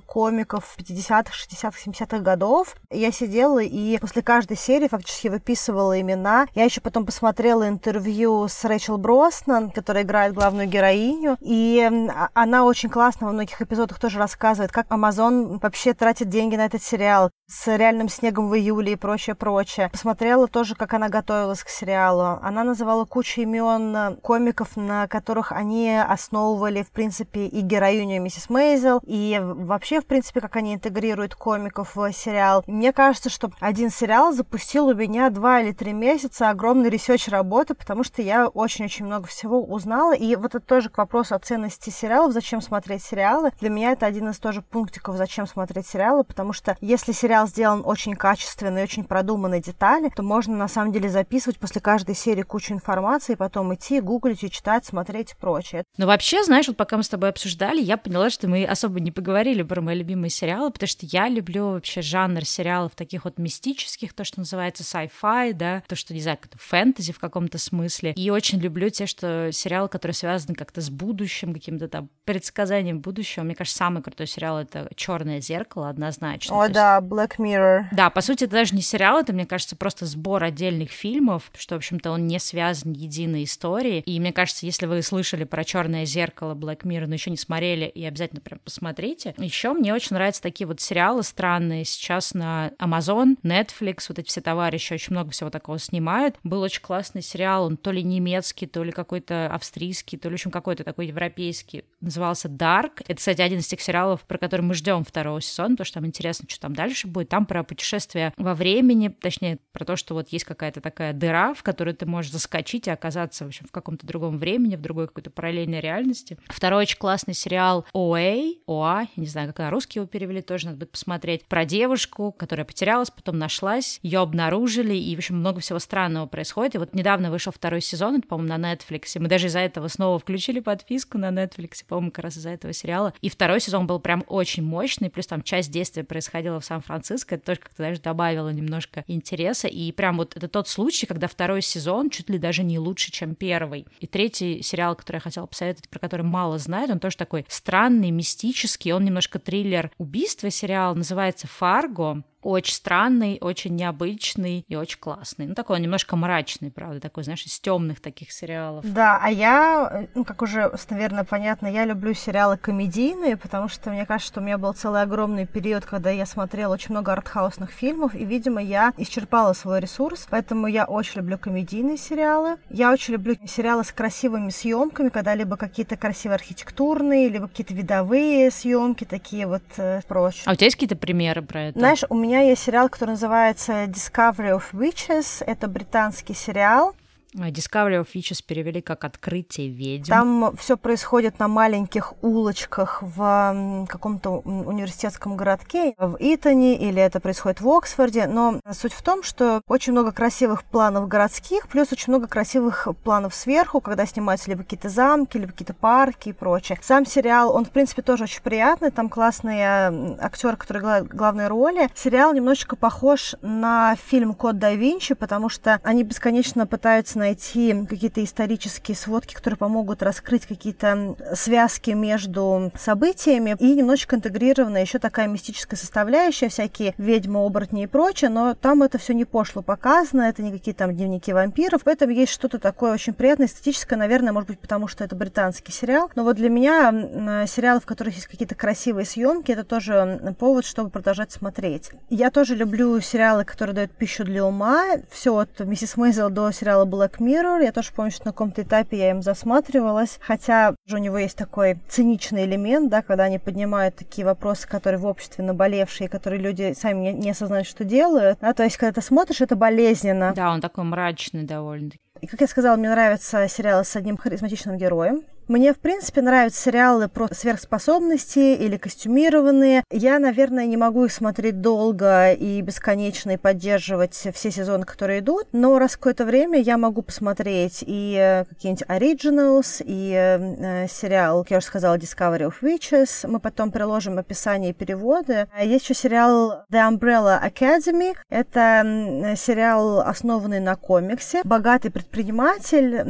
комиков 0.00 0.76
50-х, 0.78 1.32
60-х, 1.32 1.78
70-х 1.86 2.18
годов. 2.18 2.76
Я 2.90 3.10
сидела 3.10 3.62
и 3.62 3.98
после 3.98 4.22
каждой 4.22 4.56
серии 4.56 4.88
фактически 4.88 5.28
выписывала 5.28 6.00
имена. 6.00 6.46
Я 6.54 6.64
еще 6.64 6.80
потом 6.80 7.06
посмотрела 7.06 7.66
интервью 7.66 8.46
с 8.48 8.64
Рэйчел 8.64 8.98
Броснан, 8.98 9.70
которая 9.70 10.04
играет 10.04 10.34
главную 10.34 10.68
героиню, 10.68 11.36
и 11.40 11.88
а, 12.14 12.28
она 12.34 12.64
очень 12.64 12.90
классно 12.90 13.26
во 13.26 13.32
многих 13.32 13.60
эпизодах 13.60 13.98
тоже 13.98 14.18
рассказывает, 14.18 14.72
как 14.72 14.88
Amazon 14.88 15.58
вообще 15.60 15.94
тратит 15.94 16.28
деньги 16.28 16.56
на 16.56 16.66
этот 16.66 16.82
сериал 16.82 17.30
с 17.46 17.74
реальным 17.74 18.08
снегом 18.08 18.48
в 18.48 18.54
июле 18.54 18.92
и 18.92 18.96
прочее, 18.96 19.34
прочее. 19.34 19.88
Посмотрела 19.90 20.17
смотрела 20.18 20.48
тоже, 20.48 20.74
как 20.74 20.94
она 20.94 21.08
готовилась 21.08 21.62
к 21.62 21.68
сериалу. 21.68 22.40
Она 22.42 22.64
называла 22.64 23.04
кучу 23.04 23.42
имен 23.42 23.94
э, 23.94 24.16
комиков, 24.16 24.76
на 24.76 25.06
которых 25.06 25.52
они 25.52 25.96
основывали, 25.96 26.82
в 26.82 26.90
принципе, 26.90 27.46
и 27.46 27.60
героиню 27.60 28.20
миссис 28.20 28.50
Мейзел, 28.50 29.00
и 29.06 29.40
вообще, 29.40 30.00
в 30.00 30.06
принципе, 30.06 30.40
как 30.40 30.56
они 30.56 30.74
интегрируют 30.74 31.36
комиков 31.36 31.94
в 31.94 32.12
сериал. 32.12 32.64
Мне 32.66 32.92
кажется, 32.92 33.30
что 33.30 33.52
один 33.60 33.90
сериал 33.90 34.32
запустил 34.32 34.88
у 34.88 34.94
меня 34.94 35.30
два 35.30 35.60
или 35.60 35.70
три 35.70 35.92
месяца 35.92 36.50
огромный 36.50 36.90
research 36.90 37.28
работы, 37.28 37.74
потому 37.74 38.02
что 38.02 38.20
я 38.20 38.48
очень-очень 38.48 39.04
много 39.04 39.28
всего 39.28 39.62
узнала. 39.62 40.16
И 40.16 40.34
вот 40.34 40.56
это 40.56 40.66
тоже 40.66 40.90
к 40.90 40.98
вопросу 40.98 41.36
о 41.36 41.38
ценности 41.38 41.90
сериалов, 41.90 42.32
зачем 42.32 42.60
смотреть 42.60 43.04
сериалы. 43.04 43.52
Для 43.60 43.70
меня 43.70 43.92
это 43.92 44.06
один 44.06 44.30
из 44.30 44.38
тоже 44.40 44.62
пунктиков, 44.62 45.16
зачем 45.16 45.46
смотреть 45.46 45.86
сериалы, 45.86 46.24
потому 46.24 46.52
что 46.52 46.76
если 46.80 47.12
сериал 47.12 47.46
сделан 47.46 47.82
очень 47.84 48.16
качественно 48.16 48.78
и 48.78 48.82
очень 48.82 49.04
продуманно, 49.04 49.60
детально, 49.60 49.97
обсуждали, 49.98 50.12
то 50.14 50.22
можно 50.22 50.56
на 50.56 50.68
самом 50.68 50.92
деле 50.92 51.08
записывать 51.08 51.58
после 51.58 51.80
каждой 51.80 52.14
серии 52.14 52.42
кучу 52.42 52.72
информации, 52.72 53.34
потом 53.34 53.74
идти, 53.74 54.00
гуглить 54.00 54.44
и 54.44 54.50
читать, 54.50 54.84
смотреть 54.84 55.32
и 55.32 55.36
прочее. 55.36 55.84
Но 55.96 56.06
вообще, 56.06 56.42
знаешь, 56.44 56.68
вот 56.68 56.76
пока 56.76 56.96
мы 56.96 57.02
с 57.02 57.08
тобой 57.08 57.28
обсуждали, 57.28 57.80
я 57.80 57.96
поняла, 57.96 58.30
что 58.30 58.48
мы 58.48 58.64
особо 58.64 59.00
не 59.00 59.10
поговорили 59.10 59.62
про 59.62 59.80
мои 59.80 59.96
любимые 59.96 60.30
сериалы, 60.30 60.70
потому 60.70 60.88
что 60.88 61.06
я 61.06 61.28
люблю 61.28 61.72
вообще 61.72 62.02
жанр 62.02 62.44
сериалов 62.44 62.94
таких 62.94 63.24
вот 63.24 63.38
мистических, 63.38 64.14
то, 64.14 64.24
что 64.24 64.40
называется 64.40 64.82
sci-fi, 64.82 65.52
да, 65.52 65.82
то, 65.86 65.96
что, 65.96 66.14
не 66.14 66.20
знаю, 66.20 66.38
как 66.40 66.60
фэнтези 66.60 67.12
в 67.12 67.18
каком-то 67.18 67.58
смысле. 67.58 68.12
И 68.12 68.30
очень 68.30 68.58
люблю 68.58 68.88
те, 68.90 69.06
что 69.06 69.50
сериалы, 69.52 69.88
которые 69.88 70.14
связаны 70.14 70.54
как-то 70.54 70.80
с 70.80 70.90
будущим, 70.90 71.52
каким-то 71.54 71.88
там 71.88 72.08
предсказанием 72.24 73.00
будущего. 73.00 73.44
Мне 73.44 73.54
кажется, 73.54 73.78
самый 73.78 74.02
крутой 74.02 74.26
сериал— 74.26 74.58
это 74.60 74.88
«Черное 74.94 75.40
зеркало», 75.40 75.88
однозначно. 75.88 76.62
О, 76.62 76.68
да, 76.68 77.00
Black 77.00 77.36
Mirror. 77.38 77.84
Да, 77.92 78.10
по 78.10 78.20
сути, 78.20 78.44
это 78.44 78.52
даже 78.52 78.74
не 78.74 78.82
сериал, 78.82 79.18
это, 79.18 79.32
мне 79.32 79.46
кажется, 79.46 79.76
просто 79.76 79.87
сбор 79.96 80.44
отдельных 80.44 80.90
фильмов, 80.90 81.50
что, 81.56 81.74
в 81.74 81.78
общем-то, 81.78 82.10
он 82.10 82.26
не 82.26 82.38
связан 82.38 82.92
единой 82.92 83.44
историей. 83.44 84.00
И 84.00 84.18
мне 84.20 84.32
кажется, 84.32 84.66
если 84.66 84.86
вы 84.86 85.02
слышали 85.02 85.44
про 85.44 85.64
черное 85.64 86.04
зеркало 86.04 86.54
Black 86.54 86.82
Mirror, 86.82 87.06
но 87.06 87.14
еще 87.14 87.30
не 87.30 87.36
смотрели, 87.36 87.86
и 87.86 88.04
обязательно 88.04 88.40
прям 88.40 88.60
посмотрите. 88.60 89.34
Еще 89.38 89.72
мне 89.72 89.94
очень 89.94 90.14
нравятся 90.14 90.42
такие 90.42 90.66
вот 90.66 90.80
сериалы 90.80 91.22
странные. 91.22 91.84
Сейчас 91.84 92.34
на 92.34 92.72
Amazon, 92.78 93.36
Netflix, 93.42 94.06
вот 94.08 94.18
эти 94.18 94.28
все 94.28 94.40
товарищи 94.40 94.92
очень 94.92 95.12
много 95.12 95.30
всего 95.30 95.50
такого 95.50 95.78
снимают. 95.78 96.36
Был 96.42 96.62
очень 96.62 96.82
классный 96.82 97.22
сериал, 97.22 97.66
он 97.66 97.76
то 97.76 97.90
ли 97.90 98.02
немецкий, 98.02 98.66
то 98.66 98.82
ли 98.82 98.92
какой-то 98.92 99.46
австрийский, 99.52 100.18
то 100.18 100.28
ли, 100.28 100.34
в 100.34 100.38
общем, 100.38 100.50
какой-то 100.50 100.84
такой 100.84 101.06
европейский. 101.06 101.84
Назывался 102.00 102.48
Dark. 102.48 103.02
Это, 103.06 103.16
кстати, 103.16 103.40
один 103.40 103.58
из 103.58 103.66
тех 103.66 103.80
сериалов, 103.80 104.22
про 104.22 104.38
который 104.38 104.62
мы 104.62 104.74
ждем 104.74 105.04
второго 105.04 105.40
сезона, 105.40 105.70
потому 105.70 105.84
что 105.84 105.94
там 105.94 106.06
интересно, 106.06 106.46
что 106.48 106.60
там 106.60 106.74
дальше 106.74 107.08
будет. 107.08 107.28
Там 107.28 107.44
про 107.44 107.64
путешествие 107.64 108.32
во 108.36 108.54
времени, 108.54 109.08
точнее, 109.08 109.58
про 109.72 109.84
то, 109.84 109.96
что 109.96 110.14
вот 110.14 110.28
есть 110.28 110.44
какая-то 110.44 110.80
такая 110.80 111.12
дыра, 111.12 111.54
в 111.54 111.62
которую 111.62 111.96
ты 111.96 112.06
можешь 112.06 112.30
заскочить 112.30 112.86
и 112.86 112.90
оказаться, 112.90 113.44
в 113.44 113.48
общем, 113.48 113.66
в 113.66 113.72
каком-то 113.72 114.06
другом 114.06 114.38
времени, 114.38 114.76
в 114.76 114.80
другой 114.80 115.08
какой-то 115.08 115.30
параллельной 115.30 115.80
реальности. 115.80 116.38
Второй 116.48 116.82
очень 116.82 116.98
классный 116.98 117.34
сериал 117.34 117.84
OA, 117.94 118.58
OA, 118.66 119.08
я 119.16 119.20
не 119.20 119.26
знаю, 119.26 119.48
как 119.48 119.58
на 119.58 119.70
русский 119.70 119.98
его 119.98 120.06
перевели, 120.06 120.40
тоже 120.40 120.66
надо 120.66 120.78
будет 120.78 120.92
посмотреть, 120.92 121.44
про 121.46 121.64
девушку, 121.64 122.32
которая 122.32 122.64
потерялась, 122.64 123.10
потом 123.10 123.38
нашлась, 123.38 123.98
ее 124.02 124.20
обнаружили, 124.20 124.94
и, 124.94 125.14
в 125.16 125.18
общем, 125.18 125.38
много 125.38 125.60
всего 125.60 125.78
странного 125.78 126.26
происходит. 126.26 126.76
И 126.76 126.78
вот 126.78 126.94
недавно 126.94 127.30
вышел 127.30 127.52
второй 127.52 127.80
сезон, 127.80 128.16
это, 128.16 128.28
по-моему, 128.28 128.56
на 128.56 128.72
Netflix, 128.72 129.16
и 129.16 129.18
мы 129.18 129.28
даже 129.28 129.48
из-за 129.48 129.60
этого 129.60 129.88
снова 129.88 130.18
включили 130.18 130.60
подписку 130.60 131.18
на 131.18 131.30
Netflix, 131.30 131.84
по-моему, 131.88 132.10
как 132.10 132.24
раз 132.24 132.36
из-за 132.36 132.50
этого 132.50 132.72
сериала. 132.72 133.12
И 133.20 133.28
второй 133.28 133.60
сезон 133.60 133.86
был 133.86 133.98
прям 133.98 134.24
очень 134.26 134.62
мощный, 134.62 135.10
плюс 135.10 135.26
там 135.26 135.42
часть 135.42 135.70
действия 135.70 136.04
происходила 136.04 136.60
в 136.60 136.64
Сан-Франциско, 136.64 137.34
это 137.34 137.46
тоже 137.46 137.60
как-то, 137.60 137.76
знаешь, 137.78 137.98
добавило 137.98 138.50
немножко 138.50 139.04
интереса, 139.06 139.68
и 139.68 139.90
прям 139.92 140.18
вот 140.18 140.36
это 140.36 140.48
тот 140.48 140.68
случай, 140.68 141.06
когда 141.06 141.26
второй 141.26 141.62
сезон 141.62 142.10
чуть 142.10 142.30
ли 142.30 142.38
даже 142.38 142.62
не 142.62 142.78
лучше, 142.78 143.10
чем 143.10 143.34
первый. 143.34 143.86
И 144.00 144.06
третий 144.06 144.62
сериал, 144.62 144.94
который 144.94 145.16
я 145.16 145.20
хотела 145.20 145.46
посоветовать, 145.46 145.88
про 145.88 145.98
который 145.98 146.22
мало 146.22 146.58
знают, 146.58 146.90
он 146.90 147.00
тоже 147.00 147.16
такой 147.16 147.44
странный, 147.48 148.10
мистический, 148.10 148.92
он 148.92 149.04
немножко 149.04 149.38
триллер 149.38 149.90
убийства 149.98 150.50
сериал, 150.50 150.94
называется 150.94 151.46
«Фарго», 151.46 152.22
очень 152.42 152.74
странный, 152.74 153.38
очень 153.40 153.74
необычный 153.74 154.64
и 154.68 154.76
очень 154.76 154.98
классный. 154.98 155.46
Ну, 155.46 155.54
такой 155.54 155.80
немножко 155.80 156.16
мрачный, 156.16 156.70
правда, 156.70 157.00
такой, 157.00 157.24
знаешь, 157.24 157.44
из 157.44 157.58
темных 157.58 158.00
таких 158.00 158.32
сериалов. 158.32 158.84
Да, 158.84 159.18
а 159.20 159.30
я, 159.30 160.06
ну, 160.14 160.24
как 160.24 160.42
уже, 160.42 160.70
наверное, 160.90 161.24
понятно, 161.24 161.66
я 161.66 161.84
люблю 161.84 162.14
сериалы 162.14 162.56
комедийные, 162.56 163.36
потому 163.36 163.68
что 163.68 163.90
мне 163.90 164.06
кажется, 164.06 164.32
что 164.32 164.40
у 164.40 164.44
меня 164.44 164.58
был 164.58 164.72
целый 164.72 165.02
огромный 165.02 165.46
период, 165.46 165.84
когда 165.84 166.10
я 166.10 166.26
смотрела 166.26 166.74
очень 166.74 166.92
много 166.92 167.12
артхаусных 167.12 167.70
фильмов, 167.70 168.14
и, 168.14 168.24
видимо, 168.24 168.62
я 168.62 168.92
исчерпала 168.96 169.52
свой 169.52 169.80
ресурс, 169.80 170.26
поэтому 170.30 170.66
я 170.66 170.84
очень 170.84 171.20
люблю 171.20 171.38
комедийные 171.38 171.96
сериалы. 171.96 172.56
Я 172.70 172.92
очень 172.92 173.14
люблю 173.14 173.36
сериалы 173.46 173.84
с 173.84 173.92
красивыми 173.92 174.50
съемками, 174.50 175.08
когда 175.08 175.34
либо 175.34 175.56
какие-то 175.56 175.96
красивые 175.96 176.36
архитектурные, 176.36 177.28
либо 177.28 177.48
какие-то 177.48 177.74
видовые 177.74 178.50
съемки, 178.50 179.04
такие 179.04 179.46
вот 179.46 179.62
э, 179.76 180.00
прочие. 180.06 180.42
А 180.46 180.52
у 180.52 180.54
тебя 180.54 180.66
есть 180.66 180.76
какие-то 180.76 180.96
примеры 180.96 181.42
про 181.42 181.64
это? 181.64 181.78
Знаешь, 181.78 182.04
у 182.08 182.14
меня 182.14 182.27
меня 182.28 182.40
есть 182.40 182.62
сериал, 182.62 182.90
который 182.90 183.12
называется 183.12 183.84
Discovery 183.84 184.54
of 184.54 184.64
Witches. 184.74 185.42
Это 185.46 185.66
британский 185.66 186.34
сериал. 186.34 186.94
Discovery 187.34 188.00
of 188.00 188.08
Witches 188.14 188.42
перевели 188.46 188.80
как 188.80 189.04
«Открытие 189.04 189.68
ведьм». 189.68 190.08
Там 190.08 190.56
все 190.56 190.76
происходит 190.76 191.38
на 191.38 191.46
маленьких 191.46 192.14
улочках 192.22 193.02
в 193.02 193.86
каком-то 193.88 194.38
университетском 194.38 195.36
городке, 195.36 195.94
в 195.98 196.16
Итоне, 196.18 196.76
или 196.76 197.02
это 197.02 197.20
происходит 197.20 197.60
в 197.60 197.68
Оксфорде, 197.68 198.26
но 198.26 198.60
суть 198.72 198.94
в 198.94 199.02
том, 199.02 199.22
что 199.22 199.60
очень 199.66 199.92
много 199.92 200.12
красивых 200.12 200.64
планов 200.64 201.06
городских, 201.06 201.68
плюс 201.68 201.92
очень 201.92 202.12
много 202.12 202.28
красивых 202.28 202.88
планов 203.04 203.34
сверху, 203.34 203.80
когда 203.80 204.06
снимаются 204.06 204.48
либо 204.50 204.62
какие-то 204.62 204.88
замки, 204.88 205.36
либо 205.36 205.52
какие-то 205.52 205.74
парки 205.74 206.30
и 206.30 206.32
прочее. 206.32 206.78
Сам 206.82 207.04
сериал, 207.04 207.54
он, 207.54 207.66
в 207.66 207.70
принципе, 207.70 208.00
тоже 208.00 208.24
очень 208.24 208.42
приятный, 208.42 208.90
там 208.90 209.10
классные 209.10 210.16
актеры, 210.18 210.56
которые 210.56 210.82
играют 210.82 211.08
главные 211.08 211.48
роли. 211.48 211.90
Сериал 211.94 212.32
немножечко 212.32 212.74
похож 212.74 213.34
на 213.42 213.96
фильм 213.96 214.32
«Код 214.32 214.58
да 214.58 214.72
Винчи», 214.72 215.14
потому 215.14 215.50
что 215.50 215.80
они 215.82 216.04
бесконечно 216.04 216.66
пытаются 216.66 217.17
найти 217.18 217.86
какие-то 217.88 218.24
исторические 218.24 218.96
сводки, 218.96 219.34
которые 219.34 219.58
помогут 219.58 220.02
раскрыть 220.02 220.46
какие-то 220.46 221.16
связки 221.34 221.90
между 221.90 222.72
событиями, 222.78 223.56
и 223.58 223.74
немножечко 223.74 224.16
интегрирована 224.16 224.78
еще 224.78 224.98
такая 224.98 225.26
мистическая 225.26 225.76
составляющая, 225.76 226.48
всякие 226.48 226.94
ведьмы, 226.98 227.44
оборотни 227.44 227.82
и 227.82 227.86
прочее, 227.86 228.30
но 228.30 228.54
там 228.54 228.82
это 228.82 228.98
все 228.98 229.12
не 229.14 229.24
пошло 229.24 229.62
показано, 229.62 230.22
это 230.22 230.42
не 230.42 230.52
какие-то 230.52 230.78
там 230.78 230.94
дневники 230.94 231.32
вампиров, 231.32 231.82
поэтому 231.84 232.12
есть 232.12 232.32
что-то 232.32 232.58
такое 232.58 232.92
очень 232.92 233.12
приятное, 233.12 233.46
эстетическое, 233.46 233.98
наверное, 233.98 234.32
может 234.32 234.48
быть, 234.48 234.60
потому 234.60 234.88
что 234.88 235.04
это 235.04 235.16
британский 235.16 235.72
сериал, 235.72 236.10
но 236.14 236.22
вот 236.24 236.36
для 236.36 236.48
меня 236.48 237.46
сериалы, 237.46 237.80
в 237.80 237.86
которых 237.86 238.14
есть 238.14 238.26
какие-то 238.26 238.54
красивые 238.54 239.04
съемки, 239.04 239.50
это 239.50 239.64
тоже 239.64 240.36
повод, 240.38 240.64
чтобы 240.64 240.90
продолжать 240.90 241.32
смотреть. 241.32 241.90
Я 242.10 242.30
тоже 242.30 242.54
люблю 242.54 243.00
сериалы, 243.00 243.44
которые 243.44 243.74
дают 243.74 243.90
пищу 243.90 244.24
для 244.24 244.44
ума, 244.44 244.84
все 245.10 245.36
от 245.36 245.58
миссис 245.60 245.96
Мейзел 245.96 246.30
до 246.30 246.52
сериала 246.52 246.84
была 246.84 247.07
Black 247.08 247.18
Mirror. 247.18 247.64
Я 247.64 247.72
тоже 247.72 247.90
помню, 247.94 248.10
что 248.10 248.26
на 248.26 248.32
каком-то 248.32 248.62
этапе 248.62 248.98
я 248.98 249.10
им 249.10 249.22
засматривалась, 249.22 250.18
хотя 250.20 250.74
у 250.90 250.96
него 250.96 251.18
есть 251.18 251.36
такой 251.36 251.78
циничный 251.88 252.44
элемент, 252.44 252.90
да, 252.90 253.02
когда 253.02 253.24
они 253.24 253.38
поднимают 253.38 253.96
такие 253.96 254.24
вопросы, 254.24 254.68
которые 254.68 255.00
в 255.00 255.06
обществе 255.06 255.44
наболевшие, 255.44 256.08
которые 256.08 256.40
люди 256.40 256.74
сами 256.74 256.98
не, 256.98 257.12
не 257.12 257.30
осознают, 257.30 257.66
что 257.66 257.84
делают. 257.84 258.38
Да, 258.40 258.52
то 258.52 258.64
есть, 258.64 258.76
когда 258.76 258.92
ты 258.92 259.06
смотришь, 259.06 259.40
это 259.40 259.56
болезненно. 259.56 260.32
Да, 260.34 260.52
он 260.52 260.60
такой 260.60 260.84
мрачный 260.84 261.44
довольно-таки. 261.44 261.98
И, 262.20 262.26
как 262.26 262.40
я 262.40 262.46
сказала, 262.46 262.76
мне 262.76 262.90
нравятся 262.90 263.46
сериалы 263.48 263.84
с 263.84 263.94
одним 263.94 264.16
харизматичным 264.16 264.76
героем. 264.76 265.22
Мне, 265.48 265.72
в 265.72 265.78
принципе, 265.78 266.20
нравятся 266.20 266.60
сериалы 266.60 267.08
про 267.08 267.26
сверхспособности 267.32 268.54
или 268.54 268.76
костюмированные. 268.76 269.82
Я, 269.90 270.18
наверное, 270.18 270.66
не 270.66 270.76
могу 270.76 271.06
их 271.06 271.12
смотреть 271.12 271.62
долго 271.62 272.32
и 272.32 272.60
бесконечно 272.60 273.30
и 273.30 273.36
поддерживать 273.38 274.12
все 274.12 274.50
сезоны, 274.50 274.84
которые 274.84 275.20
идут, 275.20 275.46
но 275.52 275.78
раз 275.78 275.96
какое-то 275.96 276.26
время 276.26 276.60
я 276.60 276.76
могу 276.76 277.00
посмотреть 277.00 277.82
и 277.86 278.14
э, 278.20 278.44
какие-нибудь 278.44 278.86
Originals, 278.88 279.82
и 279.82 280.12
э, 280.12 280.86
сериал, 280.86 281.44
как 281.44 281.50
я 281.52 281.56
уже 281.56 281.66
сказала, 281.66 281.96
Discovery 281.96 282.52
of 282.52 282.56
Witches. 282.60 283.26
Мы 283.26 283.40
потом 283.40 283.70
приложим 283.70 284.18
описание 284.18 284.72
и 284.72 284.74
переводы. 284.74 285.48
Есть 285.58 285.84
еще 285.84 285.94
сериал 285.94 286.66
The 286.70 286.90
Umbrella 286.90 287.42
Academy. 287.42 288.14
Это 288.28 289.34
сериал, 289.34 290.00
основанный 290.00 290.60
на 290.60 290.76
комиксе. 290.76 291.40
Богатый 291.44 291.90
предприниматель 291.90 293.00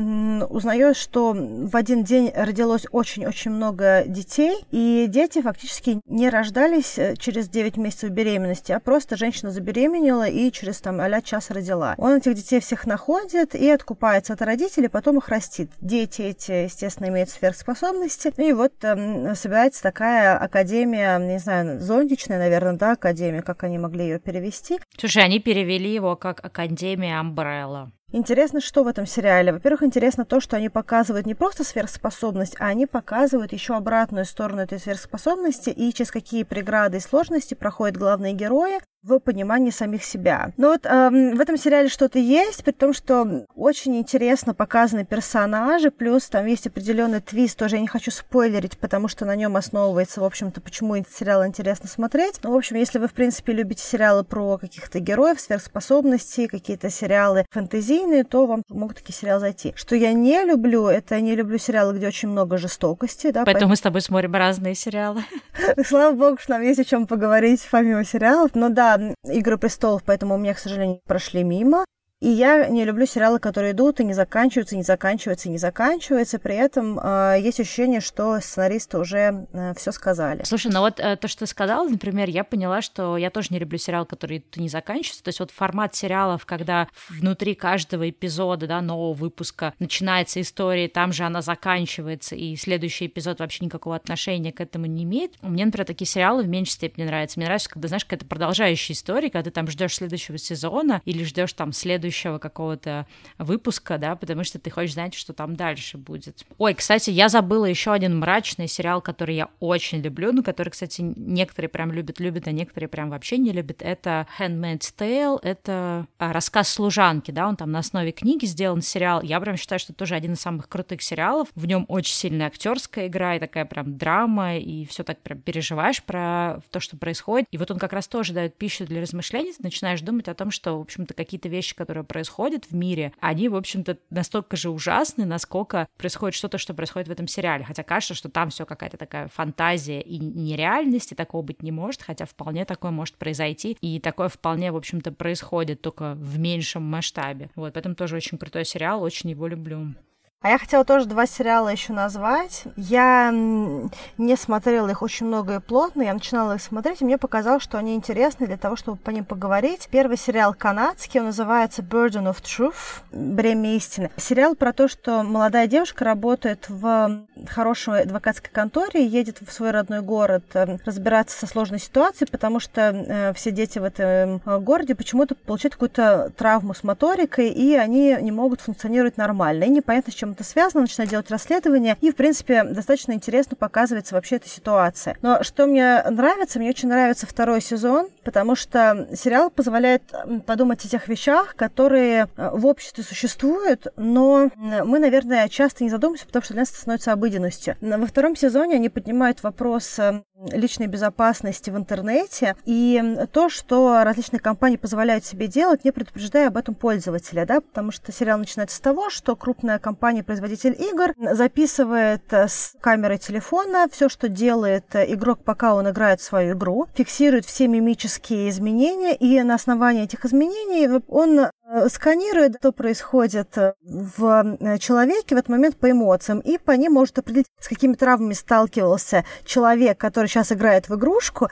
узнает, 0.49 0.97
что 0.97 1.32
в 1.34 1.74
один 1.74 2.05
день 2.05 2.28
родилось 2.35 2.87
очень-очень 2.91 3.51
много 3.51 4.05
детей, 4.07 4.64
и 4.70 5.07
дети 5.09 5.43
фактически 5.43 6.01
не 6.07 6.31
рождались 6.31 6.99
э, 6.99 7.16
через 7.16 7.49
9 7.49 7.76
месяцев 7.76 8.11
беременности, 8.11 8.72
а 8.72 8.81
просто 8.81 9.16
женщина 9.16 9.51
забеременела 9.51 10.29
и 10.29 10.51
через 10.51 10.81
там 10.81 11.01
а 11.01 11.22
час 11.22 11.51
родила. 11.51 11.95
Он 11.99 12.16
этих 12.16 12.35
детей 12.35 12.61
всех 12.61 12.87
находит 12.87 13.55
и 13.55 13.68
откупается 13.70 14.33
от 14.33 14.43
родителей, 14.43 14.89
потом 14.89 15.18
их 15.18 15.29
растит. 15.29 15.70
Дети 15.81 16.22
эти, 16.22 16.64
естественно, 16.64 17.09
имеют 17.09 17.31
сверхспособности, 17.31 18.33
и 18.37 18.53
вот 18.53 18.72
э, 18.83 19.35
собирается 19.35 19.83
такая 19.83 20.37
академия, 20.37 21.18
не 21.18 21.39
знаю, 21.39 21.81
зонтичная, 21.81 22.39
наверное, 22.39 22.74
да, 22.74 22.93
академия, 22.93 23.43
как 23.43 23.64
они 23.64 23.79
могли 23.79 24.05
ее 24.05 24.18
перевести. 24.18 24.81
Слушай, 24.97 25.24
они 25.24 25.41
перевели 25.41 25.93
его 25.93 26.16
как 26.16 26.45
Академия 26.45 27.18
Амбрелла. 27.18 27.93
Интересно, 28.11 28.63
что 28.63 28.85
в 28.85 28.89
этом 28.89 29.05
сериале? 29.05 29.53
Во-первых, 29.53 29.83
интересно 29.83 30.25
то, 30.25 30.41
что 30.41 30.57
они 30.57 30.71
показывают 30.71 31.27
не 31.27 31.35
просто 31.35 31.63
сверхспособность, 31.63 32.57
а 32.59 32.69
они 32.69 32.87
показывают 32.87 33.53
еще 33.53 33.75
обратную 33.75 34.25
сторону 34.25 34.63
этой 34.63 34.79
сверхспособности 34.79 35.69
и 35.69 35.93
через 35.93 36.11
какие 36.11 36.45
преграды 36.45 36.97
и 36.97 37.01
сложности 37.01 37.53
проходят 37.53 37.99
главные 37.99 38.33
герои. 38.33 38.79
В 39.03 39.19
понимании 39.21 39.71
самих 39.71 40.05
себя. 40.05 40.53
Но 40.57 40.69
вот 40.69 40.85
э, 40.85 41.11
в 41.35 41.41
этом 41.41 41.57
сериале 41.57 41.89
что-то 41.89 42.19
есть, 42.19 42.65
при 42.65 42.73
том, 42.73 42.93
что 42.93 43.47
очень 43.55 43.97
интересно 43.97 44.55
показаны 44.55 45.05
персонажи, 45.05 45.91
плюс 45.91 46.29
там 46.29 46.47
есть 46.47 46.67
определенный 46.67 47.21
твист, 47.21 47.59
тоже 47.59 47.77
я 47.77 47.81
не 47.81 47.87
хочу 47.87 48.11
спойлерить, 48.11 48.79
потому 48.79 49.09
что 49.09 49.25
на 49.25 49.37
нем 49.37 49.57
основывается, 49.57 50.21
в 50.21 50.25
общем-то, 50.25 50.61
почему 50.61 50.97
этот 50.97 51.13
сериал 51.13 51.47
интересно 51.47 51.89
смотреть. 51.89 52.41
Ну, 52.43 52.53
в 52.53 52.57
общем, 52.57 52.77
если 52.77 52.99
вы, 52.99 53.09
в 53.09 53.13
принципе, 53.13 53.53
любите 53.53 53.83
сериалы 53.83 54.25
про 54.25 54.59
каких-то 54.59 54.99
героев, 54.99 55.41
сверхспособностей, 55.41 56.49
какие-то 56.49 56.91
сериалы 56.91 57.47
фэнтезийные, 57.51 58.25
то 58.25 58.47
вам 58.47 58.63
могут 58.69 58.99
такие 58.99 59.15
сериалы 59.15 59.41
зайти. 59.41 59.73
Что 59.77 59.95
я 59.95 60.13
не 60.13 60.45
люблю, 60.45 60.87
это 60.87 61.21
не 61.21 61.35
люблю 61.35 61.59
сериалы, 61.59 61.97
где 61.97 62.09
очень 62.09 62.29
много 62.29 62.59
жестокости. 62.59 63.29
Да, 63.29 63.45
поэтому, 63.45 63.45
поэтому 63.47 63.71
мы 63.71 63.77
с 63.77 63.81
тобой 63.81 64.01
смотрим 64.01 64.35
разные 64.35 64.75
сериалы. 64.75 65.23
Слава 65.87 66.15
богу, 66.15 66.39
что 66.41 66.53
нам 66.53 66.63
есть 66.63 66.81
о 66.81 66.85
чем 66.85 67.07
поговорить 67.07 67.67
помимо 67.71 68.05
сериалов. 68.05 68.51
Но 68.55 68.69
да, 68.69 68.88
«Игры 69.24 69.59
престолов», 69.59 70.03
поэтому 70.05 70.34
у 70.34 70.39
меня, 70.39 70.55
к 70.55 70.59
сожалению, 70.59 71.01
прошли 71.07 71.45
мимо. 71.45 71.84
И 72.21 72.29
я 72.29 72.66
не 72.66 72.85
люблю 72.85 73.07
сериалы, 73.07 73.39
которые 73.39 73.73
идут 73.73 74.01
и 74.01 74.05
не 74.05 74.12
заканчиваются, 74.12 74.77
не 74.77 74.83
заканчиваются, 74.83 75.49
не 75.49 75.59
заканчиваются. 75.59 76.41
При 76.41 76.57
этом 76.57 76.99
э, 76.99 77.37
есть 77.41 77.61
ощущение, 77.61 78.01
что 78.01 78.41
сценаристы 78.41 78.99
уже 78.99 79.47
э, 79.53 79.75
все 79.77 79.93
сказали. 79.93 80.43
Слушай, 80.43 80.73
ну 80.73 80.81
вот 80.81 80.99
э, 80.99 81.14
то, 81.14 81.29
что 81.29 81.41
ты 81.41 81.47
сказала, 81.47 81.89
например, 81.89 82.29
я 82.29 82.43
поняла, 82.43 82.83
что 82.83 83.16
я 83.16 83.31
тоже 83.31 83.49
не 83.51 83.61
люблю 83.61 83.79
сериал, 83.79 84.05
который 84.05 84.45
не 84.57 84.69
заканчивается. 84.69 85.23
То 85.23 85.29
есть 85.29 85.39
вот 85.39 85.53
формат 85.53 85.95
сериалов, 85.95 86.45
когда 86.45 86.89
внутри 87.09 87.55
каждого 87.55 88.11
эпизода, 88.11 88.66
да, 88.66 88.81
нового 88.81 89.12
выпуска 89.12 89.75
начинается 89.79 90.41
история, 90.41 90.89
там 90.89 91.12
же 91.12 91.23
она 91.23 91.41
заканчивается, 91.41 92.35
и 92.35 92.57
следующий 92.57 93.07
эпизод 93.07 93.39
вообще 93.39 93.64
никакого 93.64 93.95
отношения 93.95 94.53
к 94.53 94.61
этому 94.61 94.87
не 94.87 95.05
имеет. 95.05 95.41
Мне, 95.41 95.64
например, 95.64 95.87
такие 95.87 96.09
сериалы 96.09 96.43
в 96.43 96.49
меньшей 96.49 96.73
степени 96.73 97.05
нравятся. 97.05 97.39
Мне 97.39 97.47
нравится, 97.47 97.71
когда, 97.71 97.87
знаешь, 97.87 98.05
какая-то 98.05 98.27
продолжающая 98.27 98.97
история, 98.97 99.31
когда 99.31 99.45
ты 99.45 99.51
там 99.53 99.69
ждешь 99.69 99.95
следующего 99.95 100.37
сезона 100.37 101.01
или 101.05 101.23
ждешь 101.23 101.53
там 101.53 101.73
следующего 101.73 102.08
следующего 102.09 102.39
какого-то 102.39 103.07
выпуска, 103.39 103.99
да, 103.99 104.17
потому 104.17 104.45
что 104.45 104.59
ты 104.59 104.71
хочешь 104.71 104.95
знать, 104.95 105.15
что 105.15 105.33
там 105.33 105.57
дальше 105.57 105.99
будет. 105.99 106.45
Ой, 106.57 106.75
кстати, 106.75 107.11
я 107.11 107.29
забыла 107.29 107.67
еще 107.67 107.93
один 107.93 108.19
мрачный 108.19 108.67
сериал, 108.67 109.03
который 109.03 109.37
я 109.37 109.49
очень 109.61 110.01
люблю, 110.01 110.33
ну, 110.33 110.43
который, 110.43 110.71
кстати, 110.71 111.03
некоторые 111.03 111.69
прям 111.69 111.93
любят, 111.93 112.19
любят, 112.21 112.49
а 112.49 112.53
некоторые 112.53 112.89
прям 112.89 113.11
вообще 113.11 113.37
не 113.39 113.53
любят. 113.53 113.83
Это 113.83 114.27
Handmaid's 114.39 114.93
Tale, 114.97 115.39
это 115.43 116.07
а, 116.19 116.33
рассказ 116.33 116.69
служанки, 116.69 117.31
да, 117.31 117.49
он 117.49 117.57
там 117.57 117.71
на 117.71 117.81
основе 117.81 118.13
книги 118.13 118.47
сделан 118.47 118.81
сериал. 118.81 119.23
Я 119.23 119.41
прям 119.41 119.57
считаю, 119.57 119.79
что 119.79 119.93
это 119.93 119.99
тоже 119.99 120.15
один 120.15 120.33
из 120.33 120.41
самых 120.41 120.69
крутых 120.69 121.03
сериалов. 121.03 121.49
В 121.55 121.67
нем 121.67 121.85
очень 121.89 122.15
сильная 122.15 122.47
актерская 122.47 123.09
игра 123.09 123.37
и 123.37 123.41
такая 123.41 123.67
прям 123.67 123.99
драма, 123.99 124.57
и 124.57 124.87
все 124.87 125.05
так 125.05 125.21
прям 125.21 125.41
переживаешь 125.41 126.03
про 126.03 126.61
то, 126.71 126.81
что 126.81 126.97
происходит. 126.97 127.47
И 127.51 127.59
вот 127.59 127.71
он 127.71 127.79
как 127.79 127.93
раз 127.93 128.09
тоже 128.09 128.33
дает 128.33 128.57
пищу 128.57 128.87
для 128.87 129.03
размышлений, 129.03 129.53
ты 129.53 129.63
начинаешь 129.63 130.01
думать 130.01 130.29
о 130.29 130.35
том, 130.35 130.51
что, 130.51 130.79
в 130.79 130.81
общем-то, 130.81 131.15
какие-то 131.15 131.49
вещи, 131.49 131.75
которые 131.75 131.98
которые 131.99 132.05
происходят 132.05 132.67
в 132.67 132.75
мире, 132.75 133.13
они, 133.21 133.49
в 133.49 133.57
общем-то, 133.57 133.99
настолько 134.11 134.57
же 134.57 134.71
ужасны, 134.71 135.25
насколько 135.25 135.89
происходит 135.97 136.35
что-то, 136.35 136.59
что 136.59 136.75
происходит 136.75 137.09
в 137.09 137.11
этом 137.11 137.27
сериале. 137.27 137.65
Хотя 137.65 137.83
кажется, 137.83 138.15
что 138.15 138.29
там 138.29 138.51
все 138.51 138.67
какая-то 138.67 138.97
такая 138.97 139.29
фантазия 139.29 140.01
и 140.01 140.19
нереальность, 140.19 141.13
и 141.13 141.15
такого 141.15 141.43
быть 141.43 141.63
не 141.63 141.73
может, 141.73 142.03
хотя 142.03 142.25
вполне 142.25 142.65
такое 142.65 142.91
может 142.91 143.17
произойти, 143.17 143.77
и 143.81 144.01
такое 144.01 144.29
вполне, 144.29 144.73
в 144.73 144.77
общем-то, 144.77 145.13
происходит 145.13 145.81
только 145.81 146.15
в 146.15 146.39
меньшем 146.39 146.83
масштабе. 146.83 147.51
Вот, 147.55 147.73
поэтому 147.75 147.95
тоже 147.95 148.17
очень 148.17 148.39
крутой 148.39 148.65
сериал, 148.65 149.03
очень 149.03 149.31
его 149.31 149.47
люблю. 149.47 149.95
А 150.41 150.51
я 150.51 150.59
хотела 150.59 150.84
тоже 150.84 151.07
два 151.07 151.26
сериала 151.26 151.68
еще 151.68 151.93
назвать. 151.93 152.62
Я 152.76 153.32
не 153.32 154.36
смотрела 154.36 154.89
их 154.89 155.03
очень 155.03 155.26
много 155.26 155.57
и 155.57 155.59
плотно. 155.59 156.03
Я 156.03 156.14
начинала 156.14 156.55
их 156.55 156.62
смотреть, 156.62 157.03
и 157.03 157.05
мне 157.05 157.18
показалось, 157.18 157.64
что 157.64 157.76
они 157.76 157.97
интересны 157.97 158.47
для 158.47 158.57
того, 158.57 158.76
чтобы 158.76 158.99
по 158.99 159.11
ним 159.11 159.24
поговорить. 159.24 159.89
Первый 159.91 160.16
сериал 160.16 160.55
канадский, 160.55 161.18
он 161.18 161.26
называется 161.26 161.82
Burden 161.82 162.32
of 162.32 162.41
Truth, 162.41 163.03
Бремя 163.11 163.74
истины. 163.74 164.12
Сериал 164.16 164.55
про 164.55 164.72
то, 164.72 164.86
что 164.86 165.24
молодая 165.24 165.66
девушка 165.66 166.05
работает 166.05 166.66
в 166.68 167.26
хорошей 167.49 168.03
адвокатской 168.03 168.53
конторе, 168.53 169.05
едет 169.05 169.39
в 169.41 169.51
свой 169.51 169.72
родной 169.72 170.03
город 170.03 170.45
э, 170.55 170.78
разбираться 170.84 171.36
со 171.36 171.49
сложной 171.49 171.80
ситуацией, 171.80 172.28
потому 172.30 172.61
что 172.61 172.80
э, 172.80 173.32
все 173.34 173.51
дети 173.51 173.80
в 173.80 173.84
этом 173.84 174.41
городе 174.62 174.95
почему-то 174.95 175.34
получают 175.34 175.74
какую-то 175.74 176.30
травму 176.36 176.74
с 176.74 176.84
моторикой, 176.84 177.49
и 177.49 177.74
они 177.74 178.16
не 178.20 178.30
могут 178.30 178.61
функционировать 178.61 179.16
нормально. 179.16 179.64
И 179.64 179.68
непонятно, 179.68 180.12
с 180.12 180.14
чем 180.14 180.28
чем 180.29 180.33
это 180.33 180.45
связано, 180.45 180.83
начинает 180.83 181.11
делать 181.11 181.31
расследование, 181.31 181.97
и, 182.01 182.11
в 182.11 182.16
принципе, 182.16 182.64
достаточно 182.64 183.12
интересно 183.12 183.57
показывается 183.57 184.14
вообще 184.14 184.37
эта 184.37 184.49
ситуация. 184.49 185.16
Но 185.22 185.43
что 185.43 185.66
мне 185.66 186.03
нравится, 186.11 186.59
мне 186.59 186.70
очень 186.70 186.89
нравится 186.89 187.26
второй 187.26 187.61
сезон, 187.61 188.09
потому 188.24 188.55
что 188.55 189.09
сериал 189.14 189.51
позволяет 189.51 190.03
подумать 190.47 190.85
о 190.85 190.89
тех 190.89 191.09
вещах, 191.09 191.55
которые 191.57 192.29
э, 192.37 192.51
в 192.53 192.66
обществе 192.66 193.05
существуют, 193.05 193.87
но 193.97 194.51
мы, 194.57 194.99
наверное, 194.99 195.49
часто 195.49 195.85
не 195.85 195.91
задумываемся, 195.91 196.26
потому 196.26 196.43
что 196.43 196.53
для 196.53 196.62
нас 196.62 196.70
это 196.70 196.79
становится 196.79 197.12
обыденностью. 197.12 197.76
Во 197.81 198.07
втором 198.07 198.37
сезоне 198.37 198.76
они 198.76 198.89
поднимают 198.89 199.43
вопрос 199.43 199.99
э, 199.99 200.22
личной 200.53 200.86
безопасности 200.86 201.70
в 201.70 201.76
интернете. 201.76 202.57
И 202.64 203.03
то, 203.32 203.49
что 203.49 204.03
различные 204.05 204.41
компании 204.41 204.76
позволяют 204.76 205.24
себе 205.24 205.47
делать, 205.47 205.84
не 205.84 205.93
предупреждая 205.93 206.49
об 206.49 206.57
этом 206.57 206.74
пользователя, 206.74 207.47
да, 207.47 207.61
потому 207.61 207.91
что 207.91 208.12
сериал 208.12 208.39
начинается 208.39 208.76
с 208.76 208.80
того, 208.80 209.11
что 209.11 209.36
крупная 209.36 209.78
компания-производитель 209.78 210.76
игр 210.78 211.14
записывает 211.34 212.32
с 212.32 212.74
камеры 212.80 213.18
телефона 213.18 213.86
все, 213.91 214.09
что 214.09 214.28
делает 214.28 214.84
игрок, 214.95 215.41
пока 215.45 215.74
он 215.74 215.89
играет 215.91 216.20
свою 216.20 216.55
игру, 216.55 216.86
фиксирует 216.95 217.45
все 217.45 217.68
мимические 217.68 218.49
изменения, 218.51 219.14
и 219.14 219.43
на 219.43 219.55
основании 219.55 220.05
этих 220.05 220.24
изменений 220.24 221.03
он 221.09 221.39
Э, 221.39 221.51
сканирует, 221.89 222.57
что 222.59 222.73
происходит 222.73 223.57
э, 223.59 223.75
в 223.83 224.57
э, 224.61 224.79
человеке 224.79 225.35
в 225.35 225.39
этот 225.39 225.49
момент 225.49 225.77
по 225.77 225.91
эмоциям, 225.91 226.41
и 226.41 226.59
по 226.59 226.73
ним 226.73 226.93
может 226.95 227.19
определить, 227.19 227.47
с 227.61 227.69
какими 227.69 227.95
травмами 227.95 228.33
сталкивался 228.33 229.25
человек, 229.45 229.99
который 229.99 230.27
сейчас 230.27 230.53
играет 230.53 230.89
в 230.89 230.95
игрушку, 230.95 231.49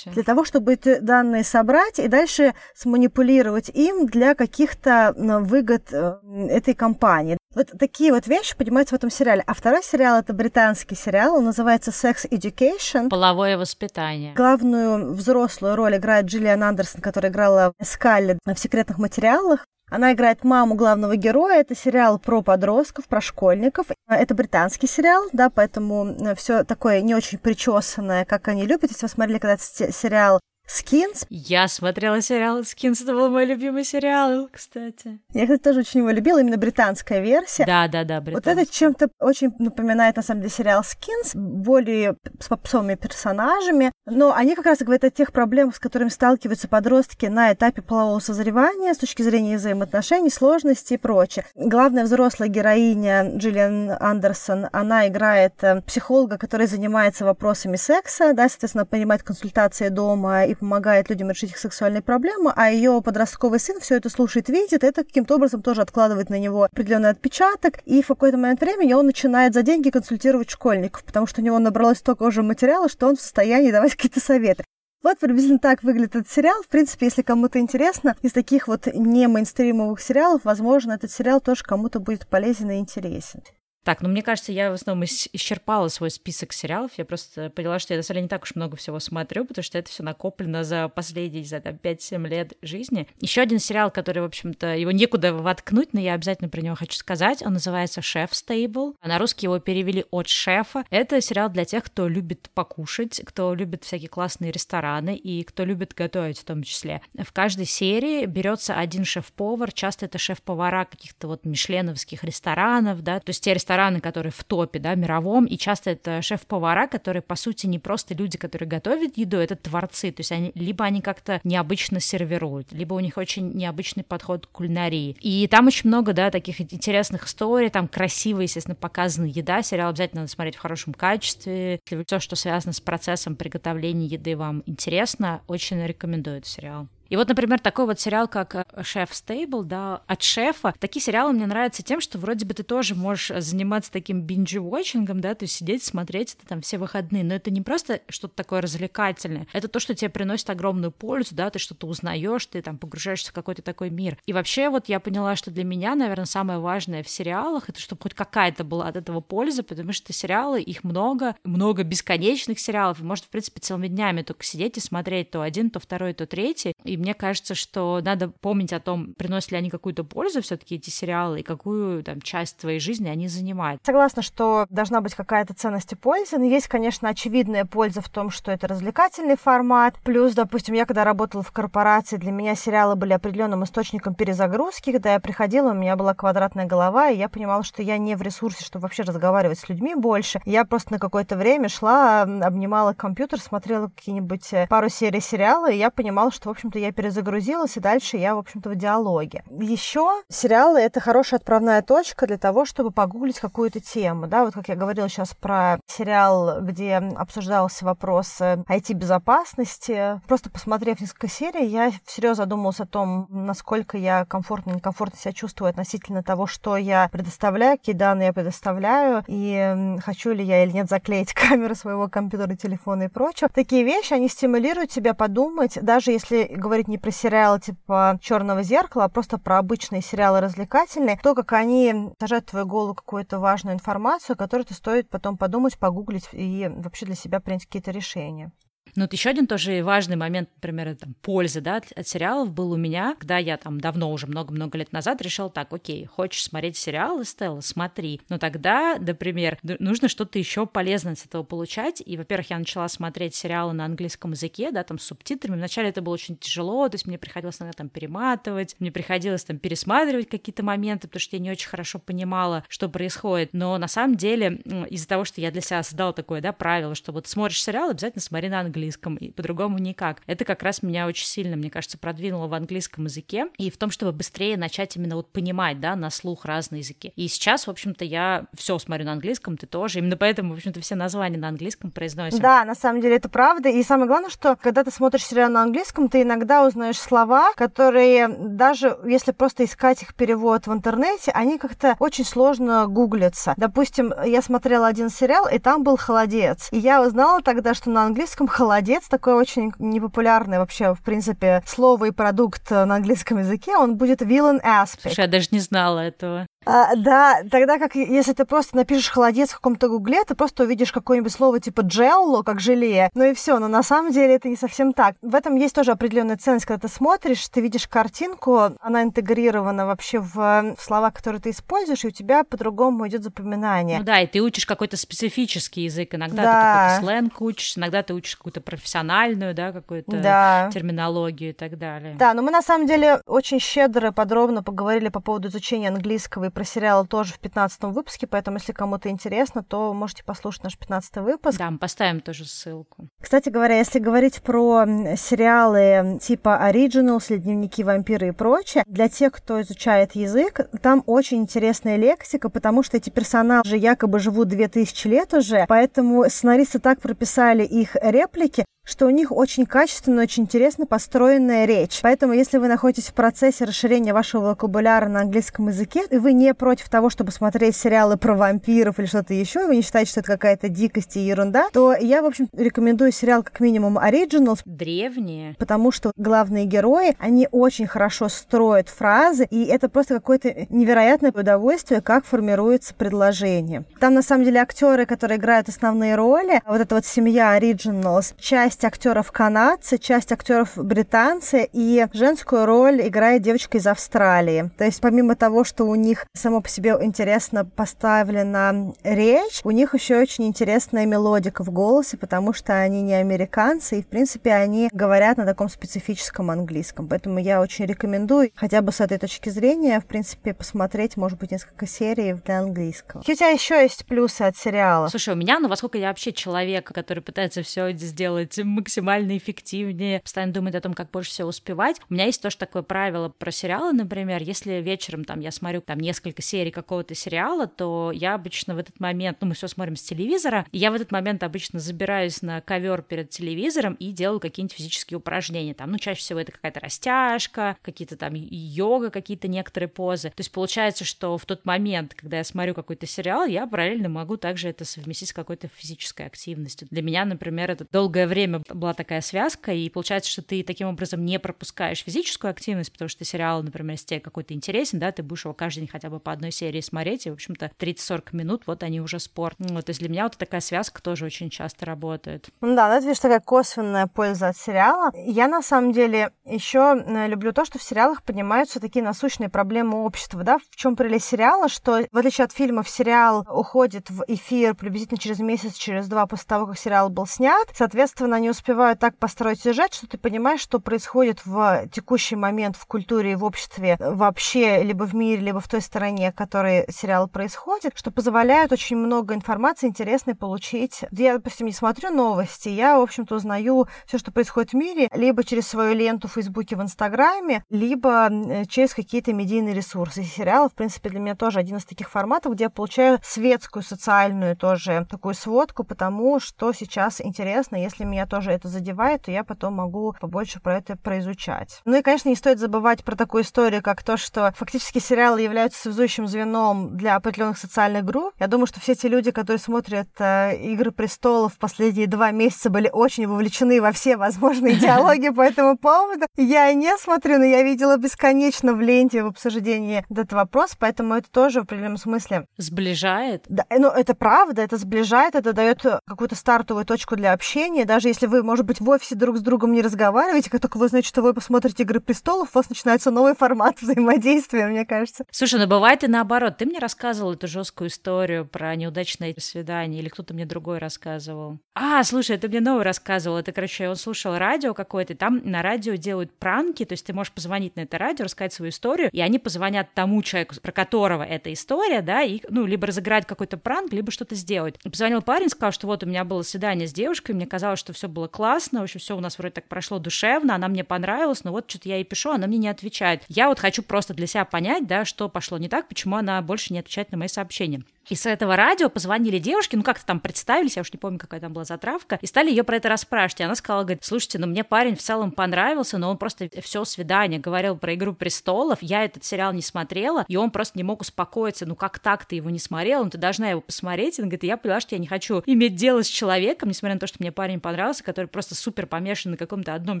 для 0.12 0.22
того, 0.22 0.44
чтобы 0.44 0.74
эти 0.74 0.98
данные 0.98 1.44
собрать 1.44 1.98
и 1.98 2.08
дальше 2.08 2.54
сманипулировать 2.74 3.68
им 3.70 4.06
для 4.06 4.34
каких-то 4.34 5.14
выгод 5.16 5.92
этой 5.92 6.74
компании. 6.74 7.38
Вот 7.56 7.72
такие 7.78 8.12
вот 8.12 8.26
вещи 8.26 8.54
поднимаются 8.54 8.94
в 8.94 8.98
этом 8.98 9.08
сериале. 9.08 9.42
А 9.46 9.54
второй 9.54 9.82
сериал— 9.82 10.18
это 10.20 10.34
британский 10.34 10.94
сериал, 10.94 11.36
он 11.36 11.46
называется 11.46 11.90
Sex 11.90 12.28
Education. 12.30 13.08
Половое 13.08 13.56
воспитание. 13.56 14.34
Главную 14.34 15.14
взрослую 15.14 15.74
роль 15.74 15.96
играет 15.96 16.26
Джиллиан 16.26 16.62
Андерсон, 16.62 17.00
которая 17.00 17.32
играла 17.32 17.72
Скалли 17.82 18.38
в 18.44 18.58
«Секретных 18.58 18.98
материалах». 18.98 19.64
Она 19.90 20.12
играет 20.12 20.44
маму 20.44 20.74
главного 20.74 21.16
героя. 21.16 21.60
Это 21.60 21.74
сериал 21.74 22.18
про 22.18 22.42
подростков, 22.42 23.06
про 23.06 23.22
школьников. 23.22 23.86
Это 24.06 24.34
британский 24.34 24.86
сериал, 24.86 25.24
да, 25.32 25.48
поэтому 25.48 26.14
все 26.36 26.62
такое 26.62 27.00
не 27.00 27.14
очень 27.14 27.38
причесанное, 27.38 28.26
как 28.26 28.48
они 28.48 28.66
любят. 28.66 28.90
Если 28.90 29.06
вы 29.06 29.08
смотрели 29.08 29.38
когда-то 29.38 29.62
сериал 29.62 30.40
Skins. 30.66 31.26
Я 31.30 31.68
смотрела 31.68 32.20
сериал 32.20 32.64
Skins, 32.64 33.00
это 33.00 33.12
был 33.12 33.30
мой 33.30 33.44
любимый 33.44 33.84
сериал, 33.84 34.48
кстати. 34.52 35.20
Я, 35.32 35.42
кстати, 35.42 35.62
тоже 35.62 35.80
очень 35.80 36.00
его 36.00 36.10
любила, 36.10 36.40
именно 36.40 36.56
британская 36.56 37.20
версия. 37.20 37.64
Да, 37.64 37.86
да, 37.88 38.04
да, 38.04 38.20
британская. 38.20 38.54
Вот 38.54 38.62
это 38.62 38.72
чем-то 38.72 39.08
очень 39.20 39.52
напоминает, 39.58 40.16
на 40.16 40.22
самом 40.22 40.40
деле, 40.40 40.52
сериал 40.52 40.82
Skins, 40.82 41.34
более 41.34 42.16
с 42.40 42.48
попсовыми 42.48 42.96
персонажами, 42.96 43.92
но 44.06 44.34
они 44.34 44.56
как 44.56 44.66
раз 44.66 44.78
говорят 44.78 45.04
о 45.04 45.10
тех 45.10 45.32
проблемах, 45.32 45.76
с 45.76 45.78
которыми 45.78 46.08
сталкиваются 46.08 46.66
подростки 46.68 47.26
на 47.26 47.52
этапе 47.52 47.82
полового 47.82 48.18
созревания 48.18 48.92
с 48.92 48.98
точки 48.98 49.22
зрения 49.22 49.56
взаимоотношений, 49.56 50.30
сложностей 50.30 50.96
и 50.96 50.98
прочее. 50.98 51.44
Главная 51.54 52.04
взрослая 52.04 52.48
героиня 52.48 53.36
Джиллиан 53.36 53.92
Андерсон, 54.00 54.66
она 54.72 55.06
играет 55.06 55.54
э, 55.62 55.80
психолога, 55.82 56.38
который 56.38 56.66
занимается 56.66 57.24
вопросами 57.24 57.76
секса, 57.76 58.32
да, 58.32 58.48
соответственно, 58.48 58.84
понимает 58.84 59.22
консультации 59.22 59.88
дома 59.88 60.44
и 60.44 60.55
помогает 60.56 61.10
людям 61.10 61.30
решить 61.30 61.50
их 61.50 61.58
сексуальные 61.58 62.02
проблемы, 62.02 62.52
а 62.54 62.70
ее 62.70 63.00
подростковый 63.02 63.60
сын 63.60 63.80
все 63.80 63.96
это 63.96 64.08
слушает, 64.10 64.48
видит, 64.48 64.84
это 64.84 65.04
каким-то 65.04 65.36
образом 65.36 65.62
тоже 65.62 65.82
откладывает 65.82 66.30
на 66.30 66.38
него 66.38 66.64
определенный 66.64 67.10
отпечаток, 67.10 67.80
и 67.84 68.02
в 68.02 68.08
какой-то 68.08 68.36
момент 68.36 68.60
времени 68.60 68.92
он 68.92 69.06
начинает 69.06 69.54
за 69.54 69.62
деньги 69.62 69.90
консультировать 69.90 70.50
школьников, 70.50 71.04
потому 71.04 71.26
что 71.26 71.40
у 71.40 71.44
него 71.44 71.58
набралось 71.58 71.98
столько 71.98 72.24
уже 72.24 72.42
материала, 72.42 72.88
что 72.88 73.08
он 73.08 73.16
в 73.16 73.20
состоянии 73.20 73.70
давать 73.70 73.94
какие-то 73.94 74.20
советы. 74.20 74.64
Вот 75.02 75.18
приблизительно 75.18 75.60
так 75.60 75.84
выглядит 75.84 76.16
этот 76.16 76.28
сериал. 76.28 76.62
В 76.64 76.68
принципе, 76.68 77.06
если 77.06 77.22
кому-то 77.22 77.60
интересно, 77.60 78.16
из 78.22 78.32
таких 78.32 78.66
вот 78.66 78.86
не 78.92 79.28
мейнстримовых 79.28 80.00
сериалов, 80.00 80.40
возможно, 80.44 80.92
этот 80.92 81.12
сериал 81.12 81.40
тоже 81.40 81.62
кому-то 81.62 82.00
будет 82.00 82.26
полезен 82.26 82.70
и 82.72 82.78
интересен. 82.78 83.42
Так, 83.86 84.02
ну 84.02 84.08
мне 84.08 84.20
кажется, 84.20 84.50
я 84.50 84.72
в 84.72 84.74
основном 84.74 85.04
исчерпала 85.04 85.86
свой 85.86 86.10
список 86.10 86.52
сериалов. 86.52 86.90
Я 86.96 87.04
просто 87.04 87.50
поняла, 87.50 87.78
что 87.78 87.94
я 87.94 87.98
на 87.98 88.02
самом 88.02 88.16
деле 88.16 88.22
не 88.24 88.28
так 88.28 88.42
уж 88.42 88.56
много 88.56 88.76
всего 88.76 88.98
смотрю, 88.98 89.44
потому 89.44 89.62
что 89.62 89.78
это 89.78 89.88
все 89.88 90.02
накоплено 90.02 90.64
за 90.64 90.88
последние, 90.88 91.44
за 91.44 91.60
там, 91.60 91.76
5-7 91.76 92.26
лет 92.26 92.54
жизни. 92.62 93.06
Еще 93.20 93.42
один 93.42 93.60
сериал, 93.60 93.92
который, 93.92 94.22
в 94.22 94.24
общем-то, 94.24 94.74
его 94.74 94.90
некуда 94.90 95.32
воткнуть, 95.32 95.92
но 95.92 96.00
я 96.00 96.14
обязательно 96.14 96.48
про 96.48 96.62
него 96.62 96.74
хочу 96.74 96.98
сказать. 96.98 97.46
Он 97.46 97.52
называется 97.52 98.02
«Шеф 98.02 98.34
Стейбл». 98.34 98.96
На 99.04 99.20
русский 99.20 99.46
его 99.46 99.60
перевели 99.60 100.04
«От 100.10 100.26
шефа». 100.26 100.84
Это 100.90 101.20
сериал 101.20 101.48
для 101.48 101.64
тех, 101.64 101.84
кто 101.84 102.08
любит 102.08 102.50
покушать, 102.54 103.20
кто 103.24 103.54
любит 103.54 103.84
всякие 103.84 104.08
классные 104.08 104.50
рестораны 104.50 105.14
и 105.14 105.44
кто 105.44 105.64
любит 105.64 105.94
готовить 105.94 106.40
в 106.40 106.44
том 106.44 106.64
числе. 106.64 107.02
В 107.16 107.32
каждой 107.32 107.66
серии 107.66 108.26
берется 108.26 108.74
один 108.74 109.04
шеф-повар, 109.04 109.70
часто 109.70 110.06
это 110.06 110.18
шеф-повара 110.18 110.86
каких-то 110.86 111.28
вот 111.28 111.44
мишленовских 111.44 112.24
ресторанов, 112.24 113.02
да, 113.02 113.20
то 113.20 113.30
есть 113.30 113.44
те 113.44 113.54
рестораны, 113.54 113.75
рестораны, 113.76 114.00
которые 114.00 114.32
в 114.32 114.42
топе, 114.44 114.78
да, 114.78 114.94
мировом, 114.94 115.44
и 115.44 115.56
часто 115.58 115.90
это 115.90 116.22
шеф-повара, 116.22 116.86
которые, 116.86 117.22
по 117.22 117.36
сути, 117.36 117.66
не 117.66 117.78
просто 117.78 118.14
люди, 118.14 118.38
которые 118.38 118.68
готовят 118.68 119.18
еду, 119.18 119.36
это 119.36 119.54
творцы, 119.54 120.10
то 120.10 120.20
есть 120.20 120.32
они, 120.32 120.52
либо 120.54 120.84
они 120.84 121.02
как-то 121.02 121.40
необычно 121.44 122.00
сервируют, 122.00 122.72
либо 122.72 122.94
у 122.94 123.00
них 123.00 123.18
очень 123.18 123.52
необычный 123.52 124.02
подход 124.02 124.46
к 124.46 124.50
кулинарии. 124.50 125.16
И 125.20 125.46
там 125.48 125.66
очень 125.66 125.88
много, 125.88 126.12
да, 126.12 126.30
таких 126.30 126.60
интересных 126.60 127.26
историй, 127.26 127.68
там 127.68 127.88
красиво, 127.88 128.40
естественно, 128.40 128.74
показана 128.74 129.26
еда, 129.26 129.62
сериал 129.62 129.90
обязательно 129.90 130.22
надо 130.22 130.32
смотреть 130.32 130.56
в 130.56 130.60
хорошем 130.60 130.94
качестве, 130.94 131.80
если 131.84 132.04
все, 132.06 132.18
что 132.18 132.36
связано 132.36 132.72
с 132.72 132.80
процессом 132.80 133.36
приготовления 133.36 134.06
еды 134.06 134.36
вам 134.36 134.62
интересно, 134.66 135.42
очень 135.46 135.84
рекомендую 135.84 136.38
этот 136.38 136.48
сериал. 136.48 136.88
И 137.08 137.16
вот, 137.16 137.28
например, 137.28 137.60
такой 137.60 137.86
вот 137.86 138.00
сериал, 138.00 138.28
как 138.28 138.54
э, 138.54 138.64
«Шеф 138.82 139.14
Стейбл», 139.14 139.62
да, 139.62 140.02
от 140.06 140.22
шефа. 140.22 140.74
Такие 140.78 141.02
сериалы 141.02 141.32
мне 141.32 141.46
нравятся 141.46 141.82
тем, 141.82 142.00
что 142.00 142.18
вроде 142.18 142.44
бы 142.44 142.54
ты 142.54 142.62
тоже 142.62 142.94
можешь 142.94 143.30
заниматься 143.42 143.92
таким 143.92 144.22
бинджи-вотчингом, 144.22 145.20
да, 145.20 145.34
то 145.34 145.44
есть 145.44 145.54
сидеть, 145.54 145.84
смотреть 145.84 146.34
это 146.34 146.46
там 146.48 146.60
все 146.62 146.78
выходные, 146.78 147.24
но 147.24 147.34
это 147.34 147.50
не 147.50 147.62
просто 147.62 148.00
что-то 148.08 148.34
такое 148.34 148.60
развлекательное, 148.60 149.46
это 149.52 149.68
то, 149.68 149.78
что 149.78 149.94
тебе 149.94 150.10
приносит 150.10 150.50
огромную 150.50 150.90
пользу, 150.90 151.34
да, 151.34 151.50
ты 151.50 151.58
что-то 151.58 151.86
узнаешь, 151.86 152.46
ты 152.46 152.62
там 152.62 152.78
погружаешься 152.78 153.30
в 153.30 153.34
какой-то 153.34 153.62
такой 153.62 153.90
мир. 153.90 154.18
И 154.26 154.32
вообще 154.32 154.68
вот 154.68 154.88
я 154.88 155.00
поняла, 155.00 155.36
что 155.36 155.50
для 155.50 155.64
меня, 155.64 155.94
наверное, 155.94 156.26
самое 156.26 156.58
важное 156.58 157.02
в 157.02 157.08
сериалах, 157.08 157.68
это 157.68 157.80
чтобы 157.80 158.02
хоть 158.02 158.14
какая-то 158.14 158.64
была 158.64 158.88
от 158.88 158.96
этого 158.96 159.20
польза, 159.20 159.62
потому 159.62 159.92
что 159.92 160.12
сериалы, 160.12 160.60
их 160.60 160.84
много, 160.84 161.36
много 161.44 161.84
бесконечных 161.84 162.58
сериалов, 162.58 163.00
и 163.00 163.04
можно, 163.04 163.26
в 163.26 163.30
принципе, 163.30 163.60
целыми 163.60 163.88
днями 163.88 164.22
только 164.22 164.44
сидеть 164.44 164.76
и 164.76 164.80
смотреть 164.80 165.30
то 165.30 165.42
один, 165.42 165.70
то 165.70 165.78
второй, 165.78 166.14
то 166.14 166.26
третий, 166.26 166.74
и 166.84 166.95
мне 166.96 167.14
кажется, 167.14 167.54
что 167.54 168.00
надо 168.02 168.28
помнить 168.28 168.72
о 168.72 168.80
том, 168.80 169.14
приносят 169.14 169.52
ли 169.52 169.58
они 169.58 169.70
какую-то 169.70 170.04
пользу 170.04 170.42
все-таки 170.42 170.76
эти 170.76 170.90
сериалы, 170.90 171.40
и 171.40 171.42
какую 171.42 172.02
там 172.02 172.20
часть 172.20 172.56
твоей 172.58 172.80
жизни 172.80 173.08
они 173.08 173.28
занимают. 173.28 173.80
Согласна, 173.84 174.22
что 174.22 174.66
должна 174.70 175.00
быть 175.00 175.14
какая-то 175.14 175.54
ценность 175.54 175.92
и 175.92 175.96
польза, 175.96 176.38
но 176.38 176.44
есть, 176.44 176.68
конечно, 176.68 177.08
очевидная 177.08 177.64
польза 177.64 178.00
в 178.00 178.08
том, 178.08 178.30
что 178.30 178.50
это 178.50 178.66
развлекательный 178.68 179.36
формат. 179.36 179.96
Плюс, 180.04 180.34
допустим, 180.34 180.74
я 180.74 180.86
когда 180.86 181.04
работала 181.04 181.42
в 181.42 181.52
корпорации, 181.52 182.16
для 182.16 182.32
меня 182.32 182.54
сериалы 182.54 182.96
были 182.96 183.12
определенным 183.12 183.64
источником 183.64 184.14
перезагрузки. 184.14 184.92
Когда 184.92 185.14
я 185.14 185.20
приходила, 185.20 185.70
у 185.70 185.74
меня 185.74 185.96
была 185.96 186.14
квадратная 186.14 186.66
голова, 186.66 187.10
и 187.10 187.16
я 187.16 187.28
понимала, 187.28 187.62
что 187.62 187.82
я 187.82 187.98
не 187.98 188.16
в 188.16 188.22
ресурсе, 188.22 188.64
чтобы 188.64 188.84
вообще 188.84 189.02
разговаривать 189.02 189.58
с 189.58 189.68
людьми 189.68 189.94
больше. 189.94 190.40
Я 190.44 190.64
просто 190.64 190.92
на 190.92 190.98
какое-то 190.98 191.36
время 191.36 191.68
шла, 191.68 192.22
обнимала 192.22 192.92
компьютер, 192.92 193.40
смотрела 193.40 193.88
какие-нибудь 193.88 194.52
э, 194.52 194.66
пару 194.68 194.88
серий 194.88 195.20
сериала, 195.20 195.70
и 195.70 195.76
я 195.76 195.90
понимала, 195.90 196.30
что, 196.30 196.48
в 196.48 196.52
общем-то, 196.52 196.78
я 196.78 196.85
перезагрузилась, 196.92 197.76
и 197.76 197.80
дальше 197.80 198.16
я, 198.16 198.34
в 198.34 198.38
общем-то, 198.38 198.70
в 198.70 198.76
диалоге. 198.76 199.44
Еще 199.50 200.22
сериалы— 200.28 200.80
это 200.80 201.00
хорошая 201.00 201.38
отправная 201.40 201.82
точка 201.82 202.26
для 202.26 202.38
того, 202.38 202.64
чтобы 202.64 202.90
погуглить 202.90 203.40
какую-то 203.40 203.80
тему, 203.80 204.26
да, 204.26 204.44
вот 204.44 204.54
как 204.54 204.68
я 204.68 204.76
говорила 204.76 205.08
сейчас 205.08 205.34
про 205.34 205.78
сериал, 205.86 206.60
где 206.60 206.96
обсуждался 206.96 207.84
вопрос 207.84 208.40
IT-безопасности. 208.40 210.20
Просто 210.26 210.50
посмотрев 210.50 211.00
несколько 211.00 211.28
серий, 211.28 211.66
я 211.66 211.90
всерьез 212.04 212.36
задумалась 212.36 212.80
о 212.80 212.86
том, 212.86 213.26
насколько 213.30 213.96
я 213.96 214.24
комфортно 214.24 214.72
и 214.72 214.74
некомфортно 214.74 215.18
себя 215.18 215.32
чувствую 215.32 215.70
относительно 215.70 216.22
того, 216.22 216.46
что 216.46 216.76
я 216.76 217.08
предоставляю, 217.08 217.78
какие 217.78 217.94
данные 217.94 218.26
я 218.26 218.32
предоставляю, 218.32 219.24
и 219.26 219.96
хочу 220.04 220.32
ли 220.32 220.44
я 220.44 220.64
или 220.64 220.72
нет 220.72 220.88
заклеить 220.88 221.32
камеры 221.34 221.74
своего 221.74 222.08
компьютера, 222.08 222.54
телефона 222.54 223.04
и 223.04 223.08
прочее. 223.08 223.48
Такие 223.52 223.84
вещи, 223.84 224.12
они 224.12 224.28
стимулируют 224.28 224.90
тебя 224.90 225.14
подумать, 225.14 225.78
даже 225.80 226.10
если 226.10 226.44
говорить 226.44 226.75
говорить 226.76 226.88
не 226.88 226.98
про 226.98 227.10
сериалы 227.10 227.58
типа 227.58 228.18
Черного 228.20 228.62
зеркала, 228.62 229.04
а 229.04 229.08
просто 229.08 229.38
про 229.38 229.58
обычные 229.58 230.02
сериалы 230.02 230.40
развлекательные, 230.40 231.18
то, 231.22 231.34
как 231.34 231.54
они 231.54 232.12
сажают 232.20 232.46
в 232.46 232.50
твою 232.50 232.66
голову 232.66 232.94
какую-то 232.94 233.38
важную 233.38 233.74
информацию, 233.74 234.36
которую 234.36 234.66
ты 234.66 234.74
стоит 234.74 235.08
потом 235.08 235.38
подумать, 235.38 235.78
погуглить 235.78 236.28
и 236.32 236.68
вообще 236.70 237.06
для 237.06 237.14
себя 237.14 237.40
принять 237.40 237.64
какие-то 237.64 237.92
решения. 237.92 238.52
Ну, 238.94 239.02
вот 239.02 239.12
еще 239.12 239.30
один 239.30 239.46
тоже 239.46 239.82
важный 239.82 240.16
момент, 240.16 240.48
например, 240.56 240.96
там, 240.96 241.14
пользы, 241.20 241.60
да, 241.60 241.76
от, 241.76 241.92
от 241.92 242.08
сериалов 242.08 242.52
был 242.52 242.72
у 242.72 242.76
меня, 242.76 243.14
когда 243.18 243.38
я 243.38 243.56
там 243.56 243.80
давно, 243.80 244.10
уже 244.10 244.26
много-много 244.26 244.78
лет 244.78 244.92
назад 244.92 245.20
решил 245.20 245.50
так, 245.50 245.72
окей, 245.72 246.06
хочешь 246.06 246.44
смотреть 246.44 246.76
сериалы, 246.76 247.24
Стелла, 247.24 247.60
смотри. 247.60 248.20
Но 248.28 248.38
тогда, 248.38 248.96
например, 248.98 249.58
нужно 249.62 250.08
что-то 250.08 250.38
еще 250.38 250.66
полезное 250.66 251.14
с 251.14 251.26
этого 251.26 251.42
получать. 251.42 252.02
И, 252.04 252.16
во-первых, 252.16 252.50
я 252.50 252.58
начала 252.58 252.88
смотреть 252.88 253.34
сериалы 253.34 253.72
на 253.72 253.84
английском 253.84 254.30
языке, 254.32 254.70
да, 254.70 254.82
там 254.82 254.98
с 254.98 255.04
субтитрами. 255.04 255.56
Вначале 255.56 255.90
это 255.90 256.00
было 256.00 256.14
очень 256.14 256.36
тяжело, 256.36 256.88
то 256.88 256.94
есть 256.94 257.06
мне 257.06 257.18
приходилось 257.18 257.60
иногда 257.60 257.76
там 257.76 257.88
перематывать, 257.88 258.76
мне 258.78 258.90
приходилось 258.90 259.44
там 259.44 259.58
пересматривать 259.58 260.28
какие-то 260.28 260.62
моменты, 260.62 261.08
потому 261.08 261.20
что 261.20 261.36
я 261.36 261.42
не 261.42 261.50
очень 261.50 261.68
хорошо 261.68 261.98
понимала, 261.98 262.64
что 262.68 262.88
происходит. 262.88 263.50
Но 263.52 263.76
на 263.76 263.88
самом 263.88 264.16
деле, 264.16 264.60
из-за 264.90 265.08
того, 265.08 265.24
что 265.24 265.40
я 265.40 265.50
для 265.50 265.60
себя 265.60 265.82
создала 265.82 266.12
такое, 266.12 266.40
да, 266.40 266.52
правило, 266.52 266.94
что 266.94 267.12
вот 267.12 267.26
смотришь 267.26 267.62
сериал, 267.62 267.90
обязательно 267.90 268.22
смотри 268.22 268.48
на 268.48 268.60
английском 268.60 268.75
английском, 268.76 269.16
и 269.16 269.30
по-другому 269.30 269.78
никак. 269.78 270.18
Это 270.26 270.44
как 270.44 270.62
раз 270.62 270.82
меня 270.82 271.06
очень 271.06 271.26
сильно, 271.26 271.56
мне 271.56 271.70
кажется, 271.70 271.98
продвинуло 271.98 272.46
в 272.46 272.54
английском 272.54 273.04
языке 273.04 273.48
и 273.56 273.70
в 273.70 273.78
том, 273.78 273.90
чтобы 273.90 274.12
быстрее 274.12 274.56
начать 274.56 274.96
именно 274.96 275.16
вот 275.16 275.32
понимать, 275.32 275.80
да, 275.80 275.96
на 275.96 276.10
слух 276.10 276.44
разные 276.44 276.80
языки. 276.80 277.12
И 277.16 277.26
сейчас, 277.28 277.66
в 277.66 277.70
общем-то, 277.70 278.04
я 278.04 278.46
все 278.54 278.78
смотрю 278.78 279.06
на 279.06 279.12
английском, 279.12 279.56
ты 279.56 279.66
тоже. 279.66 279.98
Именно 279.98 280.16
поэтому, 280.16 280.52
в 280.52 280.56
общем-то, 280.56 280.80
все 280.80 280.94
названия 280.94 281.38
на 281.38 281.48
английском 281.48 281.90
произносим. 281.90 282.40
Да, 282.40 282.64
на 282.64 282.74
самом 282.74 283.00
деле 283.00 283.16
это 283.16 283.28
правда. 283.28 283.68
И 283.70 283.82
самое 283.82 284.08
главное, 284.08 284.30
что 284.30 284.56
когда 284.56 284.84
ты 284.84 284.90
смотришь 284.90 285.24
сериал 285.24 285.50
на 285.50 285.62
английском, 285.62 286.08
ты 286.08 286.22
иногда 286.22 286.66
узнаешь 286.66 286.98
слова, 286.98 287.52
которые 287.54 288.28
даже 288.28 288.98
если 289.06 289.32
просто 289.32 289.64
искать 289.64 290.02
их 290.02 290.14
перевод 290.14 290.66
в 290.66 290.72
интернете, 290.72 291.30
они 291.32 291.58
как-то 291.58 291.96
очень 291.98 292.24
сложно 292.24 292.86
гуглятся. 292.86 293.54
Допустим, 293.56 294.12
я 294.24 294.42
смотрела 294.42 294.86
один 294.86 295.08
сериал, 295.08 295.48
и 295.48 295.58
там 295.58 295.82
был 295.82 295.96
холодец. 295.96 296.68
И 296.72 296.78
я 296.78 297.02
узнала 297.02 297.40
тогда, 297.42 297.74
что 297.74 297.90
на 297.90 298.04
английском 298.04 298.46
холодец 298.46 298.65
молодец, 298.66 299.06
такое 299.08 299.36
очень 299.36 299.72
непопулярное 299.78 300.58
вообще, 300.58 300.92
в 300.92 301.00
принципе, 301.02 301.62
слово 301.66 302.06
и 302.06 302.10
продукт 302.10 302.68
на 302.70 302.96
английском 302.96 303.38
языке, 303.38 303.76
он 303.76 303.96
будет 303.96 304.22
villain 304.22 304.60
aspect. 304.60 305.02
Слушай, 305.02 305.20
я 305.20 305.26
даже 305.28 305.48
не 305.52 305.60
знала 305.60 306.00
этого. 306.00 306.46
А, 306.66 306.96
да, 306.96 307.42
тогда 307.48 307.78
как 307.78 307.94
если 307.94 308.32
ты 308.32 308.44
просто 308.44 308.76
напишешь 308.76 309.08
холодец 309.08 309.50
в 309.50 309.56
каком-то 309.56 309.88
гугле, 309.88 310.24
ты 310.24 310.34
просто 310.34 310.64
увидишь 310.64 310.90
какое-нибудь 310.90 311.32
слово 311.32 311.60
типа 311.60 311.82
джелло, 311.82 312.42
как 312.42 312.60
желе, 312.60 313.08
ну 313.14 313.24
и 313.24 313.34
все. 313.34 313.58
Но 313.60 313.68
на 313.68 313.84
самом 313.84 314.10
деле 314.10 314.34
это 314.34 314.48
не 314.48 314.56
совсем 314.56 314.92
так. 314.92 315.14
В 315.22 315.34
этом 315.34 315.54
есть 315.54 315.74
тоже 315.74 315.92
определенная 315.92 316.36
ценность, 316.36 316.66
когда 316.66 316.88
ты 316.88 316.92
смотришь, 316.92 317.48
ты 317.48 317.60
видишь 317.60 317.86
картинку, 317.86 318.76
она 318.80 319.04
интегрирована 319.04 319.86
вообще 319.86 320.18
в, 320.18 320.34
в 320.34 320.76
слова, 320.78 321.10
которые 321.10 321.40
ты 321.40 321.50
используешь, 321.50 322.04
и 322.04 322.08
у 322.08 322.10
тебя 322.10 322.42
по-другому 322.42 323.06
идет 323.06 323.22
запоминание. 323.22 323.98
Ну 323.98 324.04
да, 324.04 324.20
и 324.20 324.26
ты 324.26 324.40
учишь 324.40 324.66
какой-то 324.66 324.96
специфический 324.96 325.82
язык. 325.82 326.14
Иногда 326.14 326.42
да. 326.42 326.50
ты 326.50 326.96
какой-то 326.96 327.06
сленг 327.06 327.40
учишь, 327.40 327.78
иногда 327.78 328.02
ты 328.02 328.12
учишь 328.12 328.36
какую-то 328.36 328.60
профессиональную, 328.60 329.54
да, 329.54 329.70
какую-то 329.70 330.16
да. 330.20 330.70
терминологию 330.72 331.50
и 331.50 331.52
так 331.52 331.78
далее. 331.78 332.16
Да, 332.18 332.34
но 332.34 332.42
мы 332.42 332.50
на 332.50 332.62
самом 332.62 332.88
деле 332.88 333.20
очень 333.26 333.60
щедро 333.60 334.08
и 334.08 334.12
подробно 334.12 334.64
поговорили 334.64 335.10
по 335.10 335.20
поводу 335.20 335.48
изучения 335.48 335.88
английского 335.88 336.46
и 336.46 336.50
про 336.56 336.64
сериал 336.64 337.06
тоже 337.06 337.34
в 337.34 337.38
15 337.38 337.82
выпуске, 337.82 338.26
поэтому 338.26 338.56
если 338.56 338.72
кому-то 338.72 339.10
интересно, 339.10 339.62
то 339.62 339.92
можете 339.92 340.24
послушать 340.24 340.64
наш 340.64 340.78
15 340.78 341.16
выпуск. 341.16 341.58
Да, 341.58 341.70
мы 341.70 341.76
поставим 341.76 342.22
тоже 342.22 342.46
ссылку. 342.46 343.08
Кстати 343.20 343.50
говоря, 343.50 343.76
если 343.76 343.98
говорить 343.98 344.40
про 344.40 344.86
сериалы 345.18 346.18
типа 346.18 346.58
Originals 346.72 347.26
или 347.28 347.40
Дневники 347.40 347.84
вампира 347.84 348.28
и 348.28 348.30
прочее, 348.30 348.84
для 348.86 349.10
тех, 349.10 349.34
кто 349.34 349.60
изучает 349.60 350.14
язык, 350.14 350.70
там 350.80 351.02
очень 351.04 351.42
интересная 351.42 351.96
лексика, 351.96 352.48
потому 352.48 352.82
что 352.82 352.96
эти 352.96 353.10
персонажи 353.10 353.76
якобы 353.76 354.18
живут 354.18 354.48
2000 354.48 355.08
лет 355.08 355.34
уже, 355.34 355.66
поэтому 355.68 356.24
сценаристы 356.30 356.78
так 356.78 357.02
прописали 357.02 357.64
их 357.64 357.96
реплики, 358.00 358.64
что 358.86 359.06
у 359.06 359.10
них 359.10 359.32
очень 359.32 359.66
качественно, 359.66 360.22
очень 360.22 360.44
интересно 360.44 360.86
построенная 360.86 361.66
речь. 361.66 361.98
Поэтому, 362.02 362.32
если 362.32 362.58
вы 362.58 362.68
находитесь 362.68 363.08
в 363.08 363.14
процессе 363.14 363.64
расширения 363.64 364.14
вашего 364.14 364.46
вокабуляра 364.46 365.08
на 365.08 365.20
английском 365.20 365.68
языке, 365.68 366.04
и 366.08 366.18
вы 366.18 366.32
не 366.32 366.54
против 366.54 366.88
того, 366.88 367.10
чтобы 367.10 367.32
смотреть 367.32 367.76
сериалы 367.76 368.16
про 368.16 368.34
вампиров 368.34 368.98
или 368.98 369.06
что-то 369.06 369.34
еще, 369.34 369.64
и 369.64 369.66
вы 369.66 369.76
не 369.76 369.82
считаете, 369.82 370.12
что 370.12 370.20
это 370.20 370.32
какая-то 370.32 370.68
дикость 370.68 371.16
и 371.16 371.20
ерунда, 371.20 371.68
то 371.72 371.94
я, 371.94 372.22
в 372.22 372.26
общем, 372.26 372.48
рекомендую 372.56 373.10
сериал 373.10 373.42
как 373.42 373.58
минимум 373.60 373.98
Originals. 373.98 374.60
Древние. 374.64 375.56
Потому 375.58 375.90
что 375.90 376.12
главные 376.16 376.64
герои, 376.64 377.16
они 377.18 377.48
очень 377.50 377.86
хорошо 377.88 378.28
строят 378.28 378.88
фразы, 378.88 379.48
и 379.50 379.64
это 379.64 379.88
просто 379.88 380.14
какое-то 380.14 380.66
невероятное 380.70 381.32
удовольствие, 381.32 382.00
как 382.00 382.24
формируется 382.24 382.94
предложение. 382.94 383.84
Там, 383.98 384.14
на 384.14 384.22
самом 384.22 384.44
деле, 384.44 384.60
актеры, 384.60 385.06
которые 385.06 385.38
играют 385.38 385.68
основные 385.68 386.14
роли, 386.14 386.62
вот 386.66 386.80
эта 386.80 386.94
вот 386.94 387.04
семья 387.04 387.58
Originals, 387.58 388.34
часть 388.38 388.75
актеров 388.84 389.32
канадцы, 389.32 389.98
часть 389.98 390.32
актеров 390.32 390.72
британцы, 390.76 391.68
и 391.72 392.06
женскую 392.12 392.66
роль 392.66 393.06
играет 393.06 393.42
девочка 393.42 393.78
из 393.78 393.86
Австралии. 393.86 394.70
То 394.76 394.84
есть, 394.84 395.00
помимо 395.00 395.36
того, 395.36 395.64
что 395.64 395.84
у 395.84 395.94
них 395.94 396.26
само 396.34 396.60
по 396.60 396.68
себе 396.68 396.96
интересно 397.00 397.64
поставлена 397.64 398.92
речь, 399.02 399.60
у 399.64 399.70
них 399.70 399.94
еще 399.94 400.18
очень 400.18 400.46
интересная 400.46 401.06
мелодика 401.06 401.64
в 401.64 401.70
голосе, 401.70 402.16
потому 402.16 402.52
что 402.52 402.78
они 402.78 403.02
не 403.02 403.14
американцы, 403.14 403.98
и, 403.98 404.02
в 404.02 404.06
принципе, 404.06 404.52
они 404.52 404.88
говорят 404.92 405.36
на 405.36 405.44
таком 405.44 405.68
специфическом 405.68 406.50
английском. 406.50 407.08
Поэтому 407.08 407.38
я 407.38 407.60
очень 407.60 407.86
рекомендую 407.86 408.50
хотя 408.54 408.82
бы 408.82 408.92
с 408.92 409.00
этой 409.00 409.18
точки 409.18 409.48
зрения, 409.48 410.00
в 410.00 410.06
принципе, 410.06 410.54
посмотреть, 410.54 411.16
может 411.16 411.38
быть, 411.38 411.50
несколько 411.50 411.86
серий 411.86 412.34
для 412.34 412.60
английского. 412.60 413.20
Какие 413.20 413.34
у 413.34 413.38
тебя 413.38 413.48
еще 413.48 413.82
есть 413.82 414.06
плюсы 414.06 414.42
от 414.42 414.56
сериала? 414.56 415.08
Слушай, 415.08 415.34
у 415.34 415.36
меня, 415.36 415.58
ну, 415.58 415.68
поскольку 415.68 415.96
я 415.96 416.08
вообще 416.08 416.32
человек, 416.32 416.92
который 416.92 417.22
пытается 417.22 417.62
все 417.62 417.92
сделать 417.92 418.58
максимально 418.66 419.36
эффективнее, 419.36 420.20
постоянно 420.20 420.52
думает 420.52 420.74
о 420.74 420.80
том, 420.80 420.94
как 420.94 421.10
больше 421.10 421.30
всего 421.30 421.48
успевать, 421.48 422.00
у 422.08 422.14
меня 422.14 422.26
есть 422.26 422.42
тоже 422.42 422.56
такое 422.56 422.82
правило 422.82 423.28
про 423.28 423.50
сериалы, 423.50 423.92
например, 423.92 424.42
если 424.42 424.74
вечером 424.74 425.24
там 425.24 425.40
я 425.40 425.50
смотрю 425.50 425.80
там 425.80 425.98
несколько 425.98 426.42
серий 426.42 426.70
какого-то 426.70 427.14
сериала, 427.14 427.66
то 427.66 428.12
я 428.14 428.34
обычно 428.34 428.74
в 428.74 428.78
этот 428.78 428.98
момент, 429.00 429.38
ну, 429.40 429.48
мы 429.48 429.54
все 429.54 429.68
смотрим 429.68 429.96
с 429.96 430.02
телевизора, 430.02 430.66
и 430.72 430.78
я 430.78 430.90
в 430.90 430.94
этот 430.94 431.12
момент 431.12 431.42
обычно 431.42 431.78
забираюсь 431.78 432.42
на 432.42 432.60
ковер 432.60 433.02
перед 433.02 433.30
телевизором 433.30 433.94
и 433.94 434.12
делаю 434.12 434.40
какие-нибудь 434.40 434.76
физические 434.76 435.18
упражнения. 435.18 435.74
Там, 435.74 435.90
ну, 435.90 435.98
чаще 435.98 436.20
всего 436.20 436.40
это 436.40 436.52
какая-то 436.52 436.80
растяжка, 436.80 437.76
какие-то 437.82 438.16
там 438.16 438.34
йога, 438.34 439.10
какие-то 439.10 439.48
некоторые 439.48 439.88
позы. 439.88 440.30
То 440.30 440.40
есть 440.40 440.52
получается, 440.52 441.04
что 441.04 441.38
в 441.38 441.46
тот 441.46 441.64
момент, 441.64 442.14
когда 442.14 442.38
я 442.38 442.44
смотрю 442.44 442.74
какой-то 442.74 443.06
сериал, 443.06 443.46
я 443.46 443.66
параллельно 443.66 444.08
могу 444.08 444.36
также 444.36 444.68
это 444.68 444.84
совместить 444.84 445.30
с 445.30 445.32
какой-то 445.32 445.68
физической 445.68 446.26
активностью. 446.26 446.88
Для 446.90 447.02
меня, 447.02 447.24
например, 447.24 447.70
это 447.70 447.86
долгое 447.90 448.26
время 448.26 448.55
была 448.68 448.94
такая 448.94 449.20
связка, 449.20 449.72
и 449.72 449.88
получается, 449.88 450.30
что 450.30 450.42
ты 450.42 450.62
таким 450.62 450.88
образом 450.88 451.24
не 451.24 451.38
пропускаешь 451.38 452.02
физическую 452.02 452.50
активность, 452.50 452.92
потому 452.92 453.08
что 453.08 453.24
сериал, 453.24 453.62
например, 453.62 453.92
если 453.92 454.06
тебе 454.06 454.20
какой-то 454.20 454.54
интересен, 454.54 454.98
да, 454.98 455.12
ты 455.12 455.22
будешь 455.22 455.44
его 455.44 455.54
каждый 455.54 455.80
день 455.80 455.88
хотя 455.88 456.10
бы 456.10 456.20
по 456.20 456.32
одной 456.32 456.50
серии 456.50 456.80
смотреть, 456.80 457.26
и, 457.26 457.30
в 457.30 457.34
общем-то, 457.34 457.70
30-40 457.78 458.28
минут, 458.32 458.62
вот 458.66 458.82
они 458.82 459.00
уже 459.00 459.18
спорт. 459.18 459.56
Ну, 459.58 459.82
то 459.82 459.90
есть 459.90 460.00
для 460.00 460.08
меня 460.08 460.24
вот 460.24 460.36
такая 460.36 460.60
связка 460.60 461.02
тоже 461.02 461.24
очень 461.26 461.50
часто 461.50 461.86
работает. 461.86 462.48
Ну 462.60 462.74
да, 462.74 462.88
ну 462.88 462.94
это, 462.94 463.06
видишь, 463.06 463.20
такая 463.20 463.40
косвенная 463.40 464.06
польза 464.06 464.48
от 464.48 464.56
сериала. 464.56 465.10
Я, 465.14 465.48
на 465.48 465.62
самом 465.62 465.92
деле, 465.92 466.30
еще 466.44 467.02
э, 467.04 467.28
люблю 467.28 467.52
то, 467.52 467.64
что 467.64 467.78
в 467.78 467.82
сериалах 467.82 468.22
поднимаются 468.22 468.80
такие 468.80 469.04
насущные 469.04 469.48
проблемы 469.48 470.04
общества, 470.04 470.42
да, 470.42 470.58
в 470.58 470.76
чем 470.76 470.96
прелесть 470.96 471.26
сериала, 471.26 471.68
что, 471.68 472.06
в 472.10 472.18
отличие 472.18 472.44
от 472.44 472.52
фильмов, 472.52 472.88
сериал 472.88 473.46
уходит 473.48 474.10
в 474.10 474.24
эфир 474.28 474.74
приблизительно 474.74 475.18
через 475.18 475.40
месяц, 475.40 475.74
через 475.74 476.08
два 476.08 476.26
после 476.26 476.46
того, 476.46 476.66
как 476.66 476.78
сериал 476.78 477.08
был 477.10 477.26
снят. 477.26 477.68
Соответственно, 477.74 478.35
они 478.36 478.50
успевают 478.50 478.98
так 478.98 479.16
построить 479.18 479.60
сюжет, 479.60 479.92
что 479.92 480.06
ты 480.06 480.18
понимаешь, 480.18 480.60
что 480.60 480.78
происходит 480.78 481.44
в 481.44 481.88
текущий 481.92 482.36
момент 482.36 482.76
в 482.76 482.86
культуре 482.86 483.32
и 483.32 483.34
в 483.34 483.44
обществе 483.44 483.96
вообще, 483.98 484.82
либо 484.82 485.04
в 485.04 485.14
мире, 485.14 485.42
либо 485.42 485.60
в 485.60 485.68
той 485.68 485.80
стороне, 485.80 486.32
в 486.32 486.34
которой 486.34 486.86
сериал 486.90 487.28
происходит, 487.28 487.92
что 487.96 488.10
позволяет 488.10 488.72
очень 488.72 488.96
много 488.96 489.34
информации 489.34 489.88
интересной 489.88 490.34
получить. 490.34 491.04
Я, 491.10 491.34
допустим, 491.34 491.66
не 491.66 491.72
смотрю 491.72 492.10
новости, 492.10 492.68
я, 492.68 492.98
в 492.98 493.02
общем-то, 493.02 493.34
узнаю 493.36 493.86
все, 494.06 494.18
что 494.18 494.32
происходит 494.32 494.72
в 494.72 494.74
мире, 494.74 495.08
либо 495.12 495.42
через 495.44 495.66
свою 495.66 495.94
ленту 495.94 496.28
в 496.28 496.32
Фейсбуке, 496.32 496.76
в 496.76 496.82
Инстаграме, 496.82 497.64
либо 497.70 498.30
через 498.68 498.94
какие-то 498.94 499.32
медийные 499.32 499.74
ресурсы. 499.74 500.22
Сериал, 500.22 500.68
в 500.68 500.74
принципе, 500.74 501.10
для 501.10 501.20
меня 501.20 501.34
тоже 501.34 501.58
один 501.58 501.76
из 501.78 501.84
таких 501.84 502.10
форматов, 502.10 502.52
где 502.52 502.64
я 502.64 502.70
получаю 502.70 503.18
светскую, 503.22 503.82
социальную 503.82 504.56
тоже 504.56 505.06
такую 505.10 505.34
сводку, 505.34 505.84
потому 505.84 506.40
что 506.40 506.72
сейчас 506.72 507.20
интересно, 507.20 507.76
если 507.76 508.04
меня 508.04 508.25
тоже 508.26 508.50
это 508.50 508.68
задевает, 508.68 509.22
то 509.22 509.30
я 509.30 509.44
потом 509.44 509.74
могу 509.74 510.14
побольше 510.20 510.60
про 510.60 510.76
это 510.76 510.96
произучать. 510.96 511.80
Ну 511.84 511.96
и, 511.96 512.02
конечно, 512.02 512.28
не 512.28 512.36
стоит 512.36 512.58
забывать 512.58 513.04
про 513.04 513.16
такую 513.16 513.44
историю, 513.44 513.82
как 513.82 514.02
то, 514.02 514.16
что 514.16 514.52
фактически 514.56 514.98
сериалы 514.98 515.40
являются 515.40 515.82
связующим 515.82 516.26
звеном 516.26 516.96
для 516.96 517.16
определенных 517.16 517.58
социальных 517.58 518.04
групп. 518.04 518.34
Я 518.38 518.46
думаю, 518.46 518.66
что 518.66 518.80
все 518.80 518.94
те 518.94 519.08
люди, 519.08 519.30
которые 519.30 519.60
смотрят 519.60 520.08
э, 520.18 520.56
«Игры 520.56 520.90
престолов» 520.90 521.58
последние 521.58 522.06
два 522.06 522.30
месяца, 522.30 522.70
были 522.70 522.88
очень 522.92 523.26
вовлечены 523.26 523.80
во 523.80 523.92
все 523.92 524.16
возможные 524.16 524.74
диалоги 524.76 525.28
по 525.28 525.42
этому 525.42 525.76
поводу. 525.76 526.26
Я 526.36 526.72
не 526.72 526.96
смотрю, 526.98 527.38
но 527.38 527.44
я 527.44 527.62
видела 527.62 527.96
бесконечно 527.96 528.72
в 528.72 528.80
ленте 528.80 529.22
в 529.22 529.26
обсуждении 529.26 530.04
этот 530.10 530.32
вопрос, 530.32 530.76
поэтому 530.78 531.14
это 531.14 531.30
тоже 531.30 531.60
в 531.60 531.64
определенном 531.64 531.98
смысле... 531.98 532.46
Сближает? 532.56 533.44
Да, 533.48 533.64
ну 533.70 533.88
это 533.88 534.14
правда, 534.14 534.62
это 534.62 534.76
сближает, 534.78 535.34
это 535.34 535.52
дает 535.52 535.84
какую-то 536.06 536.34
стартовую 536.34 536.86
точку 536.86 537.16
для 537.16 537.32
общения. 537.32 537.84
Даже 537.84 538.08
если 538.08 538.15
вы, 538.24 538.42
может 538.42 538.64
быть, 538.64 538.80
в 538.80 538.88
офисе 538.88 539.14
друг 539.14 539.36
с 539.36 539.40
другом 539.40 539.72
не 539.72 539.82
разговариваете, 539.82 540.48
как 540.48 540.62
только 540.62 540.78
вы 540.78 540.88
знаете, 540.88 541.08
что 541.08 541.20
вы 541.20 541.34
посмотрите 541.34 541.82
«Игры 541.82 542.00
престолов», 542.00 542.50
у 542.54 542.58
вас 542.58 542.70
начинается 542.70 543.10
новый 543.10 543.34
формат 543.34 543.78
взаимодействия, 543.82 544.66
мне 544.66 544.86
кажется. 544.86 545.24
Слушай, 545.30 545.60
ну 545.60 545.66
бывает 545.66 546.04
и 546.04 546.08
наоборот. 546.08 546.56
Ты 546.56 546.66
мне 546.66 546.78
рассказывал 546.78 547.32
эту 547.34 547.48
жесткую 547.48 547.88
историю 547.88 548.46
про 548.46 548.74
неудачное 548.76 549.34
свидание, 549.38 550.00
или 550.00 550.08
кто-то 550.08 550.32
мне 550.32 550.46
другой 550.46 550.78
рассказывал? 550.78 551.58
А, 551.74 552.02
слушай, 552.04 552.38
ты 552.38 552.48
мне 552.48 552.60
новый 552.60 552.84
рассказывал. 552.84 553.36
Это, 553.36 553.52
короче, 553.52 553.88
он 553.88 553.96
слушал 553.96 554.38
радио 554.38 554.72
какое-то, 554.72 555.14
там 555.14 555.42
на 555.44 555.62
радио 555.62 555.94
делают 555.96 556.32
пранки, 556.38 556.84
то 556.84 556.94
есть 556.94 557.04
ты 557.04 557.12
можешь 557.12 557.32
позвонить 557.32 557.76
на 557.76 557.80
это 557.80 557.98
радио, 557.98 558.24
рассказать 558.24 558.52
свою 558.52 558.70
историю, 558.70 559.10
и 559.12 559.20
они 559.20 559.38
позвонят 559.38 559.92
тому 559.94 560.22
человеку, 560.22 560.54
про 560.62 560.72
которого 560.72 561.22
эта 561.22 561.52
история, 561.52 562.02
да, 562.02 562.22
и, 562.22 562.40
ну, 562.48 562.64
либо 562.66 562.86
разыграть 562.86 563.26
какой-то 563.26 563.56
пранк, 563.56 563.92
либо 563.92 564.10
что-то 564.10 564.34
сделать. 564.34 564.76
И 564.84 564.88
позвонил 564.88 565.22
парень, 565.22 565.48
сказал, 565.48 565.72
что 565.72 565.86
вот 565.86 566.02
у 566.02 566.06
меня 566.06 566.24
было 566.24 566.42
свидание 566.42 566.88
с 566.88 566.92
девушкой, 566.92 567.32
мне 567.32 567.46
казалось, 567.46 567.80
что 567.80 567.92
все 567.92 568.05
было 568.08 568.28
классно, 568.28 568.80
в 568.80 568.82
общем, 568.84 569.00
все 569.00 569.16
у 569.16 569.20
нас 569.20 569.38
вроде 569.38 569.52
так 569.52 569.68
прошло 569.68 569.98
душевно, 569.98 570.54
она 570.54 570.68
мне 570.68 570.84
понравилась, 570.84 571.44
но 571.44 571.52
вот 571.52 571.68
что-то 571.68 571.88
я 571.88 571.96
ей 571.96 572.04
пишу, 572.04 572.30
она 572.30 572.46
мне 572.46 572.58
не 572.58 572.68
отвечает. 572.68 573.22
Я 573.28 573.48
вот 573.48 573.58
хочу 573.58 573.82
просто 573.82 574.14
для 574.14 574.26
себя 574.26 574.44
понять, 574.44 574.86
да, 574.86 575.04
что 575.04 575.28
пошло 575.28 575.58
не 575.58 575.68
так, 575.68 575.88
почему 575.88 576.16
она 576.16 576.40
больше 576.42 576.72
не 576.72 576.80
отвечает 576.80 577.12
на 577.12 577.18
мои 577.18 577.28
сообщения. 577.28 577.82
И 578.08 578.14
с 578.14 578.26
этого 578.26 578.56
радио 578.56 578.88
позвонили 578.88 579.38
девушке, 579.38 579.76
ну 579.76 579.82
как-то 579.82 580.06
там 580.06 580.20
представились, 580.20 580.76
я 580.76 580.82
уж 580.82 580.92
не 580.92 580.98
помню, 580.98 581.18
какая 581.18 581.40
там 581.40 581.52
была 581.52 581.64
затравка, 581.64 582.18
и 582.22 582.26
стали 582.26 582.50
ее 582.50 582.62
про 582.62 582.76
это 582.76 582.88
расспрашивать. 582.88 583.40
И 583.40 583.44
она 583.44 583.54
сказала, 583.54 583.82
говорит, 583.82 584.04
слушайте, 584.04 584.38
ну 584.38 584.46
мне 584.46 584.64
парень 584.64 584.96
в 584.96 585.00
целом 585.00 585.32
понравился, 585.32 585.98
но 585.98 586.10
он 586.10 586.18
просто 586.18 586.48
все 586.62 586.84
свидание 586.84 587.40
говорил 587.40 587.76
про 587.76 587.94
«Игру 587.94 588.14
престолов», 588.14 588.78
я 588.80 589.04
этот 589.04 589.24
сериал 589.24 589.52
не 589.52 589.62
смотрела, 589.62 590.24
и 590.28 590.36
он 590.36 590.50
просто 590.50 590.78
не 590.78 590.84
мог 590.84 591.00
успокоиться, 591.00 591.66
ну 591.66 591.74
как 591.74 591.98
так 591.98 592.24
ты 592.26 592.36
его 592.36 592.50
не 592.50 592.58
смотрела, 592.58 593.04
ну 593.04 593.10
ты 593.10 593.18
должна 593.18 593.50
его 593.50 593.60
посмотреть. 593.60 594.18
И 594.18 594.22
он 594.22 594.28
говорит, 594.28 594.44
я 594.44 594.56
поняла, 594.56 594.80
что 594.80 594.94
я 594.94 595.00
не 595.00 595.06
хочу 595.06 595.42
иметь 595.46 595.74
дело 595.74 596.02
с 596.02 596.08
человеком, 596.08 596.68
несмотря 596.68 596.94
на 596.94 597.00
то, 597.00 597.06
что 597.06 597.16
мне 597.20 597.32
парень 597.32 597.60
понравился, 597.60 598.04
который 598.04 598.26
просто 598.26 598.54
супер 598.54 598.86
помешан 598.86 599.32
на 599.32 599.36
каком-то 599.36 599.74
одном 599.74 600.00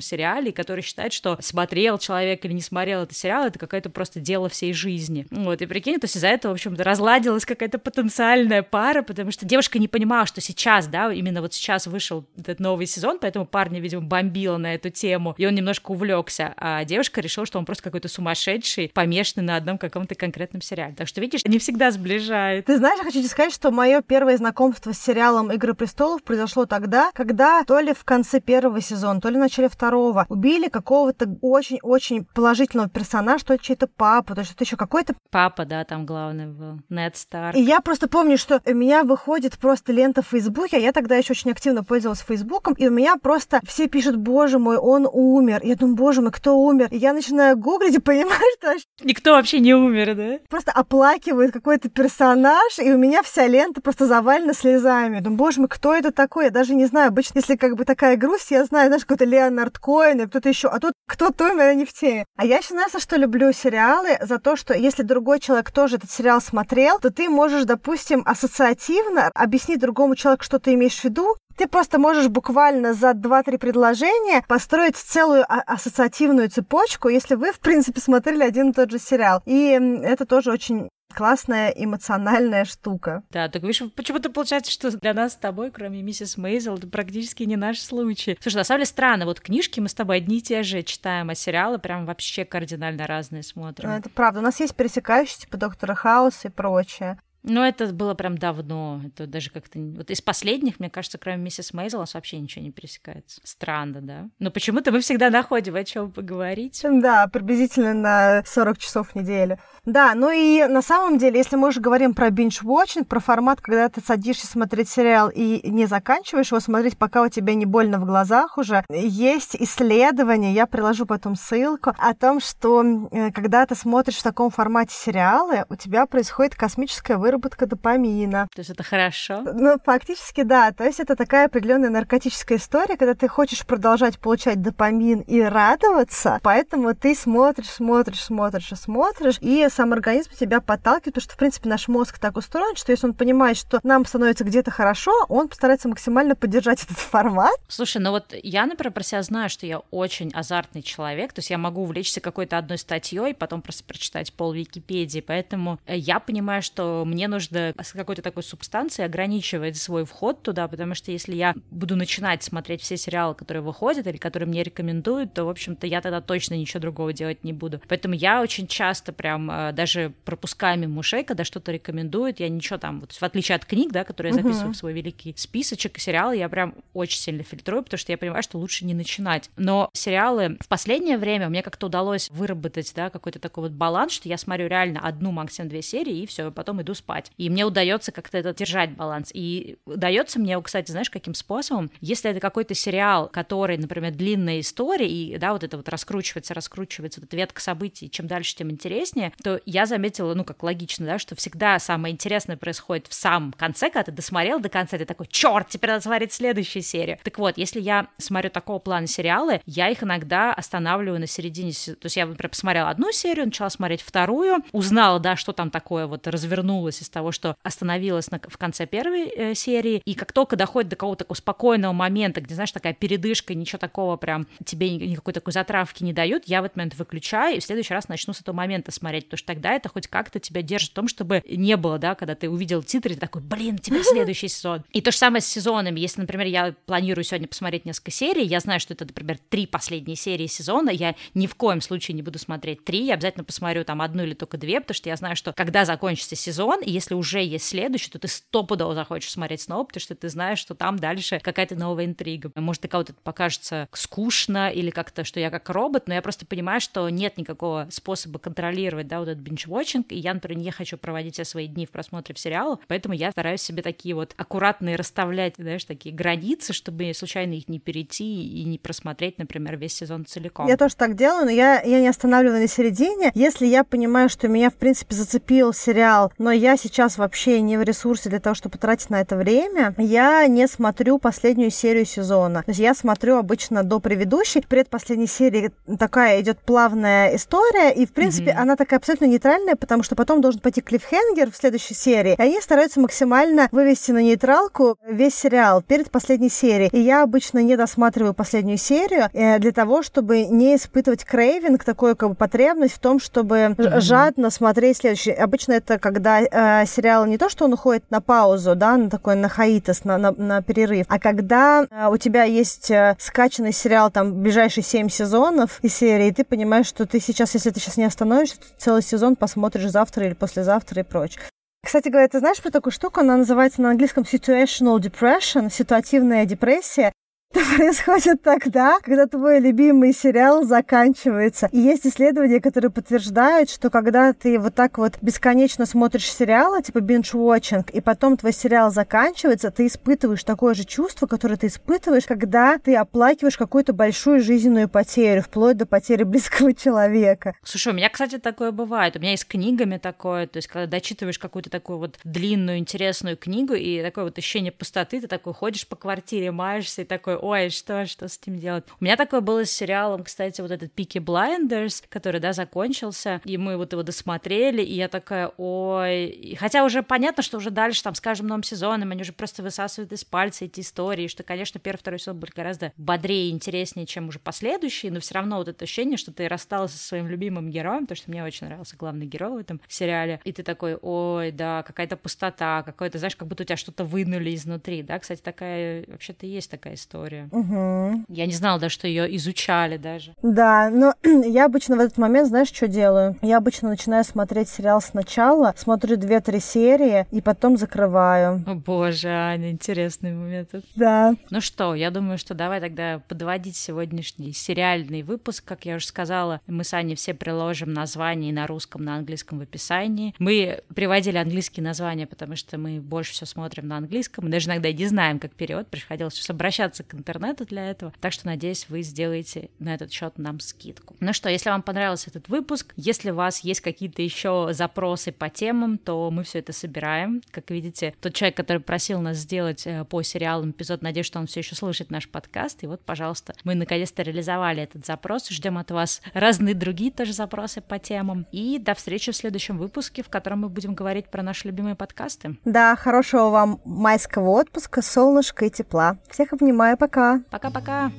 сериале, 0.00 0.50
и 0.50 0.52
который 0.52 0.82
считает, 0.82 1.12
что 1.12 1.38
смотрел 1.40 1.98
человек 1.98 2.44
или 2.44 2.52
не 2.52 2.62
смотрел 2.62 3.02
этот 3.02 3.16
сериал, 3.16 3.46
это 3.46 3.58
какое-то 3.58 3.90
просто 3.90 4.20
дело 4.20 4.48
всей 4.48 4.72
жизни. 4.72 5.26
Вот, 5.30 5.60
и 5.60 5.66
прикинь, 5.66 5.98
то 5.98 6.04
есть 6.04 6.16
из-за 6.16 6.28
этого, 6.28 6.52
в 6.52 6.54
общем-то, 6.54 6.84
разладилась 6.84 7.44
какая-то 7.44 7.78
потенциальная 7.96 8.62
пара, 8.62 9.02
потому 9.02 9.30
что 9.30 9.46
девушка 9.46 9.78
не 9.78 9.88
понимала, 9.88 10.26
что 10.26 10.42
сейчас, 10.42 10.86
да, 10.86 11.10
именно 11.10 11.40
вот 11.40 11.54
сейчас 11.54 11.86
вышел 11.86 12.26
этот 12.36 12.60
новый 12.60 12.86
сезон, 12.86 13.18
поэтому 13.18 13.46
парня, 13.46 13.80
видимо, 13.80 14.02
бомбило 14.02 14.58
на 14.58 14.74
эту 14.74 14.90
тему, 14.90 15.34
и 15.38 15.46
он 15.46 15.54
немножко 15.54 15.92
увлекся, 15.92 16.52
а 16.58 16.84
девушка 16.84 17.22
решила, 17.22 17.46
что 17.46 17.58
он 17.58 17.64
просто 17.64 17.84
какой-то 17.84 18.08
сумасшедший, 18.08 18.90
помешанный 18.92 19.44
на 19.44 19.56
одном 19.56 19.78
каком-то 19.78 20.14
конкретном 20.14 20.60
сериале. 20.60 20.94
Так 20.94 21.08
что, 21.08 21.22
видишь, 21.22 21.44
не 21.46 21.58
всегда 21.58 21.90
сближает. 21.90 22.66
Ты 22.66 22.76
знаешь, 22.76 22.98
я 22.98 23.04
хочу 23.04 23.18
тебе 23.18 23.28
сказать, 23.28 23.54
что 23.54 23.70
мое 23.70 24.02
первое 24.02 24.36
знакомство 24.36 24.92
с 24.92 24.98
сериалом 24.98 25.50
«Игры 25.50 25.72
престолов» 25.72 26.22
произошло 26.22 26.66
тогда, 26.66 27.10
когда 27.14 27.64
то 27.64 27.80
ли 27.80 27.94
в 27.94 28.04
конце 28.04 28.40
первого 28.40 28.82
сезона, 28.82 29.22
то 29.22 29.30
ли 29.30 29.36
в 29.36 29.40
начале 29.40 29.70
второго 29.70 30.26
убили 30.28 30.68
какого-то 30.68 31.38
очень-очень 31.40 32.26
положительного 32.26 32.90
персонажа, 32.90 33.46
то 33.46 33.52
ли 33.54 33.60
чей-то 33.60 33.86
папа, 33.86 34.34
то 34.34 34.40
есть 34.40 34.50
что-то 34.50 34.64
еще 34.64 34.76
какой-то... 34.76 35.14
Папа, 35.30 35.64
да, 35.64 35.84
там 35.84 36.04
главный 36.04 36.46
был, 36.46 36.80
Нед 36.90 37.16
Старк. 37.16 37.56
И 37.56 37.60
я 37.62 37.80
просто 37.86 38.08
помню, 38.08 38.36
что 38.36 38.60
у 38.66 38.74
меня 38.74 39.04
выходит 39.04 39.56
просто 39.58 39.92
лента 39.92 40.20
в 40.20 40.26
Фейсбуке, 40.26 40.76
а 40.76 40.80
я 40.80 40.90
тогда 40.90 41.14
еще 41.14 41.34
очень 41.34 41.52
активно 41.52 41.84
пользовалась 41.84 42.18
Фейсбуком, 42.18 42.74
и 42.74 42.88
у 42.88 42.90
меня 42.90 43.14
просто 43.14 43.60
все 43.64 43.86
пишут, 43.86 44.16
боже 44.16 44.58
мой, 44.58 44.76
он 44.76 45.08
умер. 45.10 45.60
Я 45.62 45.76
думаю, 45.76 45.94
боже 45.94 46.20
мой, 46.20 46.32
кто 46.32 46.58
умер? 46.58 46.88
И 46.90 46.96
я 46.96 47.12
начинаю 47.12 47.56
гуглить 47.56 47.94
и 47.94 48.00
понимаю, 48.00 48.40
что... 48.58 48.74
Никто 49.04 49.34
вообще 49.34 49.60
не 49.60 49.72
умер, 49.72 50.16
да? 50.16 50.38
Просто 50.48 50.72
оплакивает 50.72 51.52
какой-то 51.52 51.88
персонаж, 51.88 52.76
и 52.80 52.90
у 52.92 52.98
меня 52.98 53.22
вся 53.22 53.46
лента 53.46 53.80
просто 53.80 54.06
завалена 54.06 54.52
слезами. 54.52 55.16
Я 55.16 55.20
думаю, 55.22 55.38
боже 55.38 55.60
мой, 55.60 55.68
кто 55.68 55.94
это 55.94 56.10
такой? 56.10 56.46
Я 56.46 56.50
даже 56.50 56.74
не 56.74 56.86
знаю. 56.86 57.08
Обычно, 57.08 57.38
если 57.38 57.54
как 57.54 57.76
бы 57.76 57.84
такая 57.84 58.16
грусть, 58.16 58.50
я 58.50 58.64
знаю, 58.64 58.88
знаешь, 58.88 59.04
какой-то 59.04 59.26
Леонард 59.26 59.78
Коэн 59.78 60.18
или 60.18 60.26
кто-то 60.26 60.48
еще. 60.48 60.66
А 60.66 60.80
тут 60.80 60.94
кто-то 61.06 61.52
умер, 61.52 61.62
а 61.62 61.74
не 61.74 61.84
в 61.84 61.92
теме. 61.92 62.24
А 62.36 62.44
я 62.44 62.56
еще, 62.56 62.74
знаешь, 62.74 62.90
что 62.98 63.16
люблю 63.16 63.52
сериалы? 63.52 64.18
За 64.22 64.40
то, 64.40 64.56
что 64.56 64.74
если 64.74 65.04
другой 65.04 65.38
человек 65.38 65.70
тоже 65.70 65.96
этот 65.96 66.10
сериал 66.10 66.40
смотрел, 66.40 66.98
то 66.98 67.10
ты 67.10 67.28
можешь, 67.28 67.62
допустим, 67.62 67.75
ассоциативно 68.24 69.30
объяснить 69.34 69.80
другому 69.80 70.16
человеку, 70.16 70.44
что 70.44 70.58
ты 70.58 70.74
имеешь 70.74 71.00
в 71.00 71.04
виду, 71.04 71.36
ты 71.56 71.66
просто 71.66 71.98
можешь 71.98 72.28
буквально 72.28 72.92
за 72.92 73.12
2-3 73.12 73.58
предложения 73.58 74.44
построить 74.46 74.96
целую 74.96 75.44
а- 75.48 75.62
ассоциативную 75.66 76.50
цепочку, 76.50 77.08
если 77.08 77.34
вы, 77.34 77.52
в 77.52 77.60
принципе, 77.60 78.00
смотрели 78.00 78.42
один 78.42 78.70
и 78.70 78.72
тот 78.72 78.90
же 78.90 78.98
сериал. 78.98 79.42
И 79.46 79.70
это 80.02 80.26
тоже 80.26 80.52
очень 80.52 80.88
классная 81.16 81.70
эмоциональная 81.70 82.66
штука. 82.66 83.22
Да, 83.30 83.48
так 83.48 83.62
видишь, 83.62 83.82
почему-то 83.94 84.30
получается, 84.30 84.70
что 84.70 84.90
для 84.90 85.14
нас 85.14 85.32
с 85.32 85.36
тобой, 85.36 85.70
кроме 85.70 86.02
миссис 86.02 86.36
Мейзел, 86.36 86.76
это 86.76 86.86
практически 86.88 87.44
не 87.44 87.56
наш 87.56 87.80
случай. 87.80 88.36
Слушай, 88.40 88.56
на 88.56 88.64
самом 88.64 88.80
деле 88.80 88.86
странно, 88.86 89.24
вот 89.24 89.40
книжки 89.40 89.80
мы 89.80 89.88
с 89.88 89.94
тобой 89.94 90.18
одни 90.18 90.38
и 90.38 90.42
те 90.42 90.62
же 90.62 90.82
читаем, 90.82 91.30
а 91.30 91.34
сериалы 91.34 91.78
прям 91.78 92.04
вообще 92.04 92.44
кардинально 92.44 93.06
разные 93.06 93.42
смотрим. 93.42 93.88
Ну, 93.88 93.96
это 93.96 94.10
правда. 94.10 94.40
У 94.40 94.42
нас 94.42 94.60
есть 94.60 94.76
пересекающие, 94.76 95.38
типа 95.38 95.56
Доктора 95.56 95.94
Хауса 95.94 96.48
и 96.48 96.50
прочее. 96.50 97.18
Но 97.46 97.64
это 97.64 97.86
было 97.92 98.14
прям 98.14 98.36
давно. 98.36 99.00
Это 99.06 99.26
даже 99.26 99.50
как-то... 99.50 99.78
Вот 99.78 100.10
из 100.10 100.20
последних, 100.20 100.80
мне 100.80 100.90
кажется, 100.90 101.16
кроме 101.16 101.38
миссис 101.38 101.72
Мейзел, 101.72 102.04
вообще 102.12 102.40
ничего 102.40 102.64
не 102.64 102.72
пересекается. 102.72 103.40
Странно, 103.44 104.00
да? 104.00 104.28
Но 104.40 104.50
почему-то 104.50 104.90
мы 104.90 105.00
всегда 105.00 105.30
находим 105.30 105.76
о 105.76 105.84
чем 105.84 106.10
поговорить. 106.10 106.84
Да, 106.84 107.28
приблизительно 107.28 107.94
на 107.94 108.42
40 108.44 108.78
часов 108.78 109.10
в 109.10 109.14
неделю. 109.14 109.58
Да, 109.84 110.14
ну 110.16 110.32
и 110.32 110.66
на 110.66 110.82
самом 110.82 111.18
деле, 111.18 111.38
если 111.38 111.54
мы 111.54 111.68
уже 111.68 111.80
говорим 111.80 112.14
про 112.14 112.30
binge-watching, 112.30 113.04
про 113.04 113.20
формат, 113.20 113.60
когда 113.60 113.88
ты 113.88 114.00
садишься 114.00 114.48
смотреть 114.48 114.88
сериал 114.88 115.30
и 115.32 115.70
не 115.70 115.86
заканчиваешь 115.86 116.50
его 116.50 116.58
смотреть, 116.58 116.98
пока 116.98 117.22
у 117.22 117.28
тебя 117.28 117.54
не 117.54 117.64
больно 117.64 117.98
в 118.00 118.04
глазах 118.04 118.58
уже, 118.58 118.84
есть 118.90 119.54
исследование, 119.54 120.52
я 120.52 120.66
приложу 120.66 121.06
потом 121.06 121.36
ссылку, 121.36 121.92
о 121.96 122.14
том, 122.14 122.40
что 122.40 122.82
э, 123.12 123.30
когда 123.30 123.64
ты 123.66 123.76
смотришь 123.76 124.16
в 124.16 124.22
таком 124.24 124.50
формате 124.50 124.94
сериалы, 124.94 125.64
у 125.68 125.76
тебя 125.76 126.06
происходит 126.06 126.56
космическая 126.56 127.16
выработка 127.16 127.35
допамина. 127.38 128.48
То 128.54 128.60
есть 128.60 128.70
это 128.70 128.82
хорошо? 128.82 129.42
Ну, 129.42 129.76
фактически, 129.84 130.42
да. 130.42 130.72
То 130.72 130.84
есть 130.84 131.00
это 131.00 131.16
такая 131.16 131.46
определенная 131.46 131.90
наркотическая 131.90 132.58
история, 132.58 132.96
когда 132.96 133.14
ты 133.14 133.28
хочешь 133.28 133.64
продолжать 133.66 134.18
получать 134.18 134.62
допамин 134.62 135.20
и 135.20 135.40
радоваться, 135.40 136.40
поэтому 136.42 136.94
ты 136.94 137.14
смотришь, 137.14 137.70
смотришь, 137.70 138.20
смотришь 138.22 138.72
и 138.72 138.76
смотришь, 138.76 139.38
и 139.40 139.66
сам 139.70 139.92
организм 139.92 140.30
тебя 140.38 140.60
подталкивает, 140.60 141.14
потому 141.14 141.22
что, 141.22 141.34
в 141.34 141.36
принципе, 141.36 141.68
наш 141.68 141.88
мозг 141.88 142.18
так 142.18 142.36
устроен, 142.36 142.76
что 142.76 142.92
если 142.92 143.06
он 143.06 143.14
понимает, 143.14 143.56
что 143.56 143.80
нам 143.82 144.04
становится 144.04 144.44
где-то 144.44 144.70
хорошо, 144.70 145.12
он 145.28 145.48
постарается 145.48 145.88
максимально 145.88 146.34
поддержать 146.34 146.82
этот 146.84 146.98
формат. 146.98 147.54
Слушай, 147.68 147.98
ну 147.98 148.10
вот 148.10 148.34
я, 148.42 148.66
например, 148.66 148.92
про 148.92 149.02
себя 149.02 149.22
знаю, 149.22 149.50
что 149.50 149.66
я 149.66 149.80
очень 149.90 150.30
азартный 150.32 150.82
человек, 150.82 151.32
то 151.32 151.40
есть 151.40 151.50
я 151.50 151.58
могу 151.58 151.82
увлечься 151.82 152.20
какой-то 152.20 152.58
одной 152.58 152.78
статьей, 152.78 153.34
потом 153.34 153.62
просто 153.62 153.84
прочитать 153.84 154.32
пол 154.32 154.52
Википедии, 154.52 155.20
поэтому 155.20 155.78
я 155.86 156.20
понимаю, 156.20 156.62
что 156.62 157.04
мне 157.06 157.25
нужно 157.28 157.74
с 157.80 157.92
какой-то 157.92 158.22
такой 158.22 158.42
субстанцией 158.42 159.06
ограничивать 159.06 159.76
свой 159.76 160.04
вход 160.04 160.42
туда, 160.42 160.68
потому 160.68 160.94
что 160.94 161.10
если 161.10 161.34
я 161.34 161.54
буду 161.70 161.96
начинать 161.96 162.42
смотреть 162.42 162.82
все 162.82 162.96
сериалы, 162.96 163.34
которые 163.34 163.62
выходят 163.62 164.06
или 164.06 164.16
которые 164.16 164.48
мне 164.48 164.62
рекомендуют, 164.62 165.34
то, 165.34 165.44
в 165.44 165.48
общем-то, 165.48 165.86
я 165.86 166.00
тогда 166.00 166.20
точно 166.20 166.54
ничего 166.54 166.80
другого 166.80 167.12
делать 167.12 167.44
не 167.44 167.52
буду. 167.52 167.80
Поэтому 167.88 168.14
я 168.14 168.42
очень 168.42 168.66
часто 168.66 169.12
прям 169.12 169.50
э, 169.50 169.72
даже 169.72 170.12
пропускаю 170.24 170.78
мимо 170.78 171.00
ушей, 171.00 171.24
когда 171.24 171.44
что-то 171.44 171.72
рекомендуют, 171.72 172.40
я 172.40 172.48
ничего 172.48 172.78
там, 172.78 173.00
вот 173.00 173.12
в 173.12 173.22
отличие 173.22 173.56
от 173.56 173.64
книг, 173.64 173.92
да, 173.92 174.04
которые 174.04 174.32
я 174.34 174.42
записываю 174.42 174.70
uh-huh. 174.70 174.74
в 174.74 174.76
свой 174.76 174.92
великий 174.92 175.34
списочек, 175.36 175.98
сериалы 175.98 176.36
я 176.36 176.48
прям 176.48 176.74
очень 176.92 177.18
сильно 177.18 177.42
фильтрую, 177.42 177.82
потому 177.82 177.98
что 177.98 178.12
я 178.12 178.18
понимаю, 178.18 178.42
что 178.42 178.58
лучше 178.58 178.84
не 178.84 178.94
начинать. 178.94 179.50
Но 179.56 179.90
сериалы 179.92 180.56
в 180.60 180.68
последнее 180.68 181.18
время 181.18 181.48
мне 181.48 181.62
как-то 181.62 181.86
удалось 181.86 182.30
выработать, 182.30 182.92
да, 182.94 183.10
какой-то 183.10 183.38
такой 183.38 183.64
вот 183.64 183.72
баланс, 183.72 184.12
что 184.12 184.28
я 184.28 184.38
смотрю 184.38 184.66
реально 184.68 185.00
одну, 185.00 185.30
максимум 185.32 185.68
две 185.68 185.82
серии, 185.82 186.22
и 186.22 186.26
все, 186.26 186.50
потом 186.50 186.82
иду 186.82 186.94
спать. 186.94 187.15
И 187.36 187.50
мне 187.50 187.64
удается 187.64 188.12
как-то 188.12 188.38
это 188.38 188.54
держать 188.54 188.90
баланс. 188.90 189.30
И 189.32 189.78
удается 189.86 190.38
мне, 190.38 190.60
кстати, 190.60 190.90
знаешь, 190.90 191.10
каким 191.10 191.34
способом? 191.34 191.90
Если 192.00 192.30
это 192.30 192.40
какой-то 192.40 192.74
сериал, 192.74 193.28
который, 193.28 193.76
например, 193.76 194.12
длинная 194.12 194.60
история, 194.60 195.08
и, 195.08 195.36
да, 195.38 195.52
вот 195.52 195.64
это 195.64 195.76
вот 195.76 195.88
раскручивается, 195.88 196.54
раскручивается, 196.54 197.20
вот 197.20 197.28
эта 197.28 197.36
ветка 197.36 197.60
событий, 197.60 198.10
чем 198.10 198.26
дальше, 198.26 198.56
тем 198.56 198.70
интереснее, 198.70 199.32
то 199.42 199.60
я 199.66 199.86
заметила, 199.86 200.34
ну, 200.34 200.44
как 200.44 200.62
логично, 200.62 201.06
да, 201.06 201.18
что 201.18 201.34
всегда 201.34 201.78
самое 201.78 202.12
интересное 202.12 202.56
происходит 202.56 203.06
в 203.06 203.14
самом 203.14 203.52
конце, 203.52 203.90
когда 203.90 204.04
ты 204.04 204.12
досмотрел 204.12 204.60
до 204.60 204.68
конца, 204.68 204.98
ты 204.98 205.04
такой, 205.04 205.26
черт, 205.28 205.68
теперь 205.68 205.90
надо 205.90 206.02
смотреть 206.02 206.32
следующую 206.32 206.82
серию. 206.82 207.18
Так 207.22 207.38
вот, 207.38 207.58
если 207.58 207.80
я 207.80 208.08
смотрю 208.18 208.50
такого 208.50 208.78
плана 208.78 209.06
сериалы, 209.06 209.60
я 209.66 209.88
их 209.88 210.02
иногда 210.02 210.52
останавливаю 210.52 211.20
на 211.20 211.26
середине, 211.26 211.72
то 211.72 212.04
есть 212.04 212.16
я, 212.16 212.26
например, 212.26 212.50
посмотрела 212.50 212.90
одну 212.90 213.12
серию, 213.12 213.46
начала 213.46 213.70
смотреть 213.70 214.02
вторую, 214.02 214.62
узнала, 214.72 215.20
да, 215.20 215.36
что 215.36 215.52
там 215.52 215.70
такое 215.70 216.06
вот 216.06 216.26
развернулось 216.26 216.95
из 217.02 217.08
того, 217.08 217.32
что 217.32 217.56
остановилась 217.62 218.30
на, 218.30 218.40
в 218.40 218.56
конце 218.58 218.86
первой 218.86 219.28
э, 219.28 219.54
серии, 219.54 220.02
и 220.04 220.14
как 220.14 220.32
только 220.32 220.56
доходит 220.56 220.90
до 220.90 220.96
какого-то 220.96 221.24
такого 221.24 221.36
спокойного 221.36 221.92
момента, 221.92 222.40
где, 222.40 222.54
знаешь, 222.54 222.72
такая 222.72 222.94
передышка, 222.94 223.54
ничего 223.54 223.78
такого 223.78 224.16
прям 224.16 224.46
тебе 224.64 224.90
никакой 224.90 225.34
такой 225.34 225.52
затравки 225.52 226.02
не 226.02 226.12
дают, 226.12 226.44
я 226.46 226.62
в 226.62 226.64
этот 226.64 226.76
момент 226.76 226.94
выключаю, 226.96 227.56
и 227.56 227.60
в 227.60 227.64
следующий 227.64 227.94
раз 227.94 228.08
начну 228.08 228.32
с 228.32 228.40
этого 228.40 228.54
момента 228.54 228.90
смотреть, 228.92 229.26
потому 229.26 229.38
что 229.38 229.46
тогда 229.46 229.72
это 229.72 229.88
хоть 229.88 230.06
как-то 230.06 230.38
тебя 230.40 230.62
держит 230.62 230.90
в 230.90 230.94
том, 230.94 231.08
чтобы 231.08 231.42
не 231.48 231.76
было, 231.76 231.98
да, 231.98 232.14
когда 232.14 232.34
ты 232.34 232.48
увидел 232.48 232.82
титры, 232.82 233.14
ты 233.14 233.20
такой, 233.20 233.42
блин, 233.42 233.78
теперь 233.78 234.02
следующий 234.04 234.48
сезон. 234.48 234.84
И 234.92 235.00
то 235.00 235.10
же 235.10 235.18
самое 235.18 235.40
с 235.40 235.46
сезонами. 235.46 236.00
Если, 236.00 236.20
например, 236.20 236.46
я 236.46 236.74
планирую 236.86 237.24
сегодня 237.24 237.48
посмотреть 237.48 237.84
несколько 237.84 238.10
серий, 238.10 238.44
я 238.44 238.60
знаю, 238.60 238.80
что 238.80 238.94
это, 238.94 239.04
например, 239.04 239.38
три 239.48 239.66
последние 239.66 240.16
серии 240.16 240.46
сезона, 240.46 240.90
я 240.90 241.14
ни 241.34 241.46
в 241.46 241.54
коем 241.54 241.80
случае 241.80 242.14
не 242.14 242.22
буду 242.22 242.38
смотреть 242.38 242.84
три, 242.84 243.04
я 243.04 243.14
обязательно 243.14 243.44
посмотрю 243.44 243.84
там 243.84 244.02
одну 244.02 244.22
или 244.22 244.34
только 244.34 244.58
две, 244.58 244.80
потому 244.80 244.94
что 244.94 245.08
я 245.08 245.16
знаю, 245.16 245.36
что 245.36 245.52
когда 245.52 245.84
закончится 245.84 246.36
сезон, 246.36 246.80
и 246.86 246.92
если 246.92 247.14
уже 247.14 247.42
есть 247.42 247.66
следующий, 247.66 248.10
то 248.10 248.18
ты 248.18 248.28
стопудово 248.28 248.94
захочешь 248.94 249.32
смотреть 249.32 249.62
снова, 249.62 249.84
потому 249.84 250.00
что 250.00 250.14
ты 250.14 250.28
знаешь, 250.28 250.58
что 250.58 250.74
там 250.74 250.98
дальше 250.98 251.40
какая-то 251.42 251.74
новая 251.74 252.04
интрига. 252.04 252.50
Может, 252.54 252.82
для 252.82 252.90
кого-то 252.90 253.12
это 253.12 253.20
покажется 253.22 253.88
скучно 253.92 254.70
или 254.70 254.90
как-то, 254.90 255.24
что 255.24 255.40
я 255.40 255.50
как 255.50 255.68
робот, 255.68 256.06
но 256.06 256.14
я 256.14 256.22
просто 256.22 256.46
понимаю, 256.46 256.80
что 256.80 257.08
нет 257.08 257.36
никакого 257.38 257.88
способа 257.90 258.38
контролировать, 258.38 259.08
да, 259.08 259.18
вот 259.18 259.28
этот 259.28 259.46
binge-watching, 259.46 260.04
и 260.10 260.18
я, 260.18 260.32
например, 260.32 260.58
не 260.58 260.70
хочу 260.70 260.96
проводить 260.96 261.34
все 261.34 261.44
свои 261.44 261.66
дни 261.66 261.86
в 261.86 261.90
просмотре 261.90 262.34
в 262.34 262.38
сериалах, 262.38 262.78
поэтому 262.86 263.14
я 263.14 263.32
стараюсь 263.32 263.62
себе 263.62 263.82
такие 263.82 264.14
вот 264.14 264.34
аккуратные 264.36 264.96
расставлять, 264.96 265.54
знаешь, 265.56 265.84
такие 265.84 266.14
границы, 266.14 266.72
чтобы 266.72 267.12
случайно 267.14 267.54
их 267.54 267.68
не 267.68 267.80
перейти 267.80 268.46
и 268.46 268.64
не 268.64 268.78
просмотреть, 268.78 269.38
например, 269.38 269.76
весь 269.76 269.94
сезон 269.94 270.24
целиком. 270.24 270.68
Я 270.68 270.76
тоже 270.76 270.94
так 270.94 271.16
делаю, 271.16 271.46
но 271.46 271.50
я, 271.50 271.82
я 271.82 272.00
не 272.00 272.08
останавливаю 272.08 272.60
на 272.60 272.68
середине. 272.68 273.32
Если 273.34 273.66
я 273.66 273.82
понимаю, 273.82 274.28
что 274.28 274.46
меня, 274.46 274.70
в 274.70 274.76
принципе, 274.76 275.14
зацепил 275.14 275.72
сериал, 275.72 276.32
но 276.38 276.52
я 276.52 276.75
сейчас 276.76 277.18
вообще 277.18 277.60
не 277.60 277.76
в 277.76 277.82
ресурсе 277.82 278.28
для 278.28 278.40
того, 278.40 278.54
чтобы 278.54 278.72
потратить 278.72 279.10
на 279.10 279.20
это 279.20 279.36
время, 279.36 279.94
я 279.98 280.46
не 280.46 280.66
смотрю 280.68 281.18
последнюю 281.18 281.70
серию 281.70 282.04
сезона. 282.04 282.62
То 282.62 282.70
есть 282.70 282.80
я 282.80 282.94
смотрю 282.94 283.36
обычно 283.36 283.82
до 283.82 284.00
предыдущей. 284.00 284.60
Предпоследней 284.66 285.26
серии 285.26 285.70
такая 285.98 286.40
идет 286.40 286.58
плавная 286.58 287.36
история, 287.36 287.92
и, 287.92 288.06
в 288.06 288.12
принципе, 288.12 288.50
mm-hmm. 288.50 288.62
она 288.62 288.76
такая 288.76 288.98
абсолютно 288.98 289.26
нейтральная, 289.26 289.76
потому 289.76 290.02
что 290.02 290.16
потом 290.16 290.40
должен 290.40 290.60
пойти 290.60 290.80
клиффхенгер 290.80 291.50
в 291.50 291.56
следующей 291.56 291.94
серии. 291.94 292.34
И 292.38 292.42
они 292.42 292.60
стараются 292.60 293.00
максимально 293.00 293.68
вывести 293.72 294.10
на 294.12 294.22
нейтралку 294.22 294.96
весь 295.08 295.34
сериал 295.34 295.82
перед 295.82 296.10
последней 296.10 296.50
серией. 296.50 296.90
И 296.92 297.00
я 297.00 297.22
обычно 297.22 297.62
не 297.62 297.76
досматриваю 297.76 298.34
последнюю 298.34 298.78
серию 298.78 299.28
э, 299.32 299.58
для 299.58 299.72
того, 299.72 300.02
чтобы 300.02 300.44
не 300.46 300.76
испытывать 300.76 301.24
крейвинг, 301.24 301.84
такую 301.84 302.16
как 302.16 302.30
бы 302.30 302.34
потребность 302.34 302.94
в 302.94 302.98
том, 302.98 303.20
чтобы 303.20 303.56
mm-hmm. 303.56 304.00
жадно 304.00 304.50
смотреть 304.50 304.98
следующий. 304.98 305.32
Обычно 305.32 305.72
это 305.72 305.98
когда 305.98 306.40
э, 306.66 306.86
сериал 306.86 307.26
не 307.26 307.38
то, 307.38 307.48
что 307.48 307.64
он 307.64 307.72
уходит 307.72 308.10
на 308.10 308.20
паузу, 308.20 308.74
да, 308.74 308.96
на 308.96 309.10
такой 309.10 309.36
на 309.36 309.48
хаитос, 309.48 310.04
на, 310.04 310.18
на, 310.18 310.32
на 310.32 310.62
перерыв, 310.62 311.06
а 311.08 311.18
когда 311.18 311.86
э, 311.90 312.08
у 312.08 312.16
тебя 312.16 312.44
есть 312.44 312.90
э, 312.90 313.16
скачанный 313.18 313.72
сериал, 313.72 314.10
там, 314.10 314.42
ближайшие 314.42 314.84
семь 314.84 315.08
сезонов 315.08 315.78
и 315.82 315.88
серии, 315.88 316.30
ты 316.30 316.44
понимаешь, 316.44 316.86
что 316.86 317.06
ты 317.06 317.20
сейчас, 317.20 317.54
если 317.54 317.70
ты 317.70 317.80
сейчас 317.80 317.96
не 317.96 318.04
остановишься, 318.04 318.58
целый 318.78 319.02
сезон 319.02 319.36
посмотришь 319.36 319.90
завтра 319.90 320.26
или 320.26 320.34
послезавтра 320.34 321.00
и 321.00 321.04
прочее. 321.04 321.40
Кстати 321.86 322.08
говоря, 322.08 322.26
ты 322.26 322.40
знаешь 322.40 322.60
про 322.60 322.70
такую 322.70 322.92
штуку? 322.92 323.20
Она 323.20 323.36
называется 323.36 323.80
на 323.80 323.90
английском 323.90 324.24
situational 324.24 324.98
depression, 324.98 325.70
ситуативная 325.70 326.44
депрессия. 326.44 327.12
происходит 327.76 328.42
тогда, 328.42 328.98
когда 329.00 329.26
твой 329.26 329.60
любимый 329.60 330.12
сериал 330.12 330.64
заканчивается. 330.64 331.68
И 331.72 331.78
есть 331.78 332.06
исследования, 332.06 332.60
которые 332.60 332.90
подтверждают, 332.90 333.70
что 333.70 333.90
когда 333.90 334.32
ты 334.32 334.58
вот 334.58 334.74
так 334.74 334.98
вот 334.98 335.14
бесконечно 335.22 335.86
смотришь 335.86 336.30
сериалы, 336.30 336.82
типа 336.82 336.98
binge-watching, 336.98 337.90
и 337.92 338.00
потом 338.00 338.36
твой 338.36 338.52
сериал 338.52 338.90
заканчивается, 338.90 339.70
ты 339.70 339.86
испытываешь 339.86 340.44
такое 340.44 340.74
же 340.74 340.84
чувство, 340.84 341.26
которое 341.26 341.56
ты 341.56 341.68
испытываешь, 341.68 342.26
когда 342.26 342.78
ты 342.78 342.94
оплакиваешь 342.94 343.56
какую-то 343.56 343.92
большую 343.92 344.40
жизненную 344.40 344.88
потерю, 344.88 345.42
вплоть 345.42 345.76
до 345.76 345.86
потери 345.86 346.22
близкого 346.24 346.74
человека. 346.74 347.54
Слушай, 347.62 347.92
у 347.92 347.96
меня, 347.96 348.10
кстати, 348.10 348.38
такое 348.38 348.72
бывает. 348.72 349.16
У 349.16 349.20
меня 349.20 349.30
есть 349.30 349.46
книгами 349.46 349.98
такое, 349.98 350.46
то 350.46 350.58
есть 350.58 350.68
когда 350.68 350.86
дочитываешь 350.86 351.38
какую-то 351.38 351.70
такую 351.70 351.98
вот 351.98 352.18
длинную, 352.24 352.78
интересную 352.78 353.36
книгу, 353.36 353.74
и 353.74 354.02
такое 354.02 354.24
вот 354.24 354.36
ощущение 354.38 354.72
пустоты, 354.72 355.20
ты 355.20 355.28
такой 355.28 355.54
ходишь 355.54 355.86
по 355.86 355.96
квартире, 355.96 356.50
маешься, 356.50 357.02
и 357.02 357.04
такой, 357.04 357.36
ой, 357.46 357.70
что, 357.70 358.06
что 358.06 358.28
с 358.28 358.38
этим 358.38 358.58
делать? 358.58 358.84
У 359.00 359.04
меня 359.04 359.16
такое 359.16 359.40
было 359.40 359.64
с 359.64 359.70
сериалом, 359.70 360.24
кстати, 360.24 360.60
вот 360.60 360.70
этот 360.70 360.92
Пики 360.92 361.18
Blinders, 361.18 362.04
который, 362.08 362.40
да, 362.40 362.52
закончился, 362.52 363.40
и 363.44 363.56
мы 363.56 363.76
вот 363.76 363.92
его 363.92 364.02
досмотрели, 364.02 364.82
и 364.82 364.94
я 364.94 365.08
такая, 365.08 365.52
ой, 365.56 366.26
и 366.26 366.54
хотя 366.56 366.84
уже 366.84 367.02
понятно, 367.02 367.42
что 367.42 367.58
уже 367.58 367.70
дальше, 367.70 368.02
там, 368.02 368.14
с 368.14 368.20
каждым 368.20 368.48
новым 368.48 368.62
сезоном 368.62 369.10
они 369.10 369.22
уже 369.22 369.32
просто 369.32 369.62
высасывают 369.62 370.12
из 370.12 370.24
пальца 370.24 370.64
эти 370.64 370.80
истории, 370.80 371.28
что, 371.28 371.42
конечно, 371.42 371.78
первый, 371.80 371.98
второй 371.98 372.18
сезон 372.18 372.38
были 372.38 372.50
гораздо 372.54 372.92
бодрее 372.96 373.48
и 373.48 373.52
интереснее, 373.52 374.06
чем 374.06 374.28
уже 374.28 374.38
последующие, 374.38 375.12
но 375.12 375.20
все 375.20 375.34
равно 375.34 375.58
вот 375.58 375.68
это 375.68 375.84
ощущение, 375.84 376.16
что 376.16 376.32
ты 376.32 376.48
рассталась 376.48 376.92
со 376.92 376.98
своим 376.98 377.28
любимым 377.28 377.70
героем, 377.70 378.02
потому 378.02 378.16
что 378.16 378.30
мне 378.30 378.44
очень 378.44 378.66
нравился 378.66 378.96
главный 378.96 379.26
герой 379.26 379.52
в 379.52 379.58
этом 379.58 379.80
сериале, 379.88 380.40
и 380.44 380.52
ты 380.52 380.62
такой, 380.62 380.96
ой, 380.96 381.52
да, 381.52 381.82
какая-то 381.82 382.16
пустота, 382.16 382.82
какое-то, 382.82 383.18
знаешь, 383.18 383.36
как 383.36 383.48
будто 383.48 383.62
у 383.62 383.66
тебя 383.66 383.76
что-то 383.76 384.04
вынули 384.04 384.54
изнутри, 384.54 385.02
да, 385.02 385.18
кстати, 385.18 385.40
такая, 385.40 386.04
вообще-то 386.08 386.46
есть 386.46 386.70
такая 386.70 386.94
история. 386.94 387.25
Угу. 387.34 388.24
Я 388.28 388.46
не 388.46 388.52
знала 388.52 388.78
даже, 388.78 388.94
что 388.94 389.08
ее 389.08 389.34
изучали 389.36 389.96
даже. 389.96 390.34
Да, 390.42 390.90
но 390.90 391.14
я 391.46 391.66
обычно 391.66 391.96
в 391.96 392.00
этот 392.00 392.18
момент, 392.18 392.48
знаешь, 392.48 392.68
что 392.68 392.88
делаю? 392.88 393.36
Я 393.42 393.58
обычно 393.58 393.88
начинаю 393.88 394.24
смотреть 394.24 394.68
сериал 394.68 395.00
сначала, 395.00 395.74
смотрю 395.76 396.16
две-три 396.16 396.60
серии 396.60 397.26
и 397.30 397.40
потом 397.40 397.76
закрываю. 397.76 398.62
О 398.66 398.74
боже, 398.74 399.28
Аня, 399.28 399.70
интересный 399.70 400.32
момент. 400.32 400.70
Да. 400.94 401.34
Ну 401.50 401.60
что, 401.60 401.94
я 401.94 402.10
думаю, 402.10 402.38
что 402.38 402.54
давай 402.54 402.80
тогда 402.80 403.20
подводить 403.28 403.76
сегодняшний 403.76 404.52
сериальный 404.52 405.22
выпуск. 405.22 405.64
Как 405.64 405.84
я 405.84 405.96
уже 405.96 406.06
сказала, 406.06 406.60
мы 406.66 406.84
с 406.84 406.92
Аней 406.94 407.16
все 407.16 407.34
приложим 407.34 407.92
названия 407.92 408.52
на 408.52 408.66
русском, 408.66 409.04
на 409.04 409.16
английском 409.16 409.58
в 409.58 409.62
описании. 409.62 410.34
Мы 410.38 410.82
приводили 410.94 411.36
английские 411.36 411.84
названия, 411.84 412.26
потому 412.26 412.56
что 412.56 412.78
мы 412.78 413.00
больше 413.00 413.32
все 413.32 413.46
смотрим 413.46 413.88
на 413.88 413.96
английском. 413.98 414.44
Мы 414.44 414.50
даже 414.50 414.68
иногда 414.68 414.92
не 414.92 415.06
знаем, 415.06 415.38
как 415.38 415.52
перевод. 415.52 415.88
Приходилось 415.88 416.48
обращаться 416.50 417.02
к 417.02 417.15
интернету 417.16 417.64
для 417.64 417.90
этого. 417.90 418.12
Так 418.20 418.32
что, 418.32 418.46
надеюсь, 418.46 418.86
вы 418.88 419.02
сделаете 419.02 419.70
на 419.78 419.94
этот 419.94 420.12
счет 420.12 420.38
нам 420.38 420.60
скидку. 420.60 421.16
Ну 421.20 421.32
что, 421.32 421.48
если 421.48 421.70
вам 421.70 421.82
понравился 421.82 422.30
этот 422.30 422.48
выпуск, 422.48 422.92
если 422.96 423.30
у 423.30 423.34
вас 423.34 423.60
есть 423.60 423.80
какие-то 423.80 424.22
еще 424.22 424.68
запросы 424.72 425.32
по 425.32 425.48
темам, 425.48 425.98
то 425.98 426.30
мы 426.30 426.44
все 426.44 426.58
это 426.60 426.72
собираем. 426.72 427.42
Как 427.50 427.70
видите, 427.70 428.14
тот 428.20 428.34
человек, 428.34 428.56
который 428.56 428.78
просил 428.78 429.20
нас 429.20 429.38
сделать 429.38 429.86
э, 429.86 430.04
по 430.04 430.22
сериалам 430.22 430.70
эпизод, 430.70 431.02
надеюсь, 431.02 431.26
что 431.26 431.38
он 431.38 431.46
все 431.46 431.60
еще 431.60 431.74
слышит 431.74 432.10
наш 432.10 432.28
подкаст. 432.28 432.82
И 432.84 432.86
вот, 432.86 433.00
пожалуйста, 433.00 433.54
мы 433.64 433.74
наконец-то 433.74 434.22
реализовали 434.22 434.82
этот 434.82 435.06
запрос. 435.06 435.48
Ждем 435.48 435.78
от 435.78 435.90
вас 435.90 436.22
разные 436.34 436.74
другие 436.74 437.10
тоже 437.10 437.32
запросы 437.32 437.80
по 437.80 437.98
темам. 437.98 438.46
И 438.52 438.78
до 438.78 438.94
встречи 438.94 439.32
в 439.32 439.36
следующем 439.36 439.78
выпуске, 439.78 440.22
в 440.22 440.28
котором 440.28 440.60
мы 440.60 440.68
будем 440.68 440.94
говорить 440.94 441.28
про 441.28 441.42
наши 441.42 441.68
любимые 441.68 441.94
подкасты. 441.94 442.56
Да, 442.64 442.96
хорошего 442.96 443.50
вам 443.50 443.80
майского 443.84 444.50
отпуска, 444.50 445.02
солнышка 445.02 445.66
и 445.66 445.70
тепла. 445.70 446.18
Всех 446.30 446.52
обнимаю, 446.52 446.96
пока. 446.96 447.05
Пока-пока. 447.05 448.11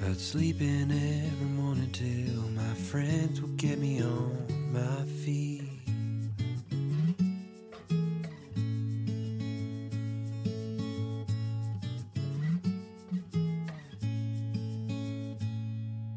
But 0.00 0.18
sleeping 0.18 0.90
every 0.90 1.46
morning 1.46 1.92
till 1.92 2.42
my 2.50 2.74
friends 2.90 3.40
will 3.40 3.54
get 3.56 3.78
me 3.78 4.02
on 4.02 4.08
my 4.08 4.33
feet. 4.33 4.33